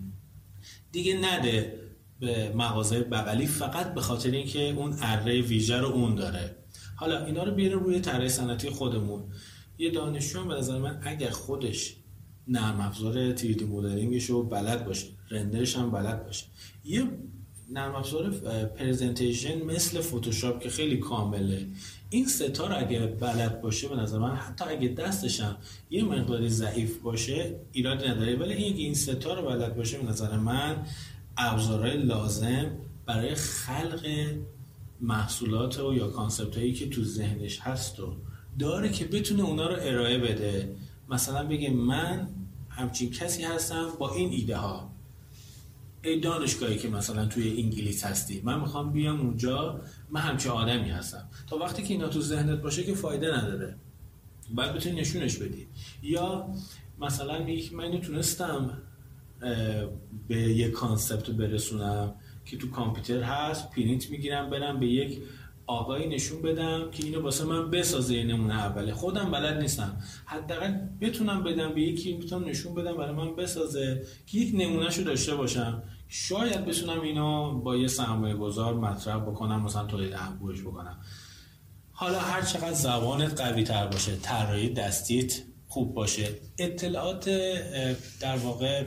دیگه 0.92 1.14
نده 1.16 1.80
به 2.20 2.52
مغازه 2.54 3.00
بغلی 3.00 3.46
فقط 3.46 3.94
به 3.94 4.00
خاطر 4.00 4.30
اینکه 4.30 4.70
اون 4.70 4.96
اره 5.02 5.40
ویژه 5.40 5.76
رو 5.76 5.86
اون 5.86 6.14
داره. 6.14 6.56
حالا 6.96 7.24
اینا 7.24 7.42
رو 7.42 7.54
بیاره 7.54 7.74
روی 7.74 8.00
طراحی 8.00 8.28
صنعتی 8.28 8.70
خودمون. 8.70 9.24
یه 9.78 9.90
دانشجو 9.90 10.44
به 10.44 10.54
نظر 10.54 10.78
من 10.78 11.00
اگر 11.02 11.30
خودش 11.30 11.96
نرم 12.48 12.80
افزار 12.80 13.32
تیردی 13.32 13.64
مدلینگش 13.64 14.24
رو 14.24 14.42
بلد 14.42 14.86
باشه 14.86 15.06
رندرش 15.30 15.76
هم 15.76 15.90
بلد 15.90 16.26
باشه 16.26 16.44
یه 16.84 17.08
نرم 17.70 17.94
افزار 17.94 18.30
presentation 18.66 19.62
مثل 19.62 20.00
فتوشاپ 20.00 20.60
که 20.60 20.70
خیلی 20.70 20.96
کامله. 20.96 21.66
این 22.10 22.26
ستا 22.26 22.66
رو 22.66 22.78
اگه 22.78 23.06
بلد 23.06 23.60
باشه 23.60 23.88
به 23.88 23.96
نظر 23.96 24.18
من 24.18 24.34
حتی 24.36 24.64
اگه 24.64 24.88
دستشم 24.88 25.56
یه 25.90 26.04
مقداری 26.04 26.48
ضعیف 26.48 26.98
باشه 26.98 27.54
ایرادی 27.72 28.08
نداره. 28.08 28.36
ولی 28.36 28.52
این 28.52 28.76
این 28.76 28.94
ستا 28.94 29.34
رو 29.34 29.48
بلد 29.48 29.76
باشه 29.76 29.98
به 29.98 30.04
نظر 30.04 30.36
من 30.36 30.76
ابزارهای 31.36 31.96
لازم 31.96 32.70
برای 33.06 33.34
خلق 33.34 34.06
محصولات 35.00 35.80
و 35.80 35.94
یا 35.94 36.08
concept 36.08 36.56
هایی 36.56 36.72
که 36.72 36.88
تو 36.88 37.04
ذهنش 37.04 37.60
هست 37.60 38.00
و 38.00 38.16
داره 38.58 38.88
که 38.88 39.04
بتونه 39.04 39.42
اونا 39.42 39.68
رو 39.68 39.76
ارائه 39.80 40.18
بده. 40.18 40.76
مثلا 41.08 41.46
بگه 41.46 41.70
من 41.70 42.28
همچین 42.68 43.10
کسی 43.10 43.42
هستم 43.42 43.88
با 43.98 44.14
این 44.14 44.30
ایده 44.32 44.56
ها. 44.56 44.90
ای 46.02 46.20
دانشگاهی 46.20 46.78
که 46.78 46.88
مثلا 46.88 47.26
توی 47.26 47.62
انگلیس 47.62 48.04
هستی. 48.04 48.40
من 48.44 48.60
می‌خوام 48.60 48.92
بیام 48.92 49.20
اونجا 49.20 49.80
من 50.10 50.20
همچین 50.20 50.52
آدمی 50.52 50.90
هستم. 50.90 51.28
تا 51.46 51.56
وقتی 51.56 51.82
که 51.82 51.94
اینا 51.94 52.08
تو 52.08 52.20
ذهنت 52.20 52.60
باشه 52.62 52.84
که 52.84 52.94
فایده 52.94 53.38
نداره. 53.38 53.76
باید 54.54 54.72
بتونی 54.72 55.00
نشونش 55.00 55.36
بدی. 55.36 55.66
یا 56.02 56.48
مثلا 57.00 57.44
میگی 57.44 57.74
من 57.74 58.00
تونستم 58.00 58.82
به 60.28 60.36
یک 60.36 60.72
concept 60.72 61.30
برسونم 61.30 62.14
که 62.44 62.56
تو 62.56 62.70
کامپیوتر 62.70 63.22
هست 63.22 63.70
پرینت 63.70 64.10
می‌گیرم 64.10 64.50
برم 64.50 64.80
به 64.80 64.86
یک 64.86 65.22
آقایی 65.66 66.08
نشون 66.08 66.42
بدم 66.42 66.90
که 66.90 67.04
اینو 67.04 67.22
واسه 67.22 67.44
من 67.44 67.70
بسازه 67.70 68.24
نمونه 68.24 68.64
اولیه. 68.64 68.92
خودم 68.94 69.30
بلد 69.30 69.60
نیستم. 69.60 70.02
حداقل 70.24 70.72
بتونم 71.00 71.42
بدم 71.44 71.74
به 71.74 71.80
یکی 71.80 72.16
می‌تونم 72.16 72.48
نشون 72.48 72.74
بدم 72.74 72.96
برای 72.96 73.14
من 73.14 73.36
بسازه 73.36 74.02
که 74.26 74.38
یک 74.38 74.54
نمونهشو 74.54 75.02
داشته 75.02 75.34
باشم. 75.34 75.82
شاید 76.08 76.64
بتونم 76.64 77.00
اینو 77.00 77.60
با 77.60 77.76
یه 77.76 77.88
سرمایه 77.88 78.34
گذار 78.34 78.74
مطرح 78.74 79.16
بکنم 79.16 79.62
مثلا 79.62 79.84
تولید 79.84 80.14
انبوهش 80.14 80.60
بکنم. 80.60 80.98
حالا 81.92 82.18
هر 82.18 82.42
چقدر 82.42 82.72
زبانت 82.72 83.40
قوی 83.40 83.64
تر 83.64 83.86
باشه 83.86 84.16
طراحی 84.16 84.68
دستیت 84.68 85.42
خوب 85.68 85.94
باشه 85.94 86.28
اطلاعات 86.58 87.28
در 88.20 88.36
واقع 88.36 88.84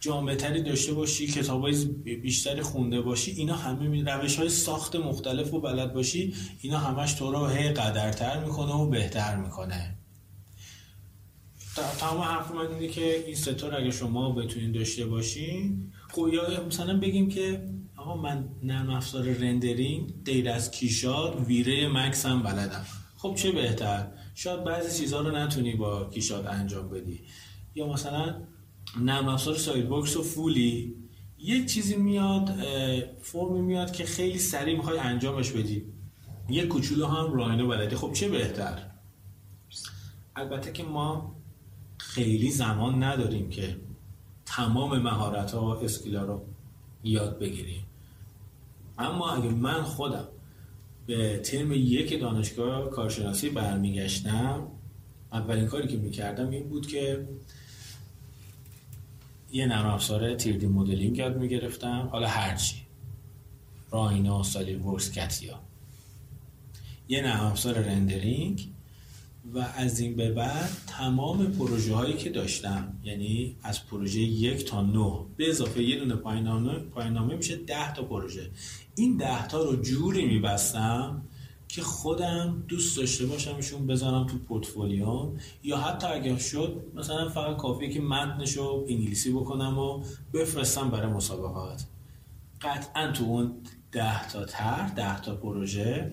جامعه 0.00 0.62
داشته 0.62 0.92
باشی 0.92 1.26
کتاب 1.26 1.60
های 1.60 1.84
بیشتری 2.22 2.62
خونده 2.62 3.00
باشی 3.00 3.30
اینا 3.30 3.56
همه 3.56 4.12
روش 4.12 4.36
های 4.36 4.48
ساخت 4.48 4.96
مختلف 4.96 5.54
و 5.54 5.60
بلد 5.60 5.94
باشی 5.94 6.34
اینا 6.60 6.78
همش 6.78 7.12
تو 7.12 7.32
رو 7.32 7.46
هی 7.46 7.68
قدرتر 7.68 8.44
می‌کنه 8.44 8.72
و 8.72 8.86
بهتر 8.86 9.36
می‌کنه. 9.36 9.94
تمام 11.98 12.20
حرف 12.20 12.50
من 12.50 12.66
اینه 12.66 12.88
که 12.88 13.24
این 13.26 13.34
ستا 13.34 13.54
رو 13.54 13.74
اگه 13.74 13.90
شما 13.90 14.32
بتونین 14.32 14.72
داشته 14.72 15.06
باشین 15.06 15.92
خب 16.08 16.28
یا 16.32 16.64
مثلا 16.66 17.00
بگیم 17.00 17.28
که 17.28 17.68
آقا 17.96 18.16
من 18.16 18.48
نرم 18.62 18.90
افزار 18.90 19.24
rendering 19.24 20.12
غیر 20.24 20.48
از 20.48 20.70
KeyShot 20.70 21.44
V-Ray 21.46 21.88
مکس 21.88 22.26
هم 22.26 22.42
بلدم. 22.42 22.86
خب 23.16 23.34
چه 23.34 23.52
بهتر؟ 23.52 24.06
شاید 24.34 24.64
بعضی 24.64 25.00
چیزها 25.00 25.20
رو 25.20 25.36
نتونی 25.36 25.74
با 25.74 26.04
KeyShot 26.04 26.46
انجام 26.46 26.88
بدی. 26.88 27.20
یا 27.74 27.86
مثلا 27.86 28.34
نرم 28.96 29.28
افزار 29.28 29.56
ساید 29.56 29.88
باکس 29.88 30.16
و 30.16 30.22
فولی. 30.22 30.94
یک 31.38 31.66
چیزی 31.66 31.96
میاد 31.96 32.50
فرمی 33.22 33.60
میاد 33.60 33.92
که 33.92 34.04
خیلی 34.04 34.38
سریع 34.38 34.76
می‌خوای 34.76 34.98
انجامش 34.98 35.50
بدی. 35.50 35.84
یک 36.50 36.68
کوچولو 36.68 37.06
هم 37.06 37.32
راینو 37.32 37.68
بلدی. 37.68 37.96
خب 37.96 38.12
چه 38.12 38.28
بهتر؟ 38.28 38.78
البته 40.36 40.72
که 40.72 40.82
ما 40.82 41.36
خیلی 41.98 42.50
زمان 42.50 43.02
نداریم 43.02 43.50
که 43.50 43.76
تمام 44.46 44.98
مهارت 44.98 45.50
ها 45.52 45.66
و 45.66 45.84
اسکیلا 45.84 46.24
رو 46.24 46.44
یاد 47.04 47.38
بگیریم. 47.38 47.84
اما 48.98 49.30
اگه 49.30 49.48
من 49.48 49.82
خودم 49.82 50.28
به 51.06 51.38
ترم 51.38 51.72
یک 51.72 52.20
دانشگاه 52.20 52.90
کارشناسی 52.90 53.50
برمیگشتم 53.50 54.66
اولین 55.32 55.66
کاری 55.66 55.88
که 55.88 55.96
می‌کردم 55.96 56.50
این 56.50 56.68
بود 56.68 56.86
که 56.86 57.28
یه 59.52 59.66
نرم 59.66 59.86
افزار 59.86 60.34
تیردی 60.34 60.66
مدلینگ 60.66 61.18
یاد 61.18 61.36
می‌گرفتم. 61.36 62.08
حالا 62.12 62.28
هرچی 62.28 62.76
Rhino 63.90 64.42
SolidWorks 64.42 65.12
CATIA 65.12 65.60
یه 67.08 67.22
نرم 67.22 67.46
افزار 67.46 67.74
rendering 67.74 68.68
و 69.54 69.58
از 69.76 70.00
این 70.00 70.16
به 70.16 70.32
بعد 70.32 70.70
تمام 70.86 71.46
پروژه 71.46 71.94
هایی 71.94 72.14
که 72.14 72.30
داشتم 72.30 72.92
یعنی 73.04 73.56
از 73.62 73.86
پروژه 73.86 74.20
یک 74.20 74.64
تا 74.64 74.82
نه 74.82 75.18
به 75.36 75.50
اضافه 75.50 75.82
یه 75.82 75.98
دونه 75.98 76.14
پایان 76.16 77.12
نامه 77.12 77.34
میشه 77.34 77.56
ده 77.56 77.94
تا 77.94 78.02
پروژه. 78.02 78.50
این 78.94 79.16
ده 79.16 79.48
تا 79.48 79.64
رو 79.64 79.82
جوری 79.82 80.26
میبستم 80.26 81.22
که 81.68 81.82
خودم 81.82 82.64
دوست 82.68 82.96
داشته 82.96 83.26
باشمشون 83.26 83.86
بزنم 83.86 84.26
تو 84.26 84.38
پورتفولیوم 84.38 85.38
یا 85.62 85.76
حتی 85.76 86.06
اگر 86.06 86.36
شد 86.36 86.82
مثلا 86.94 87.28
فقط 87.28 87.56
کافیه 87.56 87.90
که 87.90 88.00
متنشو 88.00 88.84
انگلیسی 88.88 89.32
بکنم 89.32 89.78
و 89.78 90.04
بفرستم 90.34 90.90
برای 90.90 91.12
مسابقات. 91.12 91.84
قطعا 92.60 93.12
تو 93.12 93.24
اون 93.24 93.54
ده 93.92 94.28
تا 94.28 94.44
تر 94.44 94.88
ده 94.88 95.20
تا 95.20 95.34
پروژه 95.34 96.12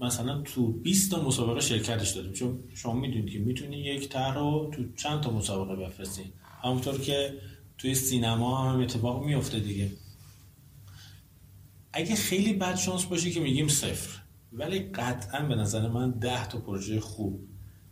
مثلا 0.00 0.42
تو 0.42 0.72
20 0.72 1.10
تا 1.10 1.22
مسابقه 1.22 1.60
شرکتش 1.60 2.10
دادیم 2.10 2.32
چون 2.32 2.58
شما 2.74 2.92
می‌دونید 2.92 3.32
که 3.32 3.38
می‌تونی 3.38 3.76
یک 3.76 4.08
تر 4.08 4.34
رو 4.34 4.70
تو 4.74 4.82
چند 4.96 5.20
تا 5.20 5.30
مسابقه 5.30 5.76
بفرستین 5.76 6.32
همونطور 6.62 6.98
که 6.98 7.34
توی 7.78 7.94
سینما 7.94 8.70
هم 8.72 8.80
اتفاق 8.80 9.24
میفته 9.24 9.60
دیگه. 9.60 9.90
اگه 11.92 12.14
خیلی 12.14 12.52
بد 12.52 12.76
شانس 12.76 13.04
باشه 13.04 13.30
که 13.30 13.40
میگیم 13.40 13.68
صفر. 13.68 14.20
ولی 14.52 14.78
قطعا 14.78 15.40
به 15.40 15.54
نظر 15.54 15.88
من 15.88 16.10
ده 16.10 16.48
تا 16.48 16.58
پروژه 16.58 17.00
خوب 17.00 17.40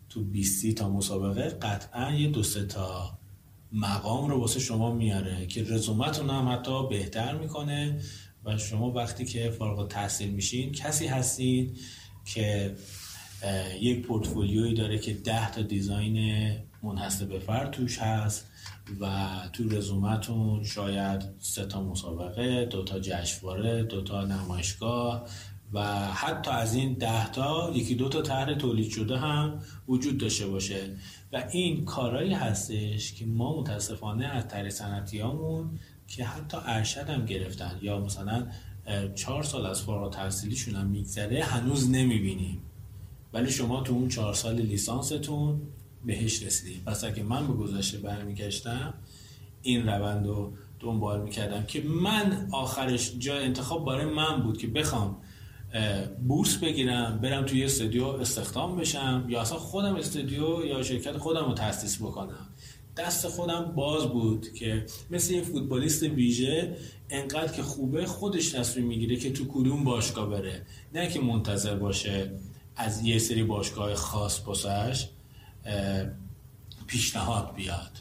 تو 0.09 0.25
20 0.25 0.75
تا 0.75 0.89
مسابقه 0.89 1.49
قطعا 1.49 2.11
یه 2.11 2.29
دو 2.29 2.43
سه 2.43 2.67
تا 2.67 3.19
مقام 3.73 4.31
رو 4.31 4.41
واسه 4.41 4.61
شما 4.61 4.95
میاره 4.95 5.47
که 5.47 5.63
رزومتون 5.63 6.31
هم 6.31 6.49
حتی 6.49 6.89
بهتر 6.89 7.39
می‌کنه 7.39 8.01
و 8.45 8.59
شما 8.59 8.91
وقتی 8.91 9.25
که 9.25 9.51
فارغ 9.51 9.89
تحصیل 9.89 10.31
میشین 10.31 10.73
کسی 10.73 11.07
هستین 11.07 11.77
که 12.25 12.75
یک 13.81 14.07
پورتفولیوی 14.07 14.75
داره 14.75 14.99
که 14.99 15.15
ده 15.15 15.51
تا 15.51 15.63
دیزاین 15.63 16.53
منحصر 16.83 17.25
به 17.25 17.39
فرد 17.39 17.71
توش 17.71 17.99
هست 17.99 18.47
و 19.01 19.29
تو 19.53 19.69
رزومتون 19.69 20.65
شاید 20.65 21.23
سه 21.39 21.67
تا 21.67 21.83
مسابقه 21.83 22.65
دو 22.65 22.85
تا 22.85 23.01
جشنواره 23.01 23.83
دو 23.83 24.03
تا 24.03 24.25
نمایشگاه 24.25 25.29
و 25.73 25.83
حتی 26.13 26.51
از 26.51 26.75
این 26.75 26.95
ده 26.95 27.33
تا 27.33 27.73
یکی 27.75 27.95
دو 27.95 28.09
تا 28.09 28.23
طرح 28.23 28.55
تولید 28.55 28.91
شده 28.91 29.19
هم 29.19 29.63
وجود 29.89 30.19
داشته 30.19 30.47
باشه. 30.47 30.97
و 31.33 31.45
این 31.53 31.85
کارهایی 31.85 32.33
هستش 32.33 33.13
که 33.13 33.27
ما 33.27 33.61
متاسفانه 33.61 34.27
از 34.27 34.49
طریق 34.49 34.73
صنعتیامون 34.73 35.79
که 36.09 36.25
حتی 36.25 36.57
ارشد 36.65 37.09
هم 37.11 37.27
گرفتن 37.27 37.79
یا 37.83 37.99
مثلا 37.99 38.47
چهار 39.15 39.43
سال 39.43 39.67
از 39.67 39.83
فارغ 39.83 40.13
تحصیلیشون 40.13 40.75
هم 40.75 40.87
میگذره 40.87 41.45
هنوز 41.45 41.91
نمی‌بینیم. 41.91 42.63
ولی 43.33 43.51
شما 43.51 43.81
تو 43.81 43.93
اون 43.93 44.09
چهار 44.09 44.35
سال 44.35 44.55
لیسانستون 44.55 45.61
بهش 46.07 46.43
رسیدید 46.43 46.85
پس 46.85 47.05
اگه 47.05 47.23
من 47.23 47.47
به 47.47 47.53
گذشته 47.53 47.99
برمیگشتم 47.99 48.95
این 49.63 49.89
روند 49.89 50.27
رو 50.27 50.53
دنبال 50.81 51.23
می‌کردم 51.23 51.65
که 51.65 51.83
من 51.83 52.49
آخرش 52.53 53.13
جای 53.19 53.45
انتخاب 53.45 53.87
برای 53.87 54.05
من 54.05 54.43
بود 54.43 54.59
که 54.59 54.67
بخوام 54.67 55.17
بورس 56.29 56.57
بگیرم 56.57 57.19
برم 57.23 57.45
توی 57.45 57.65
استودیو 57.65 58.05
استخدام 58.05 58.77
بشم 58.77 59.27
یا 59.29 59.41
اصلا 59.41 59.59
خودم 59.59 59.95
استودیو 59.95 60.67
یا 60.67 60.83
شرکت 60.83 61.17
خودم 61.17 61.45
رو 61.45 61.55
تاسیس 61.55 62.03
بکنم. 62.03 62.49
دست 62.97 63.29
خودم 63.29 63.73
باز 63.77 64.07
بود 64.07 64.53
که 64.53 64.87
مثل 65.11 65.35
یه 65.35 65.43
فوتبالیست 65.43 66.03
ویژه 66.03 66.77
انقدر 67.11 67.53
که 67.53 67.63
خوبه 67.63 68.07
خودش 68.07 68.49
تصمیم 68.49 68.87
می‌گیره 68.87 69.17
که 69.17 69.33
تو 69.33 69.45
کدوم 69.49 69.85
باشگاه 69.85 70.31
بره. 70.31 70.67
نه 70.95 71.09
که 71.09 71.21
منتظر 71.21 71.77
باشه 71.77 72.33
از 72.77 73.03
یه 73.03 73.19
سری 73.19 73.43
باشگاه 73.43 73.95
خاص 73.95 74.41
بسش 74.41 75.09
پیشنهاد 76.87 77.55
بیاد. 77.55 77.99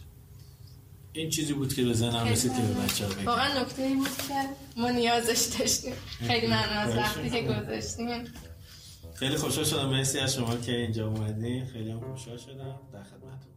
این 1.13 1.29
چیزی 1.29 1.53
بود 1.53 1.73
که 1.73 1.83
به 1.83 1.93
ذهنم 1.93 2.27
رسید 2.27 2.55
که 2.55 2.61
به 2.61 2.73
بچه 2.73 3.05
ها 3.05 3.11
واقعا 3.25 3.61
نکته 3.61 3.81
ای 3.81 3.95
بود 3.95 4.17
که 4.17 4.33
ما 4.77 4.89
نیازش 4.89 5.57
داشتیم. 5.59 5.93
خیلی 6.27 6.47
ممنون 6.47 6.77
از 6.77 6.95
وقتی 6.95 7.29
که 7.29 7.41
گذاشتیم. 7.41 8.23
خیلی 9.15 9.37
خوشحال 9.37 9.65
شدم. 9.65 9.89
مرسی 9.89 10.19
از 10.19 10.35
شما 10.35 10.55
که 10.57 10.71
اینجا 10.71 11.07
اومدین. 11.07 11.65
خیلی 11.65 11.91
هم 11.91 11.99
خوشحال 11.99 12.37
شدم. 12.37 12.79
در 12.93 13.03
خدمتتون. 13.03 13.56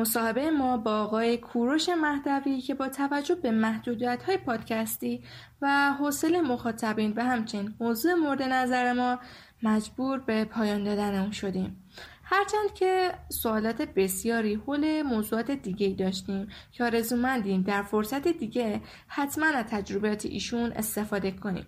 مصاحبه 0.00 0.50
ما 0.50 0.76
با 0.76 1.00
آقای 1.00 1.38
کوروش 1.38 1.88
مهدوی 1.88 2.60
که 2.60 2.74
با 2.74 2.88
توجه 2.88 3.34
به 3.34 3.50
محدودیت 3.50 4.22
های 4.22 4.36
پادکستی 4.36 5.24
و 5.62 5.92
حوصله 5.92 6.40
مخاطبین 6.40 7.12
و 7.16 7.24
همچنین 7.24 7.74
موضوع 7.80 8.14
مورد 8.14 8.42
نظر 8.42 8.92
ما 8.92 9.18
مجبور 9.62 10.18
به 10.18 10.44
پایان 10.44 10.84
دادن 10.84 11.20
اون 11.20 11.30
شدیم. 11.30 11.84
هرچند 12.24 12.74
که 12.74 13.14
سوالات 13.28 13.82
بسیاری 13.82 14.54
حول 14.54 15.02
موضوعات 15.02 15.50
دیگه 15.50 15.88
داشتیم 15.88 16.48
که 16.72 16.84
آرزومندیم 16.84 17.62
در 17.62 17.82
فرصت 17.82 18.28
دیگه 18.28 18.80
حتما 19.08 19.46
از 19.46 19.64
تجربیات 19.70 20.26
ایشون 20.26 20.72
استفاده 20.72 21.30
کنیم. 21.30 21.66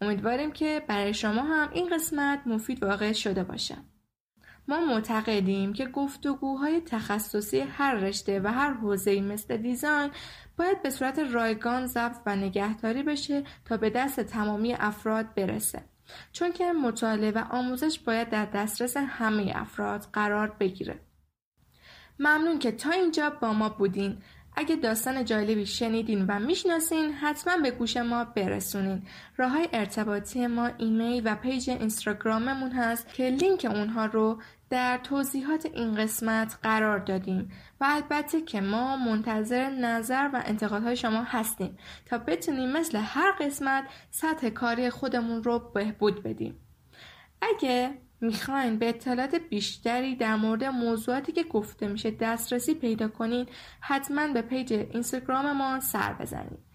امیدواریم 0.00 0.52
که 0.52 0.82
برای 0.88 1.14
شما 1.14 1.42
هم 1.42 1.70
این 1.72 1.88
قسمت 1.94 2.42
مفید 2.46 2.82
واقع 2.82 3.12
شده 3.12 3.44
باشه. 3.44 3.76
ما 4.68 4.80
معتقدیم 4.80 5.72
که 5.72 5.86
گفتگوهای 5.86 6.80
تخصصی 6.80 7.60
هر 7.60 7.94
رشته 7.94 8.40
و 8.40 8.46
هر 8.46 8.72
حوزه‌ای 8.72 9.20
مثل 9.20 9.56
design 9.56 10.10
باید 10.56 10.82
به 10.82 10.90
صورت 10.90 11.18
رایگان 11.18 11.86
ضبط 11.86 12.16
و 12.26 12.36
نگهداری 12.36 13.02
بشه 13.02 13.44
تا 13.64 13.76
به 13.76 13.90
دست 13.90 14.20
تمامی 14.20 14.74
افراد 14.74 15.34
برسه. 15.34 15.84
چون 16.32 16.52
که 16.52 16.72
مطالعه 16.72 17.30
و 17.30 17.44
آموزش 17.50 17.98
باید 17.98 18.30
در 18.30 18.44
دسترس 18.44 18.96
همه 18.96 19.52
افراد 19.54 20.06
قرار 20.12 20.56
بگیره. 20.60 21.00
ممنون 22.18 22.58
که 22.58 22.72
تا 22.72 22.90
اینجا 22.90 23.30
با 23.30 23.52
ما 23.52 23.68
بودین. 23.68 24.18
اگه 24.56 24.76
داستان 24.76 25.24
جالبی 25.24 25.66
شنیدین 25.66 26.26
و 26.26 26.38
می‌شناسین 26.38 27.12
حتما 27.12 27.56
به 27.56 27.70
گوش 27.70 27.96
ما 27.96 28.24
برسونین. 28.24 29.02
راه 29.36 29.50
های 29.50 29.68
ارتباطی 29.72 30.46
ما 30.46 30.70
ایمیل 30.78 31.22
و 31.24 31.34
page 31.34 31.70
Instagram 31.70 32.45
مون 32.45 32.70
هست 32.70 33.14
که 33.14 33.30
لینک 33.30 33.66
اونها 33.70 34.06
رو 34.06 34.42
در 34.70 34.98
توضیحات 34.98 35.66
این 35.66 35.94
قسمت 35.94 36.58
قرار 36.62 36.98
دادیم 36.98 37.50
و 37.80 37.84
البته 37.88 38.40
که 38.40 38.60
ما 38.60 38.96
منتظر 38.96 39.70
نظر 39.70 40.30
و 40.32 40.42
انتقادهای 40.46 40.96
شما 40.96 41.22
هستیم 41.22 41.78
تا 42.06 42.18
بتونیم 42.18 42.72
مثل 42.72 42.98
هر 42.98 43.32
قسمت 43.40 43.84
سطح 44.10 44.48
کاری 44.48 44.90
خودمون 44.90 45.44
رو 45.44 45.58
بهبود 45.58 46.22
بدیم. 46.22 46.60
اگه 47.42 47.90
می‌خواین 48.22 48.78
به 48.78 48.88
اطلاعات 48.88 49.34
بیشتری 49.34 50.16
در 50.16 50.36
مورد 50.36 50.64
موضوعاتی 50.64 51.32
که 51.32 51.42
گفته 51.42 51.88
میشه 51.88 52.10
دسترسی 52.10 52.74
پیدا 52.74 53.08
کنین 53.08 53.46
حتما 53.80 54.28
به 54.28 54.42
پیج 54.42 54.72
اینستاگرام 54.72 55.56
ما 55.56 55.80
سر 55.80 56.12
بزنید 56.12 56.72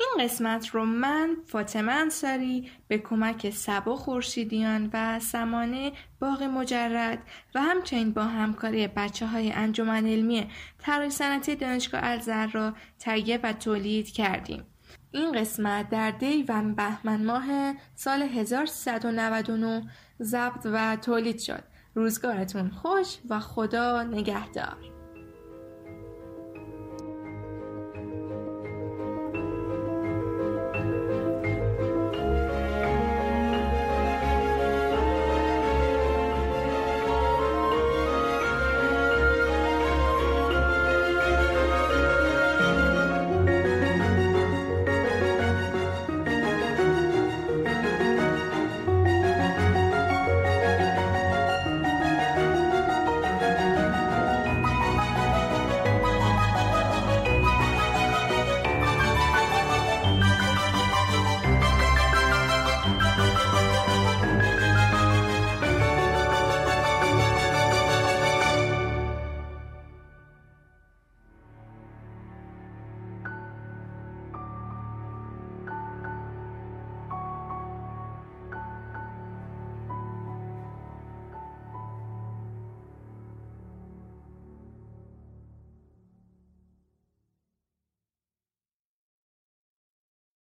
این 0.00 0.24
قسمت 0.24 0.68
رو 0.68 0.84
من 0.84 1.36
فاطمه 1.46 1.92
انصاری 1.92 2.70
به 2.88 2.98
کمک 2.98 3.50
سبا 3.50 3.96
خورشیدیان 3.96 4.90
و 4.92 5.20
سمانه 5.20 5.92
باغ 6.20 6.42
مجرد 6.42 7.18
و 7.54 7.60
همچنین 7.60 8.12
با 8.12 8.24
همکاری 8.24 8.86
بچه 8.86 9.26
های 9.26 9.52
انجمن 9.52 10.06
علمی 10.06 10.50
طراحی 10.78 11.10
صنعتی 11.10 11.56
دانشگاه 11.56 12.00
الزر 12.04 12.46
را 12.46 12.74
تهیه 12.98 13.40
و 13.42 13.52
تولید 13.52 14.10
کردیم. 14.12 14.73
این 15.14 15.32
قسمت 15.32 15.90
در 15.90 16.10
دی 16.10 16.42
و 16.42 16.62
بهمن 16.62 17.24
ماه 17.24 17.74
سال 17.94 18.22
1399 18.22 19.90
ضبط 20.22 20.66
و 20.72 20.96
تولید 20.96 21.38
شد. 21.38 21.64
روزگارتون 21.94 22.70
خوش 22.70 23.16
و 23.28 23.40
خدا 23.40 24.02
نگهدار. 24.02 24.93